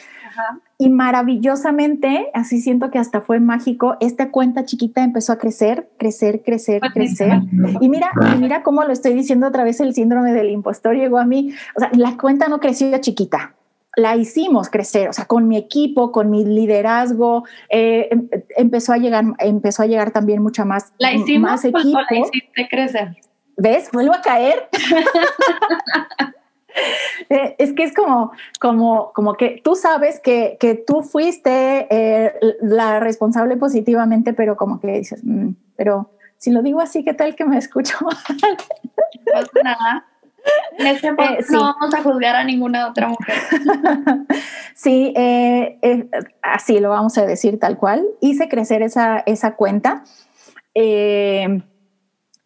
Y 0.78 0.90
maravillosamente, 0.90 2.30
así 2.34 2.60
siento 2.60 2.92
que 2.92 3.00
hasta 3.00 3.22
fue 3.22 3.40
mágico, 3.40 3.96
esta 4.02 4.32
cuenta 4.32 4.66
chiquita 4.66 5.04
empezó 5.04 5.32
a 5.32 5.38
crecer, 5.38 5.90
crecer, 5.98 6.42
crecer, 6.44 6.82
crecer. 6.94 7.42
Y 7.80 7.88
mira, 7.88 8.10
mira 8.40 8.64
cómo 8.64 8.84
lo 8.84 8.92
estoy 8.92 9.14
diciendo 9.14 9.48
otra 9.48 9.64
vez, 9.64 9.80
el 9.80 9.94
síndrome 9.94 10.34
del 10.34 10.50
impostor 10.50 10.96
llegó 10.96 11.20
a 11.20 11.26
mí. 11.26 11.54
O 11.76 11.80
sea, 11.80 11.92
la 11.94 12.18
cuenta 12.18 12.48
no 12.48 12.60
creció 12.60 12.98
chiquita, 12.98 13.54
la 13.96 14.16
hicimos 14.16 14.70
crecer, 14.70 15.10
o 15.10 15.14
sea, 15.14 15.26
con 15.26 15.48
mi 15.48 15.58
equipo, 15.58 16.12
con 16.12 16.30
mi 16.30 16.44
liderazgo, 16.44 17.44
eh, 17.70 18.10
em, 18.12 18.28
empezó 18.58 18.94
a 18.94 18.98
llegar, 18.98 19.26
empezó 19.40 19.84
a 19.84 19.86
llegar 19.86 20.12
también 20.12 20.42
mucha 20.42 20.66
más, 20.66 20.94
la 20.98 21.14
hicimos 21.14 21.52
más 21.52 21.66
equipo. 21.66 22.00
la 22.10 22.20
hiciste 22.20 22.68
crecer. 22.70 23.18
¿Ves? 23.56 23.90
Vuelvo 23.92 24.14
a 24.14 24.22
caer. 24.22 24.68
Eh, 27.30 27.56
es 27.60 27.74
que 27.74 27.84
es 27.84 27.94
como, 27.94 28.32
como, 28.60 29.12
como 29.14 29.36
que 29.36 29.62
tú 29.64 29.76
sabes 29.76 30.20
que, 30.20 30.58
que 30.60 30.74
tú 30.74 31.04
fuiste 31.04 31.88
eh, 31.92 32.34
la 32.62 33.00
responsable 33.00 33.58
positivamente, 33.58 34.34
pero 34.34 34.58
como 34.58 34.80
que 34.80 34.88
dices, 34.88 35.24
mm, 35.24 35.50
pero 35.76 36.10
si 36.38 36.50
lo 36.50 36.64
digo 36.64 36.82
así, 36.82 37.04
¿qué 37.04 37.14
tal 37.14 37.36
que 37.36 37.46
me 37.46 37.60
escucho 37.60 37.96
mal? 38.02 38.18
No 39.54 39.62
nada. 39.64 40.08
En 40.78 40.88
este 40.88 41.08
eh, 41.08 41.46
no 41.50 41.62
vamos 41.62 41.94
a 41.94 42.02
juzgar 42.02 42.36
a 42.36 42.44
ninguna 42.44 42.88
otra 42.88 43.08
mujer. 43.08 43.36
sí, 44.76 45.14
así 46.42 46.80
lo 46.80 46.90
vamos 46.90 47.18
a 47.18 47.26
decir 47.26 47.60
tal 47.60 47.78
cual. 47.78 48.06
Hice 48.22 48.50
crecer 48.50 48.82
esa, 48.82 49.24
esa 49.26 49.56
cuenta. 49.56 50.04
Eh, 50.76 51.62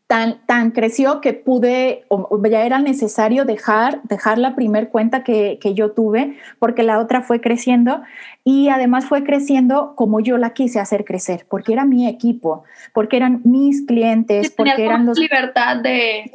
tan, 0.07 0.39
tan 0.45 0.71
creció 0.71 1.19
que 1.19 1.33
pude, 1.33 2.05
o 2.07 2.41
ya 2.47 2.65
era 2.65 2.79
necesario 2.79 3.43
dejar, 3.43 4.01
dejar 4.03 4.37
la 4.37 4.55
primer 4.55 4.87
cuenta 4.87 5.25
que, 5.25 5.59
que, 5.61 5.73
yo 5.73 5.91
tuve, 5.91 6.37
porque 6.59 6.83
la 6.83 6.99
otra 6.99 7.21
fue 7.21 7.41
creciendo 7.41 8.01
y 8.45 8.69
además 8.69 9.05
fue 9.05 9.25
creciendo 9.25 9.95
como 9.95 10.21
yo 10.21 10.37
la 10.37 10.51
quise 10.51 10.79
hacer 10.79 11.03
crecer, 11.03 11.45
porque 11.49 11.73
era 11.73 11.83
mi 11.83 12.07
equipo, 12.07 12.63
porque 12.93 13.17
eran 13.17 13.41
mis 13.43 13.85
clientes, 13.85 14.49
porque 14.51 14.85
eran 14.85 15.05
los... 15.05 15.19
libertad 15.19 15.75
de, 15.75 16.31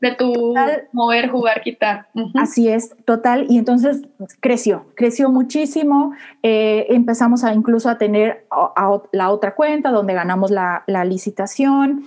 de 0.00 0.12
tu 0.16 0.52
mover, 0.90 1.28
jugar, 1.28 1.62
quitar. 1.62 2.08
Así 2.34 2.68
es, 2.68 2.96
total. 3.04 3.46
Y 3.48 3.58
entonces 3.58 4.02
creció, 4.40 4.86
creció 4.96 5.30
muchísimo. 5.30 6.14
Eh, 6.42 6.86
empezamos 6.88 7.44
a 7.44 7.54
incluso 7.54 7.88
a 7.88 7.96
tener 7.96 8.44
a, 8.50 9.00
la 9.12 9.30
otra 9.30 9.54
cuenta 9.54 9.92
donde 9.92 10.14
ganamos 10.14 10.50
la, 10.50 10.82
la 10.88 11.04
licitación. 11.04 12.04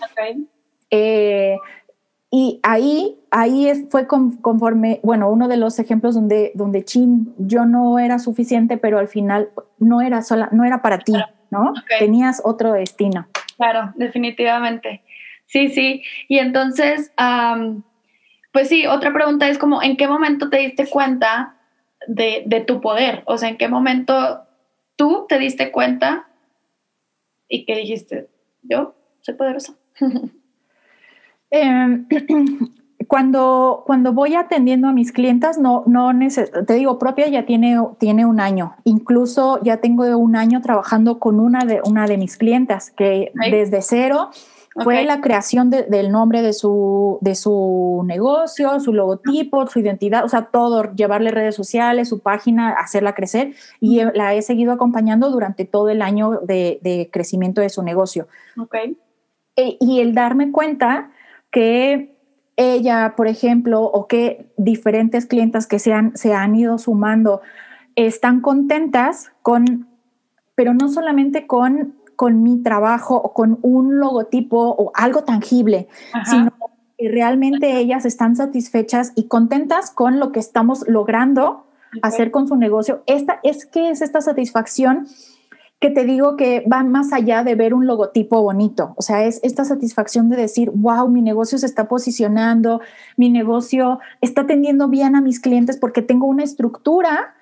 Eh, 0.92 1.58
y 2.30 2.60
ahí, 2.64 3.18
ahí 3.32 3.88
fue 3.90 4.06
conforme, 4.06 5.00
bueno, 5.02 5.30
uno 5.30 5.48
de 5.48 5.58
los 5.58 5.80
ejemplos 5.80 6.16
donde, 6.16 6.52
donde 6.56 6.84
chin, 6.84 7.34
yo 7.38 7.66
no 7.66 8.00
era 8.00 8.20
suficiente, 8.20 8.78
pero 8.78 9.00
al 9.00 9.08
final 9.08 9.50
no 9.80 10.02
era 10.02 10.22
sola, 10.22 10.50
no 10.52 10.66
era 10.66 10.82
para 10.82 11.00
ti, 11.00 11.14
¿no? 11.52 11.74
Tenías 12.00 12.42
otro 12.44 12.74
destino. 12.74 13.28
Claro, 13.56 13.94
definitivamente. 13.96 15.04
Sí, 15.46 15.70
sí. 15.70 16.04
Y 16.28 16.40
entonces, 16.40 17.14
pues 18.52 18.68
sí, 18.68 18.86
otra 18.88 19.14
pregunta 19.14 19.48
es 19.48 19.58
como, 19.58 19.82
¿en 19.82 19.96
qué 19.96 20.08
momento 20.10 20.50
te 20.50 20.58
diste 20.58 20.88
cuenta 20.90 21.56
de, 22.08 22.44
de, 22.46 22.60
tu 22.60 22.82
poder? 22.82 23.24
O 23.26 23.38
sea, 23.38 23.48
¿en 23.48 23.58
qué 23.58 23.70
momento 23.70 24.44
tú 24.98 25.26
te 25.30 25.40
diste 25.40 25.72
cuenta 25.72 26.28
y 27.48 27.66
que 27.66 27.78
dijiste, 27.78 28.28
yo 28.64 28.96
soy 29.22 29.36
poderosa? 29.36 29.76
eh, 31.52 32.06
cuando, 33.08 33.84
cuando 33.86 34.14
voy 34.14 34.36
atendiendo 34.36 34.88
a 34.88 34.94
mis 34.94 35.12
clientas, 35.12 35.58
no, 35.58 35.84
no 35.88 36.12
te 36.66 36.74
digo, 36.74 37.00
propia 37.00 37.28
ya 37.28 37.46
tiene, 37.46 37.78
tiene 38.00 38.26
un 38.26 38.40
año. 38.40 38.76
Incluso 38.84 39.60
ya 39.64 39.78
tengo 39.78 40.04
un 40.18 40.36
año 40.36 40.62
trabajando 40.62 41.20
con 41.20 41.40
una 41.40 41.60
de, 41.60 41.82
una 41.86 42.06
de 42.08 42.18
mis 42.18 42.38
clientas 42.38 42.92
que 42.92 43.32
desde 43.50 43.82
cero 43.82 44.30
fue 44.84 45.04
la 45.06 45.22
creación 45.22 45.72
del 45.72 46.12
nombre 46.12 46.44
de 46.44 46.54
su, 46.54 47.18
de 47.22 47.34
su 47.34 48.04
negocio, 48.06 48.80
su 48.80 48.94
logotipo, 48.94 49.66
su 49.66 49.80
identidad, 49.80 50.24
o 50.24 50.30
sea, 50.30 50.46
todo, 50.46 50.94
llevarle 50.94 51.32
redes 51.32 51.56
sociales, 51.56 52.10
su 52.10 52.20
página, 52.20 52.74
hacerla 52.74 53.16
crecer 53.16 53.56
y 53.80 54.02
la 54.14 54.36
he 54.36 54.42
seguido 54.44 54.72
acompañando 54.74 55.32
durante 55.32 55.66
todo 55.66 55.90
el 55.90 56.04
año 56.04 56.42
de, 56.44 56.80
de 56.84 57.10
crecimiento 57.12 57.62
de 57.62 57.70
su 57.70 57.82
negocio. 57.82 58.28
Okay. 58.56 58.98
E, 59.56 59.78
y 59.80 60.00
el 60.00 60.14
darme 60.14 60.52
cuenta 60.52 61.10
que 61.52 62.16
ella, 62.56 63.14
por 63.16 63.28
ejemplo, 63.28 63.84
o 63.84 64.08
que 64.08 64.52
diferentes 64.58 65.26
clientas 65.26 65.68
que 65.68 65.80
se 65.80 65.94
han, 65.94 66.18
se 66.18 66.34
han 66.34 66.56
ido 66.56 66.78
sumando 66.78 67.42
están 67.96 68.42
contentas 68.42 69.32
con, 69.42 69.88
pero 70.56 70.74
no 70.74 70.90
solamente 70.90 71.48
con, 71.48 71.96
con 72.16 72.42
mi 72.44 72.62
trabajo 72.64 73.16
o 73.16 73.34
con 73.34 73.60
un 73.62 74.00
logotipo 74.00 74.76
o 74.78 74.92
algo 74.96 75.24
tangible, 75.24 75.88
sino 76.26 76.52
que 76.98 77.10
realmente 77.10 77.78
ellas 77.78 78.06
están 78.06 78.36
satisfechas 78.36 79.14
y 79.16 79.28
contentas 79.28 79.92
con 79.92 80.20
lo 80.20 80.32
que 80.32 80.40
estamos 80.40 80.88
logrando 80.88 81.68
hacer 82.02 82.32
con 82.32 82.48
su 82.48 82.56
negocio. 82.56 83.04
Esta 83.06 83.40
es 83.44 83.66
que 83.66 83.92
es 83.92 84.02
esta 84.02 84.22
satisfacción 84.22 85.08
que 85.80 85.92
te 85.92 86.06
digo 86.06 86.38
que 86.38 86.66
va 86.72 86.84
más 86.84 87.14
allá 87.14 87.44
de 87.44 87.54
ver 87.54 87.74
un 87.74 87.86
logotipo 87.86 88.42
bonito. 88.42 88.94
O 88.96 89.02
sea, 89.02 89.26
es 89.26 89.40
esta 89.44 89.64
satisfacción 89.64 90.28
de 90.30 90.36
decir, 90.36 90.72
wow, 90.74 91.08
mi 91.08 91.22
negocio 91.22 91.58
se 91.60 91.68
está 91.68 91.88
posicionando, 91.88 92.82
mi 93.16 93.30
negocio 93.30 94.00
está 94.22 94.42
atendiendo 94.42 94.88
bien 94.88 95.16
a 95.16 95.22
mis 95.22 95.40
clientes 95.40 95.78
porque 95.78 96.02
tengo 96.02 96.26
una 96.26 96.44
estructura 96.44 97.36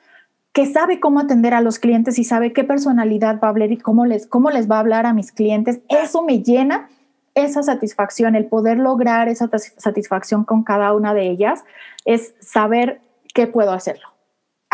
que 0.52 0.66
sabe 0.66 1.00
cómo 1.00 1.20
atender 1.20 1.54
a 1.54 1.62
los 1.62 1.80
clientes 1.80 2.20
y 2.20 2.24
sabe 2.24 2.54
qué 2.54 2.64
personalidad 2.64 3.40
va 3.42 3.48
a 3.48 3.52
hablar 3.52 3.72
y 3.72 3.78
cómo 3.78 4.06
les, 4.06 4.28
cómo 4.28 4.50
les 4.50 4.70
va 4.70 4.78
a 4.78 4.80
hablar 4.80 5.06
a 5.06 5.14
mis 5.14 5.32
clientes. 5.32 5.80
Eso 5.90 6.24
me 6.24 6.44
llena 6.44 6.90
esa 7.36 7.64
satisfacción, 7.64 8.36
el 8.36 8.46
poder 8.46 8.78
lograr 8.80 9.28
esa 9.28 9.50
satisfacción 9.78 10.46
con 10.46 10.64
cada 10.64 10.94
una 10.94 11.14
de 11.14 11.30
ellas, 11.30 11.66
es 12.06 12.34
saber 12.40 13.02
qué 13.34 13.48
puedo 13.48 13.74
hacerlo 13.74 14.15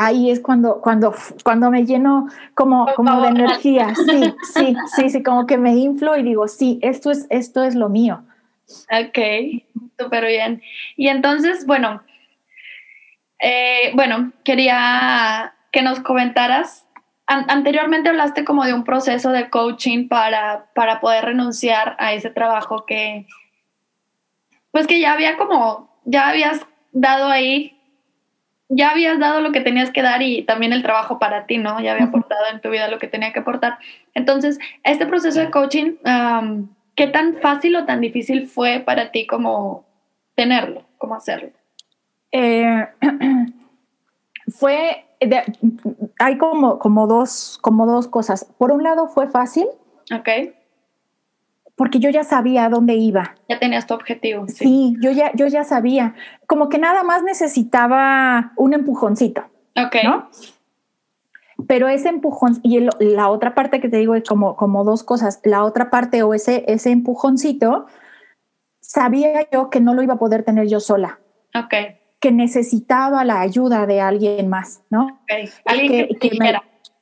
ahí 0.05 0.29
es 0.31 0.39
cuando, 0.39 0.81
cuando, 0.81 1.13
cuando 1.43 1.69
me 1.69 1.85
lleno 1.85 2.27
como, 2.55 2.87
como 2.95 3.21
de 3.21 3.29
energía. 3.29 3.93
Sí, 3.95 4.33
sí, 4.53 4.75
sí, 4.95 5.09
sí, 5.09 5.23
como 5.23 5.45
que 5.45 5.57
me 5.57 5.75
inflo 5.75 6.17
y 6.17 6.23
digo, 6.23 6.47
sí, 6.47 6.79
esto 6.81 7.11
es, 7.11 7.27
esto 7.29 7.63
es 7.63 7.75
lo 7.75 7.89
mío. 7.89 8.23
Ok, 8.91 9.63
súper 9.99 10.25
bien. 10.25 10.61
Y 10.95 11.07
entonces, 11.09 11.65
bueno, 11.65 12.01
eh, 13.39 13.91
bueno, 13.93 14.31
quería 14.43 15.53
que 15.71 15.81
nos 15.81 15.99
comentaras. 15.99 16.87
anteriormente 17.27 18.09
hablaste 18.09 18.43
como 18.43 18.65
de 18.65 18.73
un 18.73 18.83
proceso 18.83 19.31
de 19.31 19.49
coaching 19.49 20.07
para, 20.07 20.69
para 20.75 20.99
poder 20.99 21.25
renunciar 21.25 21.95
a 21.99 22.13
ese 22.13 22.29
trabajo 22.29 22.85
que, 22.85 23.25
pues 24.71 24.87
que 24.87 24.99
ya 24.99 25.13
había 25.13 25.37
como, 25.37 25.89
ya 26.05 26.29
habías 26.29 26.65
dado 26.91 27.29
ahí 27.29 27.80
ya 28.73 28.91
habías 28.91 29.19
dado 29.19 29.41
lo 29.41 29.51
que 29.51 29.59
tenías 29.59 29.91
que 29.91 30.01
dar 30.01 30.21
y 30.21 30.43
también 30.43 30.71
el 30.71 30.81
trabajo 30.81 31.19
para 31.19 31.45
ti, 31.45 31.57
¿no? 31.57 31.81
Ya 31.81 31.91
había 31.91 32.05
aportado 32.05 32.45
en 32.51 32.61
tu 32.61 32.69
vida 32.69 32.87
lo 32.87 32.99
que 32.99 33.07
tenía 33.07 33.33
que 33.33 33.39
aportar. 33.39 33.77
Entonces, 34.13 34.59
este 34.83 35.05
proceso 35.05 35.41
de 35.41 35.51
coaching, 35.51 35.97
¿qué 36.95 37.07
tan 37.07 37.35
fácil 37.35 37.75
o 37.75 37.85
tan 37.85 37.99
difícil 37.99 38.47
fue 38.47 38.79
para 38.79 39.11
ti 39.11 39.27
como 39.27 39.85
tenerlo, 40.35 40.85
cómo 40.97 41.15
hacerlo? 41.15 41.49
Eh, 42.31 42.87
fue, 44.47 45.05
hay 46.17 46.37
como, 46.37 46.79
como, 46.79 47.07
dos, 47.07 47.59
como 47.61 47.85
dos 47.85 48.07
cosas. 48.07 48.45
Por 48.57 48.71
un 48.71 48.83
lado 48.83 49.09
fue 49.09 49.27
fácil. 49.27 49.67
Ok 50.13 50.29
porque 51.81 51.97
yo 51.97 52.11
ya 52.11 52.23
sabía 52.23 52.65
a 52.65 52.69
dónde 52.69 52.93
iba. 52.93 53.33
Ya 53.49 53.57
tenías 53.57 53.87
tu 53.87 53.95
objetivo. 53.95 54.45
Sí. 54.47 54.95
yo, 55.01 55.09
ya, 55.09 55.31
yo 55.33 55.47
ya 55.47 55.63
sabía. 55.63 56.13
Como 56.45 56.69
que 56.69 56.77
nada 56.77 57.01
más 57.01 57.23
necesitaba 57.23 58.51
un 58.55 58.75
empujoncito. 58.75 59.49
Ok. 59.75 59.95
¿no? 60.03 60.29
Pero 61.67 61.89
ese 61.89 62.09
empujón, 62.09 62.59
y 62.61 62.87
la 62.99 63.29
otra 63.29 63.55
parte 63.55 63.81
que 63.81 63.89
te 63.89 63.97
digo 63.97 64.13
es 64.13 64.23
como, 64.23 64.55
como 64.57 64.83
dos 64.83 65.01
cosas. 65.01 65.39
La 65.43 65.63
otra 65.63 65.89
parte 65.89 66.21
o 66.21 66.35
ese, 66.35 66.65
ese 66.67 66.91
empujoncito, 66.91 67.87
sabía 68.79 69.49
yo 69.51 69.71
que 69.71 69.79
no 69.79 69.95
lo 69.95 70.03
iba 70.03 70.13
a 70.13 70.19
poder 70.19 70.43
tener 70.43 70.67
yo 70.67 70.79
sola. 70.79 71.19
Ok. 71.55 71.73
Que 72.19 72.31
necesitaba 72.31 73.25
la 73.25 73.41
ayuda 73.41 73.87
de 73.87 74.01
alguien 74.01 74.49
más, 74.49 74.83
¿no? 74.91 75.19
Ok. 75.23 75.49
Alguien 75.65 76.09
que, 76.19 76.29
que, 76.29 76.59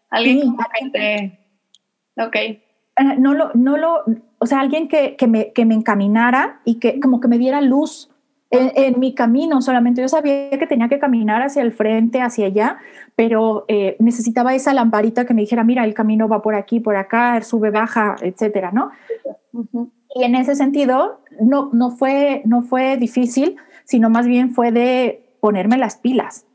Alguien 0.10 0.56
que 0.94 1.38
Ok. 2.16 2.36
No 3.18 3.34
lo, 3.34 3.52
no 3.56 3.76
lo, 3.76 4.06
o 4.40 4.46
sea, 4.46 4.60
alguien 4.60 4.88
que, 4.88 5.16
que, 5.16 5.28
me, 5.28 5.52
que 5.52 5.66
me 5.66 5.76
encaminara 5.76 6.62
y 6.66 6.76
que 6.76 7.00
como 7.00 7.20
que 7.20 7.28
me 7.28 7.38
diera 7.38 7.62
luz 7.62 8.10
en, 8.52 9.00
mi 9.00 9.14
camino 9.14 9.62
solamente. 9.62 10.02
Yo 10.02 10.08
sabía 10.08 10.50
que 10.50 10.68
tenía 10.68 10.90
que 10.90 11.00
caminar 11.00 11.42
hacia 11.42 11.62
el 11.62 11.72
frente, 11.72 12.22
hacia 12.22 12.48
allá, 12.48 12.78
pero 13.16 13.66
eh, 13.68 13.96
necesitaba 14.00 14.56
esa 14.56 14.74
lamparita 14.74 15.26
que 15.26 15.34
me 15.34 15.42
dijera, 15.42 15.64
mira, 15.64 15.86
el 15.86 15.94
camino 15.94 16.28
va 16.28 16.42
por 16.42 16.56
aquí, 16.56 16.80
por 16.80 16.96
acá, 16.96 17.42
sube, 17.42 17.70
baja, 17.70 18.16
etcétera, 18.22 18.72
¿no? 18.72 18.92
Y 20.16 20.24
en 20.24 20.36
ese 20.36 20.56
sentido, 20.56 21.22
no, 21.40 21.70
no, 21.74 21.92
fue, 21.92 22.42
no 22.46 22.64
fue 22.64 22.98
difícil, 22.98 23.58
sino 23.84 24.10
más 24.10 24.26
bien 24.26 24.54
fue 24.54 24.72
de 24.72 25.36
ponerme 25.40 25.78
las 25.78 25.98
pilas. 25.98 26.46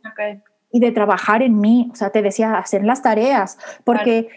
Y 0.72 0.80
de 0.80 0.90
trabajar 0.90 1.42
en 1.42 1.60
mí, 1.60 1.88
o 1.92 1.94
sea, 1.94 2.10
te 2.10 2.20
decía, 2.20 2.58
hacer 2.58 2.84
las 2.84 3.00
tareas, 3.00 3.58
porque 3.84 4.28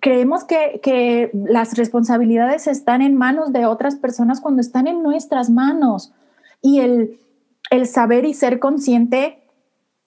creemos 0.00 0.44
que, 0.44 0.80
que, 0.82 1.30
las 1.32 1.76
responsabilidades 1.76 2.66
están 2.66 3.02
en 3.02 3.16
manos 3.16 3.52
de 3.52 3.66
otras 3.66 3.96
personas 3.96 4.40
cuando 4.40 4.60
están 4.60 4.86
en 4.86 5.02
nuestras 5.02 5.50
manos. 5.50 6.12
Y 6.62 6.80
el, 6.80 7.18
el 7.70 7.86
saber 7.86 8.24
y 8.24 8.34
ser 8.34 8.58
consciente, 8.58 9.42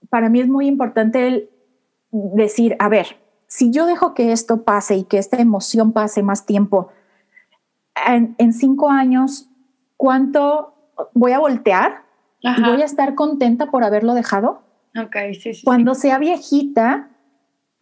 para 0.09 0.29
mí 0.29 0.39
es 0.41 0.47
muy 0.47 0.67
importante 0.67 1.27
el 1.27 1.49
decir, 2.11 2.75
a 2.79 2.89
ver, 2.89 3.17
si 3.47 3.71
yo 3.71 3.85
dejo 3.85 4.13
que 4.13 4.31
esto 4.31 4.63
pase 4.63 4.95
y 4.95 5.03
que 5.03 5.17
esta 5.17 5.37
emoción 5.37 5.91
pase 5.91 6.23
más 6.23 6.45
tiempo, 6.45 6.89
en, 8.07 8.35
en 8.37 8.53
cinco 8.53 8.89
años, 8.89 9.49
¿cuánto 9.97 10.73
voy 11.13 11.31
a 11.31 11.39
voltear? 11.39 12.03
¿Y 12.39 12.61
voy 12.61 12.81
a 12.81 12.85
estar 12.85 13.15
contenta 13.15 13.71
por 13.71 13.83
haberlo 13.83 14.13
dejado? 14.13 14.63
Okay, 14.95 15.33
sí, 15.33 15.53
sí, 15.53 15.63
Cuando 15.63 15.95
sea 15.95 16.19
viejita, 16.19 17.09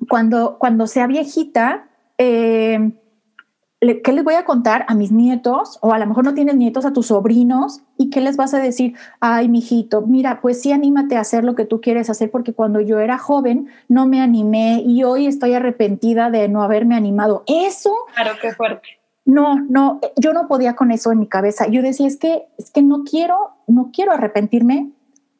cuando, 0.07 0.57
cuando 0.57 0.87
sea 0.87 1.07
viejita, 1.07 1.87
eh, 2.17 2.91
¿qué 4.03 4.11
les 4.13 4.23
voy 4.23 4.35
a 4.35 4.45
contar 4.45 4.85
a 4.87 4.93
mis 4.93 5.11
nietos? 5.11 5.79
O 5.81 5.91
a 5.91 5.99
lo 5.99 6.05
mejor 6.05 6.23
no 6.23 6.33
tienes 6.33 6.55
nietos, 6.55 6.85
a 6.85 6.93
tus 6.93 7.07
sobrinos, 7.07 7.81
¿y 7.97 8.09
qué 8.09 8.21
les 8.21 8.37
vas 8.37 8.53
a 8.53 8.59
decir? 8.59 8.95
Ay, 9.19 9.47
mijito, 9.49 10.01
mira, 10.01 10.39
pues 10.41 10.61
sí, 10.61 10.71
anímate 10.71 11.17
a 11.17 11.21
hacer 11.21 11.43
lo 11.43 11.55
que 11.55 11.65
tú 11.65 11.81
quieres 11.81 12.09
hacer, 12.09 12.29
porque 12.29 12.53
cuando 12.53 12.79
yo 12.79 12.99
era 12.99 13.17
joven 13.17 13.69
no 13.87 14.05
me 14.05 14.21
animé 14.21 14.83
y 14.85 15.03
hoy 15.03 15.25
estoy 15.25 15.53
arrepentida 15.53 16.29
de 16.29 16.47
no 16.47 16.61
haberme 16.61 16.95
animado. 16.95 17.43
Eso. 17.47 17.93
Claro, 18.13 18.31
qué 18.41 18.53
fuerte. 18.53 18.87
No, 19.25 19.59
no, 19.59 19.99
yo 20.17 20.33
no 20.33 20.47
podía 20.47 20.75
con 20.75 20.91
eso 20.91 21.11
en 21.11 21.19
mi 21.19 21.27
cabeza. 21.27 21.67
Yo 21.67 21.81
decía, 21.81 22.07
es 22.07 22.17
que, 22.17 22.47
es 22.57 22.71
que 22.71 22.81
no 22.81 23.03
quiero, 23.03 23.51
no 23.67 23.91
quiero 23.93 24.11
arrepentirme 24.11 24.91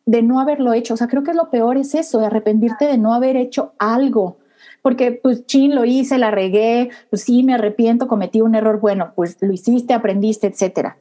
de 0.06 0.22
no 0.22 0.40
haberlo 0.40 0.74
hecho. 0.74 0.94
O 0.94 0.98
sea, 0.98 1.08
creo 1.08 1.24
que 1.24 1.34
lo 1.34 1.50
peor 1.50 1.78
es 1.78 1.96
eso, 1.96 2.20
de 2.20 2.28
arrepentirte 2.28 2.86
de 2.86 2.98
no 2.98 3.14
haber 3.14 3.36
hecho 3.36 3.74
algo 3.80 4.38
porque 4.82 5.12
pues 5.12 5.46
chin, 5.46 5.76
lo 5.76 5.86
hice, 5.86 6.18
la 6.18 6.32
regué, 6.32 6.90
pues 7.10 7.24
sí, 7.24 7.44
me 7.44 7.54
arrepiento, 7.54 8.08
cometí 8.08 8.42
un 8.42 8.56
error, 8.56 8.80
bueno, 8.80 9.14
pues 9.16 9.38
lo 9.42 9.52
hiciste, 9.54 9.94
aprendiste, 9.94 10.48
etcétera. 10.48 10.98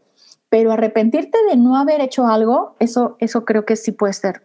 Pero 0.49 0.73
arrepentirte 0.73 1.39
de 1.49 1.57
no 1.57 1.77
haber 1.77 2.01
hecho 2.01 2.27
algo, 2.27 2.77
eso, 2.81 3.17
eso 3.21 3.45
creo 3.45 3.65
que 3.65 3.77
sí 3.77 3.93
puede 3.93 4.13
ser, 4.13 4.43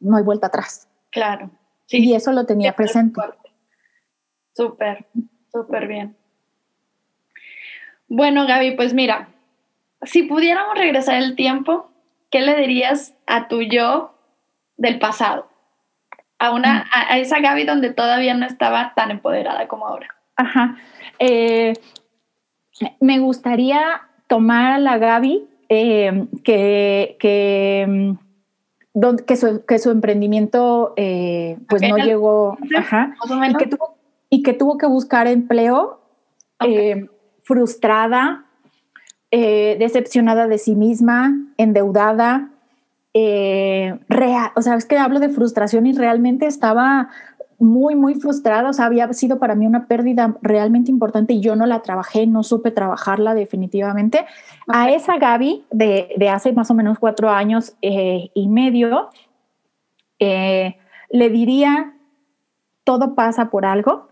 no 0.00 0.16
hay 0.16 0.22
vuelta 0.22 0.46
atrás. 0.46 0.88
Claro. 1.10 1.50
Sí, 1.86 1.98
y 2.04 2.14
eso 2.14 2.32
lo 2.32 2.44
tenía 2.44 2.76
presente. 2.76 3.20
Súper, 4.54 5.06
súper 5.50 5.88
bien. 5.88 6.16
Bueno, 8.08 8.46
Gaby, 8.46 8.76
pues 8.76 8.94
mira, 8.94 9.28
si 10.02 10.22
pudiéramos 10.22 10.76
regresar 10.76 11.16
el 11.16 11.34
tiempo, 11.34 11.90
¿qué 12.30 12.40
le 12.40 12.56
dirías 12.56 13.14
a 13.26 13.48
tu 13.48 13.62
yo 13.62 14.14
del 14.76 14.98
pasado? 14.98 15.47
A, 16.38 16.52
una, 16.52 16.86
a, 16.92 17.18
esa 17.18 17.40
Gaby 17.40 17.64
donde 17.64 17.92
todavía 17.92 18.34
no 18.34 18.46
estaba 18.46 18.92
tan 18.94 19.10
empoderada 19.10 19.66
como 19.68 19.86
ahora. 19.86 20.08
Ajá. 20.36 20.76
Eh, 21.18 21.74
me 23.00 23.18
gustaría 23.18 24.02
tomar 24.28 24.72
a 24.72 24.78
la 24.78 24.98
Gaby 24.98 25.48
eh, 25.68 26.26
que, 26.44 27.16
que, 27.18 27.86
mm, 27.88 29.16
que, 29.26 29.36
su, 29.36 29.64
que, 29.66 29.78
su, 29.78 29.90
emprendimiento 29.90 30.94
eh, 30.96 31.58
pues 31.68 31.82
no 31.82 31.96
llegó 31.98 32.56
ajá, 32.76 33.14
y, 33.48 33.54
que 33.56 33.66
tuvo, 33.66 33.96
y, 34.30 34.42
que 34.42 34.52
tuvo, 34.54 34.78
que 34.78 34.86
buscar 34.86 35.26
empleo 35.26 36.00
eh, 36.64 37.06
frustrada, 37.42 38.46
decepcionada 39.30 40.46
de 40.46 40.58
sí 40.58 40.74
misma, 40.74 41.34
endeudada. 41.58 42.50
Real, 44.08 44.50
o 44.54 44.62
sea, 44.62 44.74
es 44.74 44.84
que 44.84 44.98
hablo 44.98 45.18
de 45.20 45.28
frustración 45.28 45.86
y 45.86 45.92
realmente 45.92 46.46
estaba 46.46 47.08
muy, 47.58 47.94
muy 47.94 48.14
frustrada. 48.14 48.70
O 48.70 48.72
sea, 48.72 48.86
había 48.86 49.12
sido 49.12 49.38
para 49.38 49.54
mí 49.54 49.66
una 49.66 49.86
pérdida 49.86 50.36
realmente 50.42 50.90
importante 50.90 51.34
y 51.34 51.40
yo 51.40 51.56
no 51.56 51.66
la 51.66 51.82
trabajé, 51.82 52.26
no 52.26 52.42
supe 52.42 52.70
trabajarla 52.70 53.34
definitivamente. 53.34 54.26
A 54.68 54.90
esa 54.90 55.18
Gaby 55.18 55.64
de, 55.70 56.14
de, 56.16 56.28
hace 56.28 56.52
más 56.52 56.70
o 56.70 56.74
menos 56.74 56.98
cuatro 56.98 57.30
años 57.30 57.74
eh, 57.82 58.30
y 58.34 58.48
medio, 58.48 59.10
eh, 60.18 60.76
le 61.10 61.30
diría, 61.30 61.94
todo 62.84 63.14
pasa 63.14 63.50
por 63.50 63.64
algo 63.64 64.08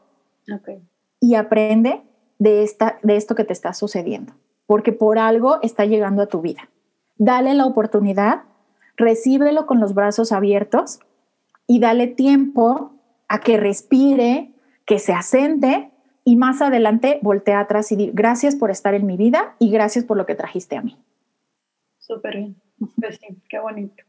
y 1.20 1.34
aprende 1.34 2.02
de, 2.38 2.62
esta, 2.62 2.98
de 3.02 3.16
esto 3.16 3.34
que 3.34 3.44
te 3.44 3.52
está 3.52 3.72
sucediendo, 3.72 4.34
porque 4.66 4.92
por 4.92 5.18
algo 5.18 5.58
está 5.62 5.84
llegando 5.84 6.22
a 6.22 6.26
tu 6.26 6.40
vida. 6.40 6.68
Dale 7.16 7.54
la 7.54 7.66
oportunidad, 7.66 8.42
recíbelo 8.96 9.66
con 9.66 9.80
los 9.80 9.94
brazos 9.94 10.32
abiertos 10.32 11.00
y 11.66 11.80
dale 11.80 12.06
tiempo 12.06 12.92
a 13.28 13.40
que 13.40 13.56
respire, 13.56 14.52
que 14.84 14.98
se 14.98 15.12
asente 15.12 15.90
y 16.24 16.36
más 16.36 16.62
adelante 16.62 17.18
voltea 17.22 17.60
atrás 17.60 17.92
y 17.92 17.96
di 17.96 18.10
gracias 18.12 18.56
por 18.56 18.70
estar 18.70 18.94
en 18.94 19.06
mi 19.06 19.16
vida 19.16 19.54
y 19.58 19.70
gracias 19.70 20.04
por 20.04 20.16
lo 20.16 20.26
que 20.26 20.34
trajiste 20.34 20.76
a 20.76 20.82
mí. 20.82 20.96
Súper 21.98 22.36
bien. 22.36 22.56
Pues 23.00 23.18
sí, 23.20 23.42
qué 23.48 23.58
bonito. 23.58 24.02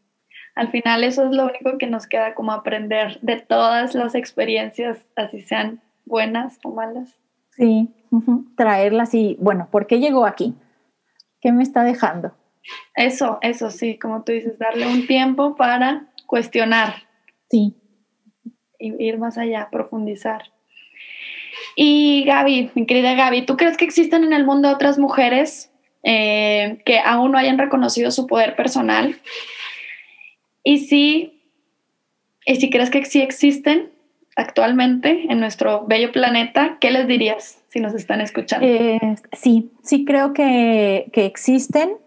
Al 0.56 0.70
final 0.72 1.04
eso 1.04 1.26
es 1.26 1.36
lo 1.36 1.46
único 1.46 1.78
que 1.78 1.88
nos 1.88 2.08
queda 2.08 2.34
como 2.34 2.52
aprender 2.52 3.20
de 3.22 3.40
todas 3.40 3.94
las 3.94 4.16
experiencias, 4.16 4.98
así 5.16 5.42
sean 5.42 5.82
buenas 6.06 6.58
o 6.64 6.74
malas. 6.74 7.16
Sí, 7.52 7.90
traerlas 8.56 9.14
y, 9.14 9.38
bueno, 9.40 9.68
¿por 9.72 9.86
qué 9.86 10.00
llegó 10.00 10.26
aquí? 10.26 10.56
¿Qué 11.42 11.52
me 11.52 11.62
está 11.62 11.84
dejando? 11.84 12.34
Eso, 12.96 13.40
eso 13.42 13.72
sí, 13.72 13.98
como 13.98 14.24
tú 14.24 14.32
dices, 14.32 14.58
darle 14.60 14.88
un 14.88 15.08
tiempo 15.08 15.56
para 15.56 16.08
cuestionar. 16.26 17.08
Sí 17.50 17.76
ir 18.80 19.18
más 19.18 19.38
allá, 19.38 19.70
profundizar. 19.72 20.44
Y 21.76 22.24
Gaby, 22.26 22.72
mi 22.76 22.86
querida 22.86 23.14
Gaby, 23.14 23.46
¿tú 23.46 23.58
crees 23.58 23.78
que 23.78 23.86
existen 23.86 24.24
en 24.24 24.34
el 24.34 24.46
mundo 24.46 24.70
otras 24.70 24.98
mujeres 24.98 25.72
eh, 26.04 26.82
que 26.86 27.00
aún 27.00 27.32
no 27.32 27.38
hayan 27.38 27.58
reconocido 27.58 28.12
su 28.12 28.28
poder 28.28 28.56
personal? 28.56 29.20
Y 30.64 30.80
si, 30.80 31.42
y 32.46 32.56
si 32.56 32.70
crees 32.70 32.90
que 32.90 33.06
sí 33.06 33.22
existen 33.22 33.92
actualmente 34.36 35.26
en 35.30 35.40
nuestro 35.40 35.86
bello 35.88 36.12
planeta, 36.12 36.78
¿qué 36.80 36.92
les 36.92 37.08
dirías 37.08 37.64
si 37.70 37.80
nos 37.80 37.94
están 37.94 38.22
escuchando? 38.22 38.68
Eh, 38.68 39.00
sí, 39.34 39.72
sí 39.84 40.06
creo 40.06 40.34
que, 40.34 41.10
que, 41.14 41.26
existen, 41.26 41.98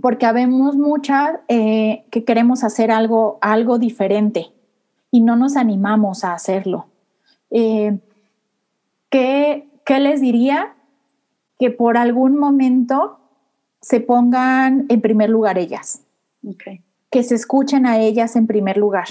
porque 0.00 0.26
habemos 0.26 0.76
muchas 0.76 1.38
eh, 1.48 2.04
que 2.10 2.24
queremos 2.24 2.64
hacer 2.64 2.90
algo, 2.90 3.38
algo 3.40 3.78
diferente 3.78 4.52
y 5.10 5.20
no 5.20 5.36
nos 5.36 5.56
animamos 5.56 6.24
a 6.24 6.34
hacerlo. 6.34 6.86
Eh, 7.50 7.98
¿qué, 9.10 9.68
les 9.88 10.20
diría? 10.20 10.74
Que 11.58 11.70
por 11.70 11.96
algún 11.96 12.38
momento 12.38 13.18
se 13.80 14.00
pongan 14.00 14.86
en 14.88 15.00
primer 15.00 15.30
lugar 15.30 15.58
ellas. 15.58 16.02
Que 17.10 17.22
se 17.22 17.34
escuchen 17.34 17.86
a 17.86 17.98
ellas 17.98 18.36
en 18.36 18.46
primer 18.46 18.76
lugar. 18.76 19.08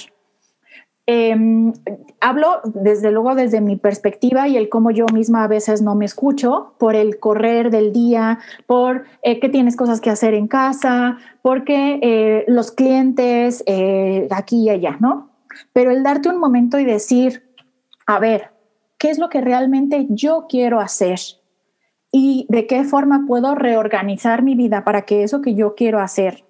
Em, 1.07 1.71
hablo 2.19 2.61
desde 2.63 3.11
luego 3.11 3.35
desde 3.35 3.61
mi 3.61 3.75
perspectiva 3.75 4.47
y 4.47 4.57
el 4.57 4.69
cómo 4.69 4.89
yo 4.89 5.05
misma 5.13 5.43
a 5.43 5.47
veces 5.47 5.83
no 5.83 5.93
me 5.93 6.05
escucho 6.05 6.73
por 6.79 6.95
el 6.95 7.19
correr 7.19 7.69
del 7.69 7.93
día, 7.93 8.39
por 8.65 9.03
eh, 9.21 9.39
que 9.39 9.49
tienes 9.49 9.75
cosas 9.75 10.01
que 10.01 10.09
hacer 10.09 10.33
en 10.33 10.47
casa, 10.47 11.17
porque 11.43 11.99
eh, 12.01 12.45
los 12.47 12.71
clientes 12.71 13.63
aquí 14.31 14.63
y 14.63 14.69
allá, 14.69 14.97
¿no? 14.99 15.29
Pero 15.73 15.91
el 15.91 16.03
darte 16.03 16.29
un 16.29 16.39
momento 16.39 16.79
y 16.79 16.85
decir, 16.85 17.43
a 18.07 18.19
ver, 18.19 18.51
¿qué 18.97 19.09
es 19.09 19.19
lo 19.19 19.29
que 19.29 19.41
realmente 19.41 20.07
yo 20.09 20.47
quiero 20.49 20.79
hacer? 20.79 21.19
¿Y 22.11 22.45
de 22.49 22.65
qué 22.65 22.83
forma 22.83 23.25
puedo 23.27 23.55
reorganizar 23.55 24.41
mi 24.41 24.55
vida 24.55 24.83
para 24.83 25.03
que 25.03 25.23
eso 25.23 25.41
que 25.41 25.53
yo 25.53 25.75
quiero 25.75 25.99
hacer 25.99 26.45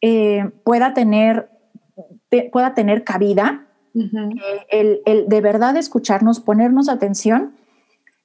eh, 0.00 0.50
pueda, 0.64 0.94
tener, 0.94 1.50
pueda 2.50 2.74
tener 2.74 3.04
cabida? 3.04 3.66
Eh, 3.94 5.02
el, 5.04 5.28
de 5.28 5.40
verdad 5.40 5.76
escucharnos, 5.76 6.40
ponernos 6.40 6.88
atención 6.88 7.52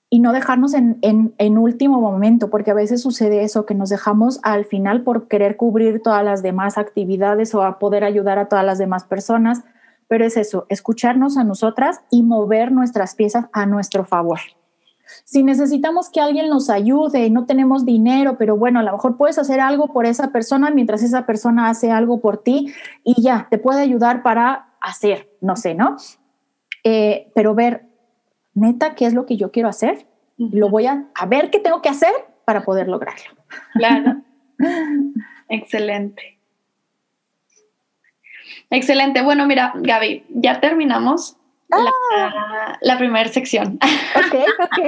y 0.09 0.19
no 0.19 0.31
dejarnos 0.31 0.73
en, 0.73 0.99
en, 1.01 1.57
último 1.57 1.99
momento, 1.99 2.49
porque 2.49 2.71
a 2.71 2.73
veces 2.73 3.01
sucede 3.01 3.43
eso, 3.43 3.65
que 3.65 3.75
nos 3.75 3.89
dejamos 3.89 4.39
al 4.43 4.63
final 4.63 5.03
por 5.03 5.27
querer 5.27 5.57
cubrir 5.57 6.01
todas 6.01 6.23
las 6.23 6.41
demás 6.41 6.77
actividades 6.77 7.53
o 7.53 7.63
a 7.63 7.77
poder 7.77 8.05
ayudar 8.05 8.39
a 8.39 8.47
todas 8.47 8.65
las 8.65 8.77
demás 8.77 9.03
personas 9.03 9.63
pero 10.07 10.25
es 10.25 10.37
eso, 10.37 10.65
escucharnos 10.69 11.37
a 11.37 11.43
nosotras 11.43 12.01
y 12.09 12.23
mover 12.23 12.71
nuestras 12.71 13.15
piezas 13.15 13.45
a 13.51 13.65
nuestro 13.65 14.05
favor. 14.05 14.39
Si 15.23 15.43
necesitamos 15.43 16.09
que 16.09 16.19
alguien 16.19 16.49
nos 16.49 16.69
ayude, 16.69 17.29
no 17.29 17.45
tenemos 17.45 17.85
dinero, 17.85 18.37
pero 18.37 18.57
bueno, 18.57 18.79
a 18.79 18.83
lo 18.83 18.91
mejor 18.91 19.15
puedes 19.15 19.37
hacer 19.37 19.59
algo 19.59 19.93
por 19.93 20.05
esa 20.05 20.31
persona 20.31 20.69
mientras 20.69 21.01
esa 21.01 21.25
persona 21.25 21.69
hace 21.69 21.91
algo 21.91 22.19
por 22.19 22.37
ti 22.37 22.73
y 23.03 23.21
ya, 23.21 23.47
te 23.49 23.57
puede 23.57 23.81
ayudar 23.81 24.21
para 24.21 24.67
hacer, 24.87 25.29
no 25.41 25.55
sé, 25.55 25.73
¿no? 25.73 25.97
Eh, 26.83 27.29
pero 27.35 27.53
ver, 27.53 27.83
neta, 28.53 28.95
¿qué 28.95 29.05
es 29.05 29.13
lo 29.13 29.25
que 29.25 29.37
yo 29.37 29.51
quiero 29.51 29.69
hacer? 29.69 30.07
Lo 30.37 30.69
voy 30.69 30.85
a, 30.85 31.05
a 31.15 31.25
ver 31.25 31.49
qué 31.49 31.59
tengo 31.59 31.81
que 31.81 31.89
hacer 31.89 32.13
para 32.45 32.63
poder 32.63 32.87
lograrlo. 32.87 33.35
Claro. 33.73 34.21
Excelente. 35.49 36.39
Excelente. 38.69 39.21
Bueno, 39.21 39.45
mira, 39.45 39.73
Gaby, 39.75 40.25
ya 40.29 40.59
terminamos 40.59 41.37
la, 41.69 41.91
ah. 42.15 42.97
primera 42.97 43.29
sección. 43.29 43.79
Ok, 44.15 44.35
ok. 44.59 44.79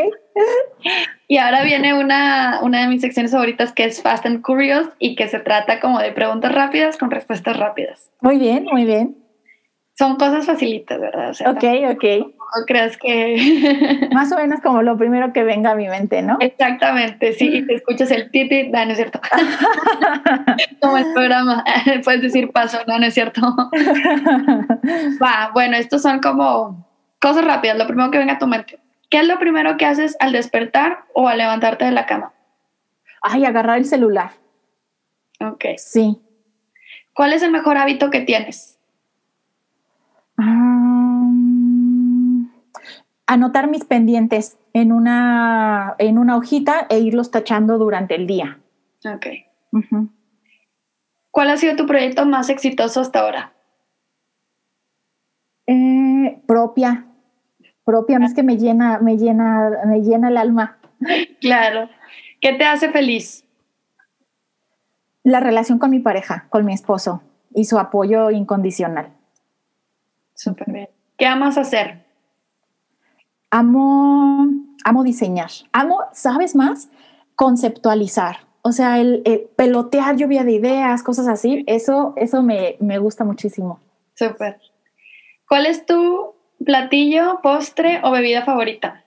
y 1.27 1.37
ahora 1.37 1.63
viene 1.63 1.93
una, 1.93 2.59
una 2.61 2.81
de 2.81 2.87
mis 2.87 3.01
secciones 3.01 3.31
favoritas 3.31 3.73
que 3.73 3.85
es 3.85 4.01
Fast 4.01 4.25
and 4.25 4.41
Curious 4.41 4.87
y 4.99 5.15
que 5.15 5.27
se 5.27 5.39
trata 5.39 5.79
como 5.79 5.99
de 5.99 6.11
preguntas 6.11 6.53
rápidas 6.53 6.97
con 6.97 7.11
respuestas 7.11 7.57
rápidas. 7.57 8.11
Muy 8.21 8.37
bien, 8.37 8.65
muy 8.65 8.85
bien 8.85 9.28
son 9.99 10.15
cosas 10.15 10.45
facilitas, 10.45 10.97
¿verdad? 10.97 11.33
O 11.45 11.49
ok, 11.51 11.93
ok. 11.93 12.03
No 12.23 12.65
creas 12.67 12.95
que... 12.95 14.07
Más 14.13 14.31
o 14.31 14.37
menos 14.37 14.61
como 14.61 14.81
lo 14.81 14.97
primero 14.97 15.33
que 15.33 15.43
venga 15.43 15.71
a 15.71 15.75
mi 15.75 15.89
mente, 15.89 16.21
¿no? 16.21 16.37
Exactamente, 16.39 17.33
sí, 17.33 17.49
y 17.53 17.67
te 17.67 17.75
escuchas 17.75 18.09
el 18.11 18.31
titi, 18.31 18.69
no, 18.69 18.85
no 18.85 18.91
es 18.91 18.97
cierto. 18.97 19.19
como 20.81 20.97
el 20.97 21.13
programa, 21.13 21.65
puedes 22.05 22.21
decir 22.21 22.49
paso, 22.53 22.79
no, 22.87 22.97
no 22.97 23.07
es 23.07 23.13
cierto. 23.13 23.41
Va, 25.21 25.51
bueno, 25.53 25.75
estos 25.75 26.01
son 26.01 26.21
como 26.21 26.87
cosas 27.19 27.43
rápidas, 27.43 27.77
lo 27.77 27.85
primero 27.85 28.09
que 28.09 28.19
venga 28.19 28.35
a 28.35 28.39
tu 28.39 28.47
mente. 28.47 28.79
¿Qué 29.09 29.19
es 29.19 29.27
lo 29.27 29.37
primero 29.37 29.75
que 29.75 29.85
haces 29.85 30.15
al 30.21 30.31
despertar 30.31 30.99
o 31.13 31.27
al 31.27 31.39
levantarte 31.39 31.83
de 31.83 31.91
la 31.91 32.05
cama? 32.05 32.31
Ay, 33.21 33.43
agarrar 33.43 33.79
el 33.79 33.85
celular. 33.85 34.31
Ok. 35.41 35.65
Sí. 35.75 36.21
¿Cuál 37.13 37.33
es 37.33 37.43
el 37.43 37.51
mejor 37.51 37.77
hábito 37.77 38.09
que 38.09 38.21
tienes? 38.21 38.78
Anotar 43.29 43.69
mis 43.69 43.85
pendientes 43.85 44.57
en 44.73 44.91
una, 44.91 45.95
en 45.99 46.17
una 46.17 46.35
hojita 46.35 46.87
e 46.89 46.99
irlos 46.99 47.31
tachando 47.31 47.77
durante 47.77 48.15
el 48.15 48.25
día. 48.25 48.59
Ok. 49.05 49.27
¿Cuál 51.31 51.49
ha 51.51 51.57
sido 51.57 51.75
tu 51.75 51.85
proyecto 51.85 52.25
más 52.25 52.49
exitoso 52.49 53.01
hasta 53.01 53.19
ahora? 53.19 53.53
Eh, 55.67 56.41
propia, 56.47 57.05
propia, 57.85 58.17
es 58.25 58.33
que 58.33 58.41
me 58.41 58.57
llena, 58.57 58.97
me 58.99 59.17
llena, 59.17 59.69
me 59.85 60.01
llena 60.01 60.29
el 60.29 60.37
alma. 60.37 60.77
Claro. 61.39 61.89
¿Qué 62.41 62.53
te 62.53 62.65
hace 62.65 62.89
feliz? 62.89 63.45
La 65.23 65.39
relación 65.39 65.77
con 65.77 65.91
mi 65.91 65.99
pareja, 65.99 66.47
con 66.49 66.65
mi 66.65 66.73
esposo 66.73 67.21
y 67.53 67.65
su 67.65 67.77
apoyo 67.77 68.31
incondicional. 68.31 69.13
Súper 70.39 70.71
bien. 70.71 70.89
¿Qué 71.17 71.25
amas 71.25 71.57
hacer? 71.57 72.05
Amo, 73.51 74.47
amo 74.85 75.03
diseñar. 75.03 75.49
Amo, 75.73 75.99
¿sabes 76.13 76.55
más? 76.55 76.89
Conceptualizar. 77.35 78.37
O 78.61 78.71
sea, 78.71 78.99
el, 78.99 79.49
pelotear 79.57 80.15
lluvia 80.15 80.45
de 80.45 80.53
ideas, 80.53 81.03
cosas 81.03 81.27
así, 81.27 81.65
eso, 81.67 82.13
eso 82.15 82.41
me, 82.41 82.77
gusta 82.99 83.25
muchísimo. 83.25 83.81
Súper. 84.13 84.61
¿Cuál 85.45 85.65
es 85.65 85.85
tu 85.85 86.35
platillo, 86.63 87.41
postre 87.43 87.99
o 88.05 88.11
bebida 88.11 88.45
favorita? 88.45 89.03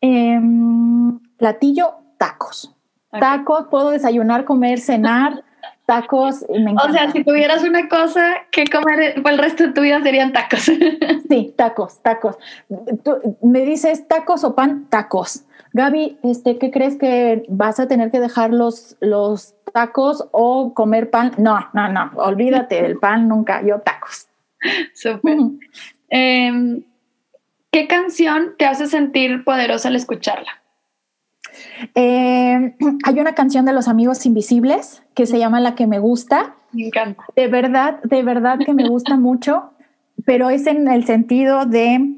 Em, 0.00 1.18
platillo, 1.36 1.94
tacos. 2.16 2.72
Tacos, 3.10 3.66
puedo 3.72 3.90
desayunar, 3.90 4.44
comer, 4.44 4.78
cenar. 4.78 5.42
Tacos, 5.86 6.46
me 6.48 6.70
encanta. 6.70 6.88
O 6.88 6.92
sea, 6.92 7.10
si 7.10 7.22
tuvieras 7.24 7.62
una 7.62 7.88
cosa 7.88 8.36
que 8.50 8.64
comer 8.64 9.20
por 9.22 9.32
el 9.32 9.38
resto 9.38 9.66
de 9.66 9.72
tu 9.72 9.82
vida 9.82 10.02
serían 10.02 10.32
tacos. 10.32 10.70
Sí, 11.28 11.54
tacos, 11.56 12.00
tacos. 12.02 12.36
Tú 13.02 13.36
me 13.42 13.60
dices 13.64 14.06
tacos 14.06 14.44
o 14.44 14.54
pan, 14.54 14.86
tacos. 14.88 15.44
Gaby, 15.72 16.18
este, 16.22 16.58
¿qué 16.58 16.70
crees 16.70 16.96
que 16.96 17.44
vas 17.48 17.80
a 17.80 17.88
tener 17.88 18.10
que 18.10 18.20
dejar 18.20 18.52
los, 18.52 18.96
los 19.00 19.54
tacos 19.72 20.28
o 20.32 20.72
comer 20.74 21.10
pan? 21.10 21.32
No, 21.38 21.58
no, 21.72 21.88
no, 21.88 22.12
olvídate 22.16 22.82
del 22.82 22.98
pan 22.98 23.28
nunca, 23.28 23.62
yo 23.62 23.80
tacos. 23.80 24.28
Súper. 24.94 25.36
Em, 26.08 26.84
¿Qué 27.72 27.88
canción 27.88 28.54
te 28.56 28.66
hace 28.66 28.86
sentir 28.86 29.42
poderosa 29.42 29.88
al 29.88 29.96
escucharla? 29.96 30.62
Eh, 31.94 32.74
hay 33.04 33.20
una 33.20 33.34
canción 33.34 33.64
de 33.64 33.72
los 33.72 33.88
Amigos 33.88 34.26
Invisibles 34.26 35.02
que 35.14 35.26
se 35.26 35.38
llama 35.38 35.60
La 35.60 35.74
que 35.74 35.86
me 35.86 35.98
gusta. 35.98 36.56
Me 36.72 36.86
encanta. 36.86 37.24
De 37.36 37.48
verdad, 37.48 38.02
de 38.02 38.22
verdad 38.22 38.58
que 38.64 38.74
me 38.74 38.88
gusta 38.88 39.16
mucho, 39.18 39.70
pero 40.24 40.50
es 40.50 40.66
en 40.66 40.88
el 40.88 41.04
sentido 41.04 41.66
de 41.66 42.14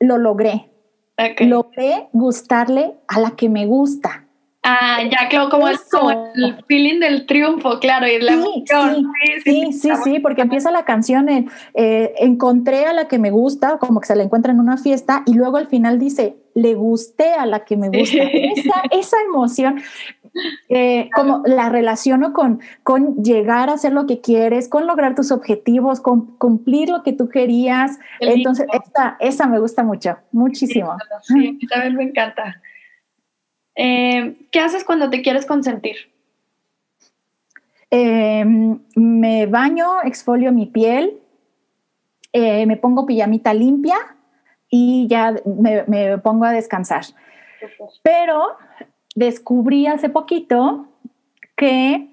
lo 0.00 0.18
logré. 0.18 0.70
Okay. 1.16 1.46
Logré 1.46 2.08
gustarle 2.12 2.94
a 3.06 3.20
la 3.20 3.30
que 3.32 3.48
me 3.48 3.66
gusta. 3.66 4.23
Ah, 4.66 4.98
ya 5.02 5.28
claro, 5.28 5.50
como 5.50 5.68
es 5.68 5.82
como 5.90 6.10
el 6.34 6.64
feeling 6.66 6.98
del 6.98 7.26
triunfo, 7.26 7.78
claro, 7.80 8.06
y 8.08 8.18
la 8.18 8.32
Sí, 8.32 8.38
emoción. 8.38 9.12
sí, 9.44 9.70
sí, 9.70 9.72
sí, 9.72 9.90
sí, 10.02 10.18
porque 10.20 10.40
empieza 10.40 10.70
la 10.70 10.86
canción 10.86 11.28
en 11.28 11.50
eh, 11.74 12.14
encontré 12.18 12.86
a 12.86 12.94
la 12.94 13.06
que 13.06 13.18
me 13.18 13.30
gusta, 13.30 13.76
como 13.76 14.00
que 14.00 14.06
se 14.06 14.16
la 14.16 14.22
encuentra 14.22 14.52
en 14.52 14.60
una 14.60 14.78
fiesta, 14.78 15.22
y 15.26 15.34
luego 15.34 15.58
al 15.58 15.66
final 15.66 15.98
dice, 15.98 16.36
le 16.54 16.74
gusté 16.74 17.34
a 17.34 17.44
la 17.44 17.66
que 17.66 17.76
me 17.76 17.90
gusta. 17.90 18.22
Esa, 18.22 18.82
esa 18.90 19.16
emoción, 19.26 19.82
eh, 20.70 21.10
como 21.14 21.42
la 21.44 21.68
relaciono 21.68 22.32
con, 22.32 22.60
con 22.82 23.22
llegar 23.22 23.68
a 23.68 23.74
hacer 23.74 23.92
lo 23.92 24.06
que 24.06 24.22
quieres, 24.22 24.68
con 24.68 24.86
lograr 24.86 25.14
tus 25.14 25.30
objetivos, 25.30 26.00
con 26.00 26.38
cumplir 26.38 26.88
lo 26.88 27.02
que 27.02 27.12
tú 27.12 27.28
querías. 27.28 27.98
Entonces, 28.18 28.66
esta, 28.72 29.18
esa 29.20 29.46
me 29.46 29.58
gusta 29.58 29.82
mucho, 29.82 30.16
muchísimo. 30.32 30.96
Sí, 31.22 31.34
a 31.34 31.52
mí 31.52 31.66
también 31.68 31.96
me 31.96 32.04
encanta. 32.04 32.62
Eh, 33.76 34.36
¿Qué 34.50 34.60
haces 34.60 34.84
cuando 34.84 35.10
te 35.10 35.22
quieres 35.22 35.46
consentir? 35.46 35.96
Eh, 37.90 38.44
me 38.96 39.46
baño, 39.46 40.02
exfolio 40.04 40.52
mi 40.52 40.66
piel, 40.66 41.20
eh, 42.32 42.66
me 42.66 42.76
pongo 42.76 43.06
pijamita 43.06 43.54
limpia 43.54 43.96
y 44.68 45.06
ya 45.08 45.34
me, 45.44 45.84
me 45.86 46.18
pongo 46.18 46.44
a 46.44 46.52
descansar. 46.52 47.04
Pero 48.02 48.56
descubrí 49.14 49.86
hace 49.86 50.08
poquito 50.08 50.86
que 51.56 52.10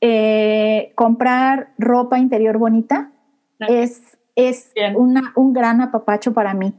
eh, 0.00 0.92
comprar 0.96 1.68
ropa 1.78 2.18
interior 2.18 2.58
bonita 2.58 3.12
es, 3.68 4.18
es 4.34 4.72
una, 4.96 5.32
un 5.36 5.52
gran 5.52 5.80
apapacho 5.80 6.32
para 6.34 6.54
mí. 6.54 6.74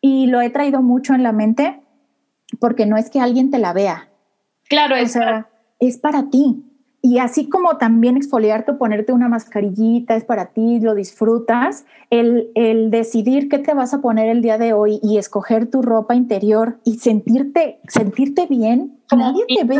Y 0.00 0.26
lo 0.26 0.40
he 0.40 0.50
traído 0.50 0.82
mucho 0.82 1.14
en 1.14 1.22
la 1.22 1.32
mente 1.32 1.80
porque 2.58 2.86
no 2.86 2.96
es 2.96 3.10
que 3.10 3.20
alguien 3.20 3.50
te 3.50 3.58
la 3.58 3.72
vea, 3.72 4.08
Claro, 4.68 4.94
o 4.94 4.98
es 4.98 5.12
sea, 5.12 5.48
es 5.80 5.98
para 5.98 6.30
ti. 6.30 6.64
Y 7.00 7.18
así 7.18 7.48
como 7.48 7.78
también 7.78 8.16
exfoliarte 8.16 8.72
o 8.72 8.78
ponerte 8.78 9.12
una 9.12 9.28
mascarillita 9.28 10.16
es 10.16 10.24
para 10.24 10.46
ti, 10.46 10.80
lo 10.80 10.96
disfrutas, 10.96 11.86
el, 12.10 12.50
el 12.56 12.90
decidir 12.90 13.48
qué 13.48 13.60
te 13.60 13.72
vas 13.72 13.94
a 13.94 14.00
poner 14.00 14.28
el 14.28 14.42
día 14.42 14.58
de 14.58 14.72
hoy 14.72 14.98
y 15.00 15.16
escoger 15.16 15.70
tu 15.70 15.80
ropa 15.80 16.16
interior 16.16 16.80
y 16.84 16.94
sentirte, 16.98 17.78
sentirte 17.86 18.46
bien, 18.46 18.98
Como 19.08 19.26
nadie 19.26 19.44
te 19.46 19.64
ve. 19.64 19.78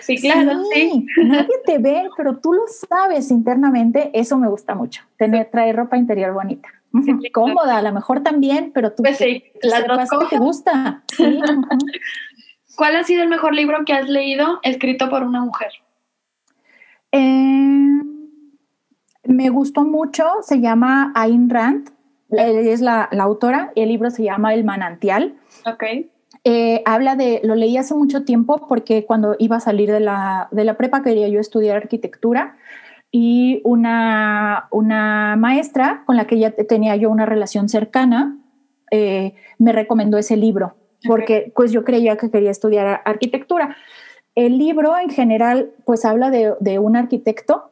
Sí, 0.00 0.16
claro, 0.16 0.62
sí. 0.72 1.06
nadie 1.24 1.54
te 1.66 1.76
ve, 1.76 2.08
pero 2.16 2.38
tú 2.38 2.54
lo 2.54 2.62
sabes 2.88 3.30
internamente, 3.30 4.10
eso 4.14 4.38
me 4.38 4.48
gusta 4.48 4.74
mucho, 4.74 5.02
tener, 5.18 5.50
traer 5.50 5.76
ropa 5.76 5.98
interior 5.98 6.32
bonita. 6.32 6.68
Cómoda, 7.32 7.78
a 7.78 7.82
lo 7.82 7.92
mejor 7.92 8.22
también, 8.22 8.72
pero 8.72 8.92
tú 8.92 9.02
Pues 9.02 9.18
sí, 9.18 9.44
las 9.62 9.86
dos 9.86 10.08
que 10.20 10.36
te 10.36 10.38
gusta. 10.38 11.02
Sí. 11.08 11.40
¿Cuál 12.76 12.96
ha 12.96 13.04
sido 13.04 13.22
el 13.22 13.28
mejor 13.28 13.54
libro 13.54 13.84
que 13.86 13.94
has 13.94 14.08
leído 14.08 14.60
escrito 14.62 15.08
por 15.08 15.22
una 15.22 15.40
mujer? 15.40 15.70
Eh, 17.12 18.02
me 19.24 19.48
gustó 19.48 19.84
mucho, 19.84 20.24
se 20.42 20.60
llama 20.60 21.12
Ayn 21.14 21.48
Rand, 21.48 21.90
es 22.30 22.80
la, 22.80 23.08
la 23.12 23.24
autora, 23.24 23.72
el 23.76 23.88
libro 23.88 24.10
se 24.10 24.24
llama 24.24 24.52
El 24.54 24.64
manantial. 24.64 25.36
Ok. 25.64 25.84
Eh, 26.44 26.82
habla 26.84 27.16
de, 27.16 27.40
lo 27.42 27.56
leí 27.56 27.76
hace 27.76 27.94
mucho 27.94 28.24
tiempo 28.24 28.68
porque 28.68 29.04
cuando 29.04 29.34
iba 29.38 29.56
a 29.56 29.60
salir 29.60 29.90
de 29.90 29.98
la, 29.98 30.48
de 30.52 30.64
la 30.64 30.76
prepa 30.76 31.02
quería 31.02 31.26
yo 31.28 31.40
estudiar 31.40 31.76
arquitectura 31.76 32.56
y 33.18 33.62
una, 33.64 34.68
una 34.70 35.36
maestra 35.38 36.02
con 36.04 36.18
la 36.18 36.26
que 36.26 36.38
ya 36.38 36.50
tenía 36.50 36.96
yo 36.96 37.08
una 37.08 37.24
relación 37.24 37.70
cercana 37.70 38.36
eh, 38.90 39.32
me 39.58 39.72
recomendó 39.72 40.18
ese 40.18 40.36
libro 40.36 40.76
porque 41.08 41.50
pues 41.56 41.72
yo 41.72 41.82
creía 41.82 42.18
que 42.18 42.30
quería 42.30 42.50
estudiar 42.50 43.00
arquitectura. 43.06 43.74
El 44.34 44.58
libro 44.58 44.98
en 44.98 45.08
general 45.08 45.70
pues 45.86 46.04
habla 46.04 46.28
de, 46.28 46.56
de 46.60 46.78
un 46.78 46.94
arquitecto 46.94 47.70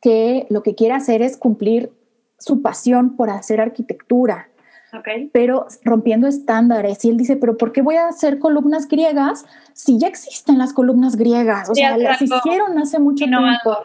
que 0.00 0.46
lo 0.48 0.62
que 0.62 0.74
quiere 0.74 0.94
hacer 0.94 1.20
es 1.20 1.36
cumplir 1.36 1.92
su 2.38 2.62
pasión 2.62 3.16
por 3.16 3.28
hacer 3.28 3.60
arquitectura, 3.60 4.48
Ok. 4.94 5.28
pero 5.34 5.66
rompiendo 5.84 6.26
estándares. 6.26 7.04
Y 7.04 7.10
él 7.10 7.18
dice, 7.18 7.36
pero 7.36 7.58
¿por 7.58 7.72
qué 7.72 7.82
voy 7.82 7.96
a 7.96 8.08
hacer 8.08 8.38
columnas 8.38 8.88
griegas 8.88 9.44
si 9.74 9.98
ya 9.98 10.08
existen 10.08 10.56
las 10.56 10.72
columnas 10.72 11.16
griegas? 11.16 11.68
O 11.68 11.74
Sí, 11.74 11.82
sea, 11.82 11.98
las 11.98 12.22
hicieron 12.22 12.78
hace 12.78 12.98
mucho 12.98 13.26
tiempo. 13.26 13.84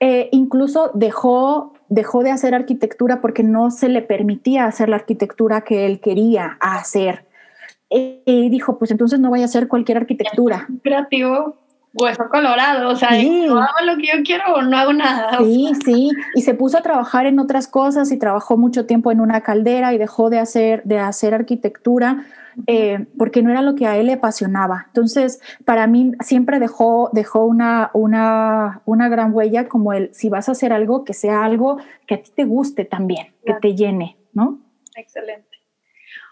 Eh, 0.00 0.28
incluso 0.32 0.90
dejó, 0.94 1.72
dejó 1.88 2.22
de 2.22 2.30
hacer 2.30 2.54
arquitectura 2.54 3.20
porque 3.20 3.42
no 3.42 3.70
se 3.70 3.88
le 3.88 4.02
permitía 4.02 4.66
hacer 4.66 4.88
la 4.88 4.96
arquitectura 4.96 5.62
que 5.62 5.86
él 5.86 6.00
quería 6.00 6.58
hacer. 6.60 7.24
Eh, 7.90 8.22
y 8.26 8.48
dijo, 8.50 8.78
pues 8.78 8.90
entonces 8.90 9.20
no 9.20 9.30
voy 9.30 9.42
a 9.42 9.46
hacer 9.46 9.68
cualquier 9.68 9.98
arquitectura. 9.98 10.66
Creativo, 10.82 11.54
hueso 11.94 12.28
colorado. 12.28 12.90
O 12.90 12.96
sea, 12.96 13.10
Sí. 13.12 13.46
no 13.46 13.58
hago 13.58 13.86
lo 13.86 13.96
que 13.96 14.06
yo 14.06 14.22
quiero 14.24 14.54
o 14.56 14.62
no 14.62 14.76
hago 14.76 14.92
nada. 14.92 15.38
Sí, 15.38 15.72
sí, 15.84 16.10
y 16.34 16.42
se 16.42 16.52
puso 16.52 16.76
a 16.78 16.82
trabajar 16.82 17.26
en 17.26 17.38
otras 17.38 17.66
cosas 17.68 18.12
y 18.12 18.18
trabajó 18.18 18.56
mucho 18.58 18.84
tiempo 18.86 19.10
en 19.12 19.20
una 19.20 19.40
caldera 19.40 19.94
y 19.94 19.98
dejó 19.98 20.28
de 20.28 20.40
hacer, 20.40 20.82
de 20.84 20.98
hacer 20.98 21.32
arquitectura 21.32 22.24
eh, 22.66 23.06
porque 23.18 23.42
no 23.42 23.50
era 23.50 23.62
lo 23.62 23.74
que 23.74 23.86
a 23.86 23.96
él 23.96 24.06
le 24.06 24.14
apasionaba. 24.14 24.84
Entonces, 24.88 25.40
para 25.64 25.86
mí 25.86 26.12
siempre 26.20 26.58
dejó, 26.58 27.10
dejó 27.12 27.44
una, 27.44 27.90
una, 27.92 28.80
una 28.84 29.08
gran 29.08 29.34
huella 29.34 29.68
como 29.68 29.92
el, 29.92 30.12
si 30.14 30.28
vas 30.28 30.48
a 30.48 30.52
hacer 30.52 30.72
algo, 30.72 31.04
que 31.04 31.14
sea 31.14 31.44
algo 31.44 31.78
que 32.06 32.14
a 32.16 32.22
ti 32.22 32.30
te 32.34 32.44
guste 32.44 32.84
también, 32.84 33.34
Claro. 33.44 33.60
que 33.60 33.68
te 33.68 33.74
llene, 33.74 34.16
¿no? 34.32 34.58
Excelente. 34.94 35.58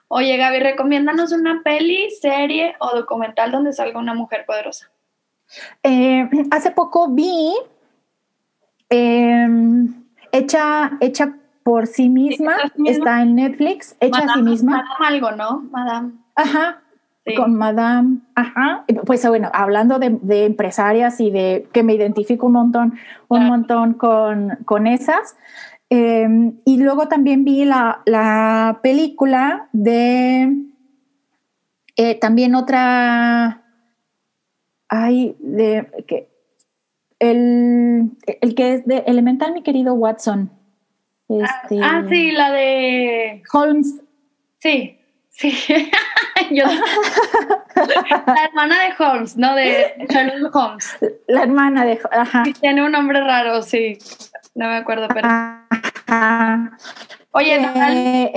Oye, 0.09 0.37
Gaby, 0.37 0.61
recomiéndanos 0.61 1.33
una 1.33 1.63
peli, 1.63 2.11
serie 2.11 2.75
o 2.79 2.97
documental 2.97 3.51
donde 3.51 3.73
salga 3.73 3.99
una 3.99 4.15
mujer 4.15 4.45
poderosa. 4.47 4.91
Eh, 5.83 6.29
hace 6.51 6.71
poco 6.71 7.09
vi 7.11 7.55
eh, 8.91 9.47
hecha, 10.33 10.93
hecha 11.01 11.37
por 11.65 11.89
sí 11.89 12.09
misma, 12.09 12.55
está 12.87 13.23
en 13.23 13.35
Netflix, 13.35 13.97
hecha 13.99 14.19
a 14.25 14.35
sí 14.35 14.43
misma. 14.43 14.85
Madame 15.01 15.07
algo, 15.17 15.31
¿no? 15.33 15.61
Madame. 15.73 16.13
Ajá, 16.37 16.81
Sí. 17.27 17.35
con 17.37 17.55
Madame, 17.57 18.19
ajá. 18.35 18.85
Pues 19.07 19.27
bueno, 19.27 19.49
hablando 19.55 19.99
de, 19.99 20.11
de 20.21 20.45
empresarias 20.45 21.21
y 21.21 21.31
de 21.31 21.67
que 21.73 21.83
me 21.83 21.95
identifico 21.95 22.47
un 22.47 22.53
montón, 22.53 22.95
un 23.29 23.39
Claro. 23.39 23.47
montón 23.51 23.95
con, 23.95 24.59
con 24.67 24.87
esas. 24.87 25.35
Eh, 25.89 26.53
y 26.67 26.83
luego 26.83 27.09
también 27.09 27.45
vi 27.45 27.65
la, 27.65 28.03
la 28.05 28.81
película 28.83 29.69
de 29.73 30.55
eh, 31.97 32.19
también 32.21 32.55
otra, 32.57 33.63
ay, 34.91 35.35
de 35.39 35.89
que 36.07 36.29
el, 37.21 38.11
el 38.43 38.55
que 38.55 38.75
es 38.75 38.87
de 38.87 38.99
Elemental, 39.07 39.55
mi 39.55 39.63
querido 39.63 39.95
Watson. 39.95 40.51
Este, 41.43 41.81
Ah, 41.83 42.05
sí, 42.09 42.33
la 42.33 42.51
de. 42.53 43.43
Holmes. 43.53 44.01
Sí, 44.59 44.99
sí. 45.31 45.51
Yo- 46.51 46.65
la 46.67 48.45
hermana 48.45 48.77
de 48.85 48.95
Holmes, 49.05 49.37
no 49.37 49.55
de 49.55 49.95
Sherlock 50.09 50.55
Holmes. 50.55 50.97
La 51.29 51.43
hermana 51.43 51.85
de. 51.85 52.01
Ajá. 52.11 52.43
Tiene 52.61 52.85
un 52.85 52.93
nombre 52.93 53.21
raro, 53.21 53.63
sí. 53.63 53.99
No 54.55 54.69
me 54.69 54.77
acuerdo, 54.77 55.09
pero. 55.09 55.27
Ajá. 55.29 56.77
Oye, 57.33 57.59
Doral, 57.59 57.97
Eh, 57.97 58.31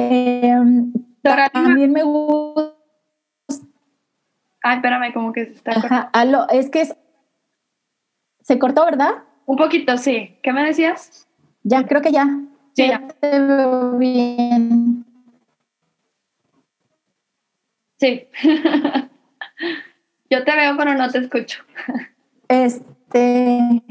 em, 0.44 0.94
Doral- 1.24 1.52
también 1.52 1.92
me 1.92 2.04
gusta. 2.04 2.74
Ay, 4.64 4.78
espérame, 4.78 5.14
como 5.14 5.32
que 5.34 5.46
se 5.46 5.52
está 5.54 5.74
cortando. 5.74 5.96
Ajá, 5.96 6.10
aló, 6.14 6.48
es 6.50 6.70
que 6.70 6.82
es- 6.82 6.96
se 8.42 8.58
cortó, 8.60 8.86
¿verdad? 8.86 9.24
Un 9.46 9.56
poquito, 9.58 9.98
sí. 9.98 10.38
¿Qué 10.42 10.52
me 10.52 10.64
decías? 10.66 11.28
Ya, 11.64 11.86
creo 11.86 12.02
que 12.02 12.12
ya. 12.12 12.28
Sí, 12.78 12.88
Ya 12.88 13.08
te 13.08 13.40
veo 13.40 13.98
bien. 13.98 15.04
Sí. 18.00 18.28
Yo 20.30 20.44
te 20.44 20.56
veo, 20.56 20.78
pero 20.78 20.94
no 20.94 21.10
te 21.10 21.18
escucho. 21.18 21.64
Este. 22.48 23.82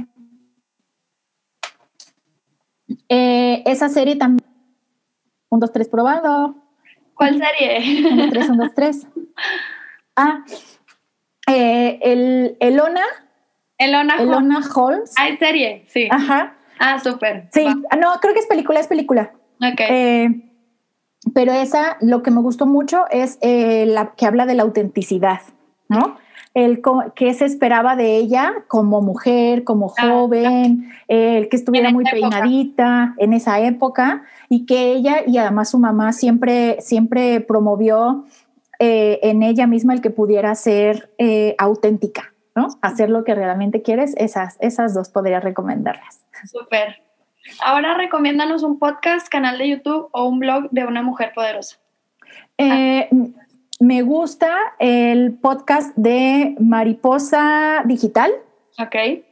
Eh, 3.08 3.64
esa 3.66 3.88
serie 3.88 4.14
también. 4.14 4.48
Un, 5.48 5.58
dos, 5.58 5.72
tres, 5.72 5.88
probado. 5.88 6.54
¿Cuál 7.14 7.42
serie? 7.42 8.08
Un, 8.08 8.16
dos, 8.18 8.30
tres, 8.30 8.48
un, 8.48 8.56
dos, 8.58 8.74
tres. 8.74 9.06
Ah, 10.18 10.44
eh, 11.46 11.98
el 12.02 12.56
Elona. 12.60 13.04
Elona, 13.78 14.16
Elona 14.16 14.60
Holmes. 14.74 15.12
Ah, 15.18 15.28
es 15.28 15.38
serie, 15.38 15.84
sí. 15.88 16.08
Ajá. 16.10 16.55
Ah, 16.78 16.98
súper. 16.98 17.48
Sí, 17.52 17.66
ah, 17.90 17.96
no, 17.96 18.12
creo 18.20 18.34
que 18.34 18.40
es 18.40 18.46
película, 18.46 18.80
es 18.80 18.86
película. 18.86 19.32
Ok. 19.60 19.80
Eh, 19.88 20.28
pero 21.34 21.52
esa, 21.52 21.96
lo 22.00 22.22
que 22.22 22.30
me 22.30 22.40
gustó 22.40 22.66
mucho 22.66 23.04
es 23.10 23.38
eh, 23.40 23.86
la 23.86 24.12
que 24.14 24.26
habla 24.26 24.46
de 24.46 24.54
la 24.54 24.62
autenticidad, 24.62 25.40
¿no? 25.88 26.16
El 26.54 26.80
que 27.14 27.34
se 27.34 27.44
esperaba 27.44 27.96
de 27.96 28.16
ella 28.16 28.54
como 28.68 29.02
mujer, 29.02 29.62
como 29.64 29.92
Ah, 29.98 30.08
joven, 30.08 30.90
el 31.06 31.48
que 31.50 31.56
estuviera 31.56 31.90
muy 31.90 32.04
época. 32.06 32.12
peinadita 32.30 33.14
en 33.18 33.34
esa 33.34 33.60
época 33.60 34.22
y 34.48 34.64
que 34.64 34.92
ella 34.92 35.18
y 35.26 35.36
además 35.36 35.68
su 35.70 35.78
mamá 35.78 36.12
siempre, 36.14 36.78
siempre 36.80 37.40
promovió 37.40 38.24
eh, 38.78 39.18
en 39.22 39.42
ella 39.42 39.66
misma 39.66 39.92
el 39.92 40.00
que 40.00 40.08
pudiera 40.10 40.54
ser 40.54 41.10
eh, 41.18 41.54
auténtica, 41.58 42.32
¿no? 42.56 42.68
Hacer 42.80 43.10
lo 43.10 43.22
que 43.22 43.34
realmente 43.34 43.82
quieres, 43.82 44.14
esas, 44.16 44.56
esas 44.60 44.94
dos 44.94 45.10
podría 45.10 45.38
recomendarlas. 45.38 46.24
Súper. 46.50 47.02
Ahora 47.64 47.94
recomiéndanos 47.94 48.62
un 48.62 48.78
podcast, 48.78 49.28
canal 49.28 49.58
de 49.58 49.68
YouTube 49.68 50.08
o 50.12 50.26
un 50.26 50.40
blog 50.40 50.70
de 50.70 50.84
una 50.84 51.02
mujer 51.02 51.32
poderosa. 51.34 51.76
Eh, 52.58 53.08
me 53.78 54.02
gusta 54.02 54.56
el 54.78 55.34
podcast 55.34 55.94
de 55.96 56.56
Mariposa 56.58 57.82
Digital. 57.84 58.32
Ok. 58.78 59.22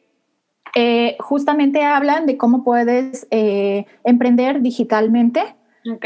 Eh, 0.76 1.16
justamente 1.20 1.82
hablan 1.82 2.26
de 2.26 2.36
cómo 2.36 2.62
puedes 2.62 3.26
eh, 3.30 3.86
emprender 4.04 4.60
digitalmente. 4.60 5.56
Ok. 5.90 6.04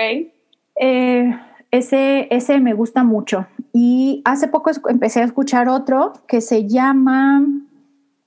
Ese, 1.70 2.28
ese 2.30 2.60
me 2.60 2.72
gusta 2.72 3.02
mucho. 3.02 3.46
Y 3.72 4.22
hace 4.24 4.48
poco 4.48 4.70
empecé 4.88 5.20
a 5.20 5.24
escuchar 5.24 5.68
otro 5.68 6.12
que 6.26 6.40
se 6.40 6.66
llama 6.66 7.46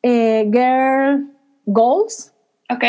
eh, 0.04 0.50
Girl 0.52 1.32
Goals. 1.66 2.34
Ok. 2.70 2.84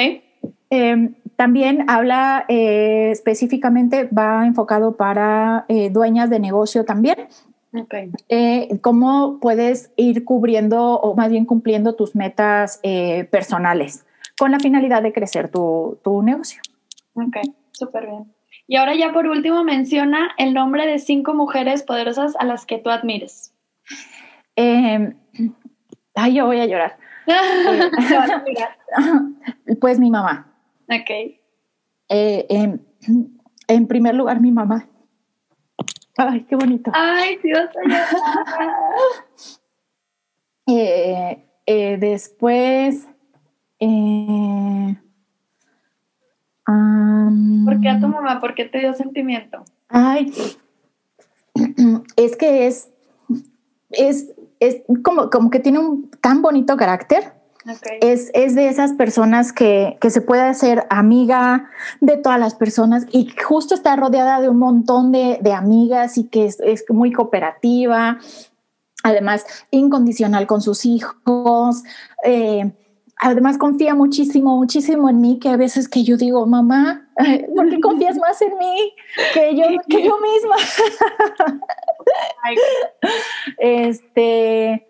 Eh, 0.71 1.15
también 1.37 1.85
habla 1.89 2.45
eh, 2.49 3.11
específicamente, 3.11 4.05
va 4.05 4.47
enfocado 4.47 4.97
para 4.97 5.65
eh, 5.69 5.91
dueñas 5.91 6.31
de 6.31 6.39
negocio 6.39 6.85
también. 6.85 7.17
Ok. 7.75 7.95
eh, 8.29 8.79
cómo 8.83 9.39
puedes 9.41 9.91
ir 9.97 10.25
cubriendo 10.25 11.01
o 11.01 11.17
más 11.17 11.31
bien 11.31 11.47
cumpliendo 11.47 11.95
tus 11.95 12.15
metas 12.15 12.81
personales 13.31 14.05
con 14.39 14.51
la 14.53 14.61
finalidad 14.61 15.03
de 15.03 15.13
crecer 15.13 15.49
tu, 15.49 15.99
tu 16.05 16.23
negocio. 16.23 16.61
Ok. 17.15 17.39
Súper 17.73 18.07
bien. 18.07 18.32
Y 18.67 18.77
ahora 18.77 18.95
ya 18.95 19.13
por 19.13 19.27
último 19.27 19.65
menciona 19.65 20.31
el 20.39 20.55
nombre 20.55 20.87
de 20.87 20.99
cinco 20.99 21.35
mujeres 21.35 21.83
poderosas 21.83 22.35
a 22.37 22.45
las 22.45 22.65
que 22.67 22.79
tú 22.79 22.91
admires. 22.91 23.55
Eh, 24.57 25.15
ay, 26.15 26.35
yo 26.35 26.47
voy 26.47 26.61
a 26.61 26.67
llorar. 26.67 26.99
Pues 29.81 29.99
mi 29.99 30.11
mamá. 30.11 30.47
ok. 30.89 31.11
Eh, 32.09 32.47
en, 32.49 32.85
en 33.69 33.87
primer 33.87 34.15
lugar, 34.15 34.41
mi 34.41 34.51
mamá. 34.53 34.89
Ay, 36.19 36.45
qué 36.45 36.57
bonito. 36.57 36.91
Ay, 36.95 37.39
Dios. 37.43 37.69
Eh, 40.69 41.45
eh, 41.67 41.97
después. 41.99 43.09
eh, 43.81 44.72
qué 47.83 47.89
a 47.91 48.01
tu 48.01 48.09
mamá? 48.09 48.41
¿Por 48.41 48.55
qué 48.55 48.65
te 48.65 48.79
dio 48.79 48.95
sentimiento? 48.95 49.65
Ay, 49.89 50.33
es 52.17 52.37
que 52.37 52.67
es, 52.67 52.89
es, 53.91 54.29
es 54.61 54.83
como, 55.03 55.29
como 55.31 55.51
que 55.51 55.61
tiene 55.61 55.79
un 55.79 56.11
tan 56.21 56.41
bonito 56.43 56.77
carácter. 56.77 57.35
Ok. 57.65 57.87
Es, 58.01 58.31
es 58.35 58.57
de 58.57 58.69
esas 58.69 58.93
personas 58.95 59.53
que, 59.53 59.97
que 60.01 60.11
se 60.11 60.21
puede 60.21 60.43
hacer 60.43 60.85
amiga 60.91 61.69
de 62.01 62.17
todas 62.17 62.41
las 62.41 62.55
personas 62.57 63.07
y 63.13 63.29
justo 63.47 63.75
está 63.75 63.95
rodeada 63.95 64.41
de 64.41 64.49
un 64.49 64.59
montón 64.59 65.13
de, 65.13 65.39
de 65.41 65.53
amigas 65.53 66.19
y 66.19 66.25
que 66.25 66.47
es, 66.47 66.59
es 66.61 66.85
muy 66.89 67.13
cooperativa, 67.13 68.19
además 69.05 69.47
incondicional 69.71 70.47
con 70.47 70.61
sus 70.61 70.85
hijos. 70.85 71.85
eh, 72.25 72.73
además 73.23 73.57
confía 73.57 73.95
muchísimo, 73.95 74.57
muchísimo 74.57 75.09
en 75.09 75.21
mí, 75.21 75.39
que 75.39 75.49
a 75.49 75.57
veces 75.57 75.89
que 75.89 76.03
yo 76.03 76.17
digo, 76.17 76.45
mamá, 76.47 77.02
¿por 77.55 77.69
qué 77.69 77.81
confías 77.81 78.17
más 78.19 78.41
en 78.43 78.57
mí 78.59 78.95
que 79.35 79.55
yo, 79.55 79.65
que 79.89 80.05
yo 80.05 80.19
misma? 80.19 80.57
Este, 83.59 84.87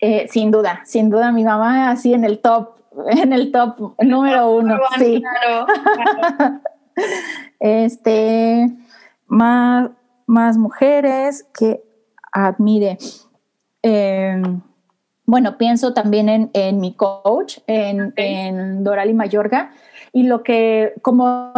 eh, 0.00 0.28
sin 0.28 0.50
duda, 0.50 0.82
sin 0.84 1.08
duda, 1.08 1.32
mi 1.32 1.44
mamá 1.44 1.90
así 1.90 2.12
en 2.12 2.24
el 2.24 2.40
top, 2.40 2.76
en 3.08 3.32
el 3.32 3.50
top 3.50 3.94
número 4.02 4.50
uno, 4.50 4.76
Juan, 4.78 5.00
sí. 5.00 5.22
Claro, 5.22 5.66
claro. 5.66 6.60
Este, 7.60 8.70
más, 9.26 9.90
más 10.26 10.56
mujeres 10.56 11.46
que 11.58 11.82
admire. 12.32 12.98
Eh, 13.82 14.42
bueno, 15.26 15.58
pienso 15.58 15.92
también 15.92 16.28
en, 16.28 16.50
en 16.54 16.80
mi 16.80 16.94
coach, 16.94 17.58
en, 17.66 18.08
Ok. 18.08 18.12
en 18.16 18.84
Dorali 18.84 19.12
Mayorga, 19.12 19.72
y 20.12 20.24
lo 20.24 20.42
que, 20.42 20.94
como, 21.02 21.52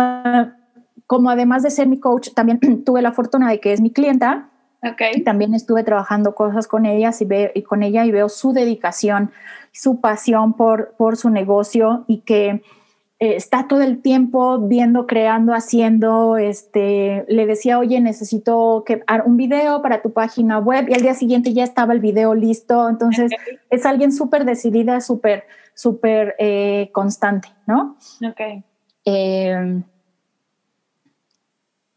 como 1.06 1.30
además 1.30 1.62
de 1.62 1.70
ser 1.70 1.86
mi 1.88 1.98
coach, 2.00 2.30
también 2.34 2.60
tuve 2.84 3.02
la 3.02 3.12
fortuna 3.12 3.48
de 3.50 3.60
que 3.60 3.72
es 3.72 3.80
mi 3.80 3.90
clienta, 3.90 4.48
Ok. 4.82 5.24
también 5.24 5.54
estuve 5.54 5.82
trabajando 5.82 6.34
cosas 6.36 6.68
con 6.68 6.86
ellas 6.86 7.20
y, 7.20 7.24
ve- 7.24 7.50
y 7.54 7.62
con 7.62 7.82
ella 7.82 8.04
y 8.04 8.12
veo 8.12 8.28
su 8.28 8.52
dedicación, 8.52 9.30
su 9.72 10.00
pasión 10.00 10.52
por, 10.54 10.94
por 10.96 11.16
su 11.16 11.30
negocio 11.30 12.04
y 12.06 12.18
que 12.20 12.62
eh, 13.20 13.34
está 13.34 13.66
todo 13.66 13.82
el 13.82 14.00
tiempo 14.00 14.58
viendo, 14.60 15.08
creando, 15.08 15.52
haciendo. 15.52 16.36
Este, 16.36 17.24
le 17.26 17.46
decía, 17.46 17.80
oye, 17.80 18.00
necesito 18.00 18.84
que 18.86 19.02
un 19.24 19.36
video 19.36 19.82
para 19.82 20.00
tu 20.00 20.12
página 20.12 20.60
web 20.60 20.86
y 20.88 20.94
al 20.94 21.02
día 21.02 21.14
siguiente 21.14 21.52
ya 21.52 21.64
estaba 21.64 21.92
el 21.92 21.98
video 21.98 22.34
listo. 22.36 22.88
Entonces 22.88 23.32
es 23.70 23.84
alguien 23.84 24.12
súper 24.12 24.44
decidida, 24.44 25.00
súper, 25.00 25.42
súper 25.78 26.34
eh, 26.40 26.90
constante, 26.92 27.48
¿no? 27.64 27.96
Ok. 28.28 28.64
Eh, 29.04 29.82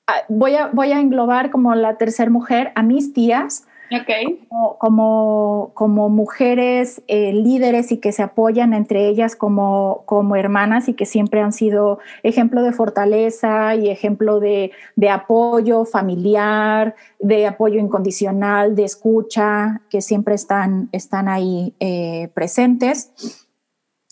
ah, 0.05 0.21
voy, 0.29 0.53
a, 0.53 0.67
voy 0.67 0.91
a 0.91 0.99
englobar 0.99 1.49
como 1.49 1.73
la 1.73 1.97
tercera 1.97 2.29
mujer 2.29 2.71
a 2.75 2.83
mis 2.83 3.11
tías 3.11 3.65
Ok. 3.91 4.47
como, 4.47 4.77
como, 4.77 5.71
como 5.73 6.09
mujeres 6.09 7.01
eh, 7.07 7.33
líderes 7.33 7.91
y 7.91 7.97
que 7.97 8.11
se 8.11 8.21
apoyan 8.21 8.75
entre 8.75 9.07
ellas 9.07 9.35
como, 9.35 10.03
como 10.05 10.35
hermanas 10.35 10.87
y 10.87 10.93
que 10.93 11.07
siempre 11.07 11.41
han 11.41 11.51
sido 11.51 11.97
ejemplo 12.21 12.61
de 12.61 12.73
fortaleza 12.73 13.73
y 13.73 13.89
ejemplo 13.89 14.39
de, 14.39 14.71
de 14.95 15.09
apoyo 15.09 15.85
familiar, 15.85 16.95
de 17.19 17.47
apoyo 17.47 17.79
incondicional, 17.79 18.75
de 18.75 18.83
escucha, 18.83 19.81
que 19.89 20.01
siempre 20.01 20.35
están, 20.35 20.87
están 20.91 21.27
ahí 21.27 21.73
eh, 21.79 22.29
presentes. 22.35 23.47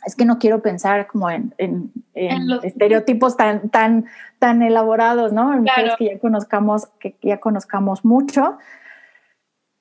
Es 0.05 0.15
que 0.15 0.25
no 0.25 0.39
quiero 0.39 0.61
pensar 0.61 1.07
como 1.07 1.29
en, 1.29 1.53
en- 1.57 1.91
en 2.13 2.31
En 2.31 2.47
los- 2.47 2.63
estereotipos 2.63 3.35
tan, 3.37 3.69
tan, 3.69 4.05
tan 4.39 4.61
elaborados, 4.61 5.33
¿no? 5.33 5.53
En 5.53 5.61
mujeres 5.63 5.83
Claro. 5.83 5.95
que 5.97 6.05
ya 6.05 6.19
conozcamos, 6.19 6.87
que 6.99 7.15
ya 7.21 7.39
conozcamos 7.39 8.05
mucho. 8.05 8.57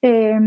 Eh, 0.02 0.38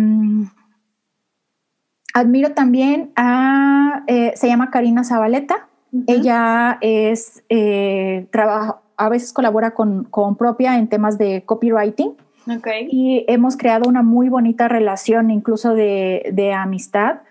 admiro 2.14 2.52
también 2.52 3.12
a, 3.16 4.04
eh, 4.08 4.34
se 4.36 4.48
llama 4.48 4.70
Karina 4.72 5.04
Zabaleta. 5.04 5.68
Ella 6.08 6.78
es, 6.82 7.44
eh, 7.50 8.28
trabaja, 8.32 8.80
a 8.98 9.10
veces 9.10 9.34
colabora 9.34 9.72
con, 9.72 10.06
con 10.06 10.36
propia 10.38 10.78
en 10.78 10.88
temas 10.88 11.18
de 11.18 11.44
copywriting 11.46 12.14
Ok. 12.50 12.68
y 12.90 13.26
hemos 13.28 13.58
creado 13.58 13.90
una 13.90 14.02
muy 14.02 14.30
bonita 14.30 14.68
relación, 14.70 15.32
incluso 15.32 15.74
de, 15.74 16.30
de 16.34 16.54
amistad, 16.54 17.22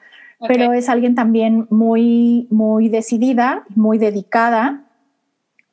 pero 0.47 0.73
es 0.73 0.89
alguien 0.89 1.15
también 1.15 1.67
muy, 1.71 2.47
muy 2.51 2.89
decidida, 2.89 3.65
muy 3.75 3.99
dedicada 3.99 4.85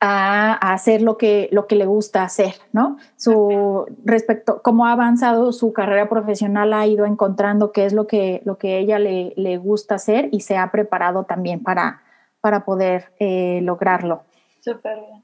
a, 0.00 0.52
a 0.52 0.74
hacer 0.74 1.02
lo 1.02 1.16
que, 1.16 1.48
lo 1.52 1.66
que 1.66 1.74
le 1.74 1.86
gusta 1.86 2.22
hacer, 2.22 2.54
¿no? 2.72 2.98
Su 3.16 3.86
respecto, 4.04 4.62
cómo 4.62 4.86
ha 4.86 4.92
avanzado 4.92 5.52
su 5.52 5.72
carrera 5.72 6.08
profesional, 6.08 6.72
ha 6.72 6.86
ido 6.86 7.06
encontrando 7.06 7.72
qué 7.72 7.84
es 7.86 7.92
lo 7.92 8.06
que, 8.06 8.42
lo 8.44 8.58
que 8.58 8.78
ella 8.78 8.98
le, 8.98 9.32
le 9.36 9.56
gusta 9.56 9.96
hacer 9.96 10.28
y 10.30 10.40
se 10.40 10.56
ha 10.56 10.70
preparado 10.70 11.24
también 11.24 11.62
para, 11.62 12.02
para 12.40 12.64
poder 12.64 13.12
eh, 13.18 13.60
lograrlo. 13.62 14.22
Súper 14.60 14.98
bien. 15.00 15.22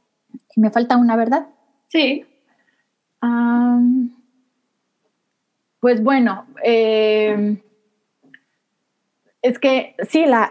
Y 0.56 0.60
me 0.60 0.70
falta 0.70 0.96
una, 0.96 1.16
¿verdad? 1.16 1.46
Sí. 1.88 2.26
Pues 5.80 6.02
bueno, 6.02 6.46
eh, 6.62 7.62
es 9.44 9.58
que 9.58 9.94
sí, 10.08 10.24
la, 10.24 10.48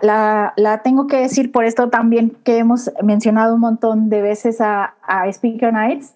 la, 0.55 0.81
tengo 0.83 1.07
que 1.07 1.17
decir 1.17 1.51
por 1.51 1.65
esto 1.65 1.89
también 1.89 2.37
que 2.43 2.59
hemos 2.59 2.91
mencionado 3.01 3.55
un 3.55 3.61
montón 3.61 4.07
de 4.11 4.21
veces 4.21 4.61
a, 4.61 4.93
Speaker 5.31 5.73
Nights, 5.73 6.13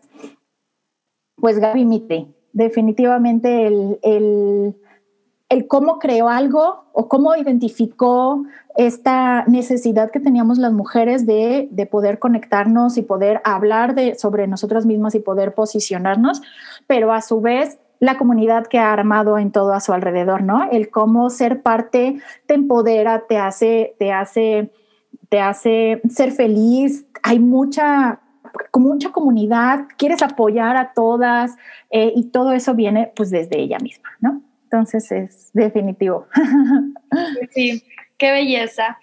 pues 1.37 1.57
Gaby 1.57 1.85
Mitre, 1.85 2.27
definitivamente 2.53 3.65
el, 3.65 3.97
el, 4.03 4.75
el, 5.49 5.67
cómo 5.67 5.97
creó 5.97 6.29
algo 6.29 6.85
o 6.93 7.09
cómo 7.09 7.35
identificó 7.35 8.43
esta 8.75 9.43
necesidad 9.47 10.11
que 10.11 10.19
teníamos 10.19 10.59
las 10.59 10.71
mujeres 10.71 11.25
de, 11.25 11.69
de 11.71 11.85
poder 11.87 12.19
conectarnos 12.19 12.99
y 12.99 13.01
poder 13.01 13.41
hablar 13.43 13.95
de, 13.95 14.13
sobre 14.13 14.45
nosotras 14.45 14.85
mismas 14.85 15.15
y 15.15 15.19
poder 15.19 15.55
posicionarnos, 15.55 16.43
pero 16.85 17.11
a 17.11 17.23
su 17.23 17.41
vez 17.41 17.79
la 17.99 18.17
comunidad 18.17 18.67
que 18.67 18.79
ha 18.79 18.93
armado 18.93 19.37
en 19.37 19.51
todo 19.51 19.73
a 19.73 19.79
su 19.79 19.93
alrededor, 19.93 20.43
¿no? 20.43 20.69
El 20.71 20.89
cómo 20.89 21.29
ser 21.29 21.61
parte 21.61 22.19
te 22.45 22.53
empodera, 22.53 23.25
te 23.27 23.37
hace, 23.37 23.95
te 23.99 24.11
hace, 24.11 24.71
te 25.29 25.39
hace 25.39 26.01
ser 26.09 26.31
feliz. 26.31 27.05
Hay 27.23 27.39
mucha, 27.39 28.19
mucha 28.73 29.11
comunidad, 29.11 29.85
quieres 29.97 30.21
apoyar 30.21 30.77
a 30.77 30.93
todas 30.93 31.55
eh, 31.89 32.13
y 32.15 32.25
todo 32.25 32.51
eso 32.51 32.75
viene 32.75 33.11
pues 33.15 33.29
desde 33.31 33.59
ella 33.59 33.79
misma, 33.79 34.09
¿no? 34.19 34.41
Entonces 34.63 35.11
es 35.11 35.49
definitivo. 35.53 36.27
Sí, 37.51 37.83
qué 38.17 38.31
belleza. 38.31 38.99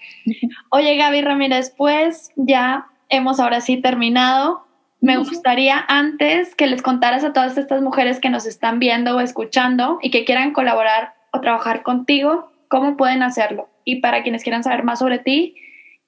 Oye, 0.71 0.97
Gaby 0.97 1.23
Ramírez, 1.23 1.75
pues 1.77 2.31
ya 2.37 2.87
hemos 3.09 3.41
ahora 3.41 3.61
sí 3.61 3.81
terminado 3.81 4.64
me 5.05 5.19
gustaría 5.19 5.85
antes 5.87 6.55
que 6.55 6.67
les 6.67 6.81
contaras 6.81 7.25
a 7.25 7.35
todas 7.35 7.59
estas 7.59 7.83
mujeres 7.83 8.21
que 8.21 8.31
nos 8.31 8.47
están 8.47 8.79
viendo 8.79 9.15
o 9.15 9.21
escuchando 9.21 9.99
y 10.01 10.11
que 10.11 10.25
quieran 10.25 10.55
colaborar 10.55 11.13
o 11.31 11.43
trabajar 11.43 11.83
contigo, 11.83 12.51
cómo 12.69 12.97
pueden 12.97 13.23
hacerlo. 13.23 13.69
Y 13.85 13.97
para 13.97 14.23
quienes 14.23 14.43
quieran 14.43 14.65
saber 14.65 14.83
más 14.83 15.01
sobre 15.01 15.19
ti 15.19 15.57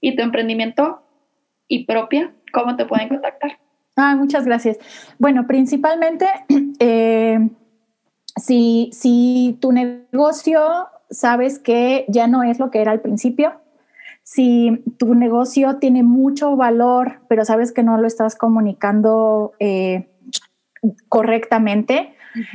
y 0.01 0.16
tu 0.16 0.22
emprendimiento 0.22 1.03
y 1.68 1.84
propia, 1.84 2.32
cómo 2.55 2.76
te 2.76 2.86
pueden 2.86 3.11
contactar. 3.11 3.59
Ah, 3.97 4.16
muchas 4.16 4.47
gracias. 4.47 4.78
Bueno, 5.18 5.47
principalmente, 5.47 6.26
eh, 6.78 7.51
si, 8.36 8.88
si 8.92 9.59
tu 9.61 9.72
negocio 9.72 10.88
sabes 11.11 11.59
que 11.59 12.07
ya 12.09 12.28
no 12.28 12.42
es 12.42 12.59
lo 12.59 12.70
que 12.70 12.80
era 12.80 12.92
al 12.92 13.03
principio, 13.03 13.61
si 14.27 14.83
tu 14.99 15.14
negocio 15.14 15.77
tiene 15.77 16.03
mucho 16.03 16.57
valor, 16.57 17.20
pero 17.29 17.45
sabes 17.45 17.70
que 17.70 17.85
no 17.85 17.97
lo 17.97 18.09
estás 18.09 18.35
comunicando 18.35 19.53
eh, 19.61 20.09
correctamente, 21.09 22.12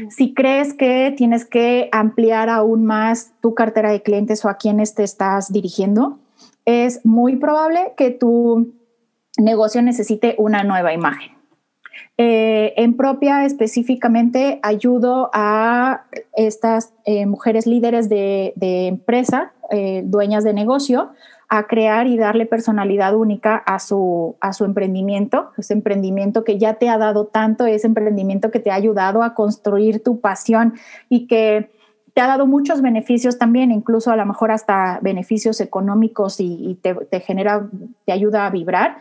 si 0.10 0.34
crees 0.34 0.74
que 0.74 1.14
tienes 1.16 1.46
que 1.46 1.88
ampliar 1.94 2.50
aún 2.50 2.84
más 2.86 3.32
tu 3.40 3.56
cartera 3.56 3.90
de 3.90 4.04
clientes 4.04 4.44
o 4.44 4.50
a 4.50 4.58
quienes 4.58 4.96
te 4.96 5.04
estás 5.04 5.54
dirigiendo, 5.54 6.20
es 6.66 7.06
muy 7.06 7.38
probable 7.38 7.94
que 7.96 8.12
tu 8.12 8.74
negocio 9.40 9.82
necesite 9.82 10.36
una 10.38 10.66
nueva 10.66 10.94
imagen. 10.94 11.32
Eh, 12.18 12.74
en 12.76 12.98
propia 12.98 13.46
específicamente 13.46 14.60
ayudo 14.62 15.30
a 15.34 16.04
estas 16.36 16.94
eh, 17.06 17.26
mujeres 17.26 17.66
líderes 17.66 18.10
de, 18.10 18.54
empresa, 18.60 19.54
dueñas 20.04 20.44
de 20.44 20.54
negocio, 20.54 21.12
a 21.54 21.64
crear 21.64 22.08
y 22.08 22.18
darle 22.18 22.46
personalidad 22.46 23.14
única 23.14 23.58
a 23.58 23.80
su, 23.80 24.38
a 24.40 24.54
su 24.54 24.64
emprendimiento, 24.64 25.52
ese 25.58 25.74
emprendimiento 25.74 26.46
que 26.46 26.58
ya 26.58 26.76
te 26.76 26.88
ha 26.88 26.98
dado 26.98 27.26
tanto, 27.26 27.66
ese 27.66 27.88
emprendimiento 27.88 28.52
que 28.52 28.62
te 28.62 28.72
ha 28.72 28.76
ayudado 28.76 29.22
a 29.22 29.34
construir 29.34 30.02
tu 30.02 30.22
pasión 30.22 30.76
y 31.10 31.28
que 31.28 31.70
te 32.14 32.22
ha 32.22 32.28
dado 32.28 32.48
muchos 32.48 32.82
beneficios 32.82 33.38
también, 33.38 33.70
incluso 33.70 34.12
a 34.12 34.16
lo 34.16 34.26
mejor 34.26 34.50
hasta 34.50 35.00
beneficios 35.02 35.60
económicos 35.60 36.40
y, 36.40 36.80
te, 36.82 36.96
te, 36.96 37.20
genera, 37.20 37.68
te 38.06 38.14
ayuda 38.14 38.46
a 38.46 38.50
vibrar, 38.50 39.00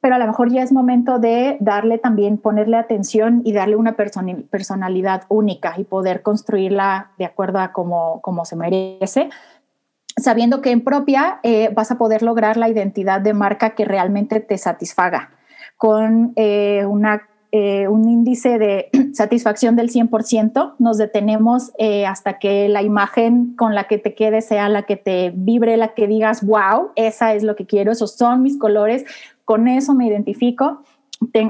pero 0.00 0.14
a 0.14 0.18
lo 0.18 0.26
mejor 0.26 0.50
ya 0.50 0.62
es 0.62 0.72
momento 0.72 1.18
de 1.18 1.58
darle 1.60 1.98
también, 1.98 2.38
ponerle 2.38 2.78
atención 2.78 3.42
y 3.44 3.52
darle 3.52 3.76
una 3.76 3.94
personalidad 3.94 5.24
única 5.28 5.74
y 5.76 5.84
poder 5.84 6.22
construirla 6.22 7.10
de 7.18 7.26
acuerdo 7.26 7.58
a 7.58 7.72
como, 7.72 8.22
como 8.22 8.46
se 8.46 8.56
merece 8.56 9.28
sabiendo 10.16 10.60
que 10.60 10.70
en 10.70 10.82
propia 10.82 11.40
eh, 11.42 11.70
vas 11.74 11.90
a 11.90 11.98
poder 11.98 12.22
lograr 12.22 12.56
la 12.56 12.68
identidad 12.68 13.20
de 13.20 13.34
marca 13.34 13.74
que 13.74 13.84
realmente 13.84 14.40
te 14.40 14.58
satisfaga, 14.58 15.30
con 15.76 16.32
eh, 16.36 16.84
eh, 17.52 17.88
un 17.88 18.08
índice 18.08 18.58
de 18.58 18.90
satisfacción 19.12 19.76
del 19.76 19.90
100%. 19.90 20.74
Nos 20.78 20.98
detenemos 20.98 21.72
hasta 22.06 22.38
que 22.38 22.68
la 22.68 22.82
imagen 22.82 23.54
con 23.56 23.74
la 23.74 23.84
que 23.84 23.98
te 23.98 24.14
quedes 24.14 24.46
sea 24.46 24.68
la 24.68 24.82
que 24.82 24.96
te 24.96 25.32
vibre, 25.34 25.76
la 25.76 25.94
que 25.94 26.06
digas, 26.06 26.44
wow, 26.44 26.90
esa 26.96 27.34
es 27.34 27.42
lo 27.42 27.56
que 27.56 27.66
quiero, 27.66 27.92
esos 27.92 28.14
son 28.16 28.42
mis 28.42 28.58
colores, 28.58 29.04
con 29.44 29.68
eso 29.68 29.94
me 29.94 30.06
identifico 30.06 30.82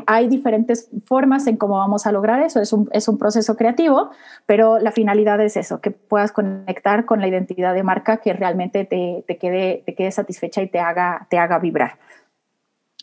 hay 0.07 0.29
diferentes 0.29 0.89
formas 1.05 1.47
en 1.47 1.57
cómo 1.57 1.79
vamos 1.79 2.07
a 2.07 2.12
lograr 2.12 2.41
eso. 2.41 2.61
Es 2.61 2.73
un, 2.73 2.89
es 2.93 3.09
un, 3.09 3.19
proceso 3.19 3.57
creativo, 3.57 4.11
pero 4.47 4.79
la 4.79 4.93
finalidad 4.93 5.41
es 5.41 5.57
eso, 5.57 5.81
que 5.81 5.91
puedas 5.91 6.33
conectar 6.33 7.05
con 7.05 7.21
la 7.21 7.29
identidad 7.29 7.75
de 7.75 7.83
marca 7.83 8.19
que 8.19 8.33
realmente 8.33 8.85
te, 8.85 9.25
quede, 9.39 10.11
satisfecha 10.11 10.62
y 10.62 10.69
te 10.69 10.79
haga, 10.79 11.59
vibrar. 11.61 11.99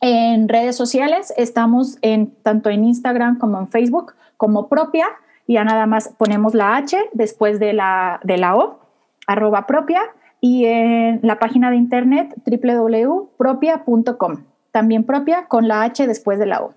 En 0.01 0.49
redes 0.49 0.75
sociales 0.75 1.33
estamos 1.37 1.99
tanto 2.43 2.69
en 2.69 2.85
Instagram 2.85 3.37
como 3.37 3.59
en 3.59 3.69
Facebook 3.69 4.13
como 4.37 4.67
propia. 4.67 5.05
Ya 5.47 5.63
nada 5.63 5.85
más 5.85 6.09
ponemos 6.17 6.53
la 6.53 6.75
H 6.77 6.97
después 7.13 7.59
de 7.59 7.73
la, 7.73 8.19
de 8.23 8.37
la 8.37 8.55
O, 8.55 8.79
arroba 9.27 9.67
propia. 9.67 10.01
Y 10.39 10.65
en 10.65 11.19
la 11.21 11.37
página 11.37 11.69
de 11.69 11.75
internet 11.75 12.33
www.propia.com 12.45 14.50
también 14.71 15.03
propia 15.05 15.45
con 15.47 15.67
la 15.67 15.83
H 15.83 16.07
después 16.07 16.39
de 16.39 16.45
la 16.45 16.61
O. 16.61 16.73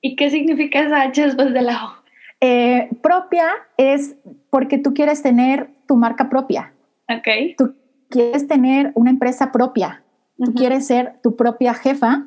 ¿Y 0.00 0.16
qué 0.16 0.30
significa 0.30 0.80
esa 0.80 1.02
H 1.02 1.22
después 1.22 1.52
de 1.52 1.62
la 1.62 1.84
O? 1.86 1.92
Eh, 2.40 2.90
propia 3.02 3.46
es 3.76 4.16
porque 4.50 4.78
tú 4.78 4.92
quieres 4.92 5.22
tener 5.22 5.70
tu 5.86 5.96
marca 5.96 6.28
propia. 6.28 6.72
Ok. 7.08 7.56
Tú 7.56 7.74
quieres 8.10 8.46
tener 8.46 8.92
una 8.94 9.10
empresa 9.10 9.52
propia. 9.52 10.02
Tú 10.36 10.52
quieres 10.52 10.86
ser 10.86 11.20
tu 11.22 11.36
propia 11.36 11.74
jefa, 11.74 12.26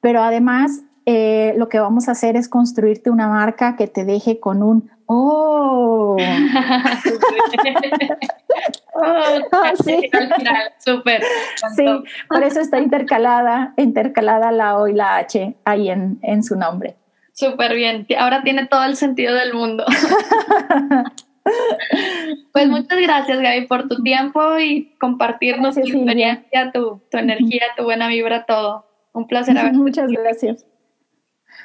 pero 0.00 0.22
además 0.22 0.82
eh, 1.06 1.54
lo 1.56 1.68
que 1.68 1.80
vamos 1.80 2.08
a 2.08 2.12
hacer 2.12 2.36
es 2.36 2.48
construirte 2.48 3.10
una 3.10 3.28
marca 3.28 3.76
que 3.76 3.86
te 3.86 4.04
deje 4.04 4.38
con 4.40 4.62
un 4.62 4.90
oh. 5.06 6.16
oh 8.96 9.76
sí. 9.84 10.10
súper. 10.78 11.22
Sí, 11.74 11.86
por 12.28 12.42
eso 12.42 12.60
está 12.60 12.78
intercalada, 12.78 13.74
intercalada 13.76 14.52
la 14.52 14.78
O 14.78 14.88
y 14.88 14.94
la 14.94 15.16
H 15.16 15.54
ahí 15.64 15.90
en, 15.90 16.18
en 16.22 16.42
su 16.42 16.56
nombre. 16.56 16.96
Súper 17.32 17.74
bien, 17.74 18.06
ahora 18.18 18.42
tiene 18.42 18.66
todo 18.66 18.84
el 18.84 18.96
sentido 18.96 19.34
del 19.34 19.54
mundo. 19.54 19.84
Pues 22.52 22.68
muchas 22.68 22.98
gracias, 23.00 23.38
Gaby, 23.38 23.68
por 23.68 23.86
tu 23.86 24.02
tiempo 24.02 24.58
y 24.58 24.96
compartirnos 24.98 25.76
tu 25.76 25.82
experiencia, 25.82 26.72
tu, 26.72 27.00
tu, 27.08 27.18
energía, 27.18 27.66
tu 27.76 27.84
buena 27.84 28.08
vibra, 28.08 28.46
todo. 28.46 28.84
Un 29.12 29.28
placer 29.28 29.56
haber 29.56 29.74
Muchas 29.74 30.10
gracias 30.10 30.66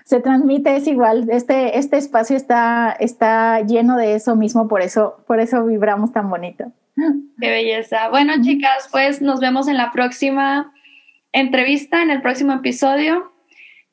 se 0.04 0.20
transmite, 0.20 0.76
es 0.76 0.88
igual. 0.88 1.30
Este, 1.30 1.78
este 1.78 1.98
espacio 1.98 2.36
está, 2.36 2.96
está 3.00 3.62
lleno 3.62 3.98
de 3.98 4.16
eso 4.16 4.36
mismo, 4.36 4.68
por 4.68 4.82
eso, 4.82 5.18
por 5.28 5.40
eso 5.40 5.66
vibramos 5.66 6.12
tan 6.12 6.30
bonito. 6.30 6.72
Qué 7.40 7.50
belleza. 7.50 8.10
Bueno, 8.10 8.34
chicas, 8.42 8.90
pues 8.92 9.22
nos 9.22 9.40
vemos 9.40 9.68
en 9.68 9.78
la 9.78 9.92
próxima 9.92 10.74
entrevista, 11.32 12.02
en 12.02 12.12
el 12.12 12.22
próximo 12.22 12.54
episodio. 12.54 13.32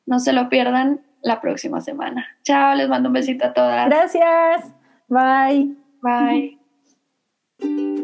No 0.06 0.18
se 0.18 0.32
lo 0.32 0.48
pierdan 0.48 1.00
la 1.22 1.40
próxima 1.40 1.80
semana. 1.80 2.26
Chao, 2.44 2.74
les 2.74 2.88
mando 2.88 3.08
un 3.08 3.14
besito 3.14 3.46
a 3.46 3.52
todas. 3.52 3.88
Gracias. 3.88 4.72
Bye. 5.08 5.74
Bye. 6.02 6.58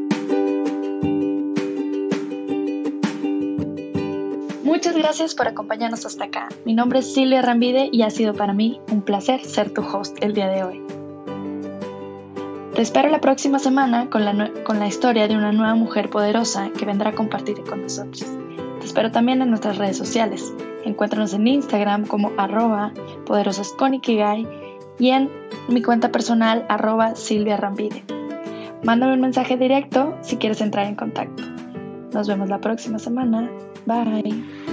Muchas 4.64 4.96
gracias 4.96 5.34
por 5.34 5.46
acompañarnos 5.46 6.04
hasta 6.04 6.24
acá. 6.24 6.48
Mi 6.64 6.74
nombre 6.74 6.98
es 6.98 7.14
Silvia 7.14 7.42
Rambide 7.42 7.90
y 7.92 8.02
ha 8.02 8.10
sido 8.10 8.34
para 8.34 8.52
mí 8.52 8.80
un 8.90 9.02
placer 9.02 9.44
ser 9.44 9.72
tu 9.72 9.82
host 9.82 10.16
el 10.20 10.34
día 10.34 10.48
de 10.48 10.64
hoy. 10.64 11.03
Te 12.74 12.82
espero 12.82 13.08
la 13.08 13.20
próxima 13.20 13.60
semana 13.60 14.10
con 14.10 14.24
la, 14.24 14.50
con 14.64 14.80
la 14.80 14.88
historia 14.88 15.28
de 15.28 15.36
una 15.36 15.52
nueva 15.52 15.76
mujer 15.76 16.10
poderosa 16.10 16.70
que 16.76 16.84
vendrá 16.84 17.10
a 17.10 17.14
compartir 17.14 17.62
con 17.62 17.82
nosotros. 17.82 18.26
Te 18.80 18.84
espero 18.84 19.12
también 19.12 19.40
en 19.42 19.50
nuestras 19.50 19.78
redes 19.78 19.96
sociales. 19.96 20.52
Encuéntranos 20.84 21.32
en 21.34 21.46
Instagram 21.46 22.04
como 22.04 22.32
arroba 22.36 22.92
poderosasconikigai 23.26 24.48
y 24.98 25.10
en 25.10 25.30
mi 25.68 25.82
cuenta 25.82 26.10
personal 26.10 26.66
arroba 26.68 27.14
Silvia 27.14 27.56
Rambide. 27.56 28.02
Mándame 28.82 29.14
un 29.14 29.20
mensaje 29.20 29.56
directo 29.56 30.18
si 30.22 30.36
quieres 30.36 30.60
entrar 30.60 30.86
en 30.86 30.96
contacto. 30.96 31.44
Nos 32.12 32.26
vemos 32.26 32.48
la 32.48 32.60
próxima 32.60 32.98
semana. 32.98 33.48
Bye. 33.86 34.63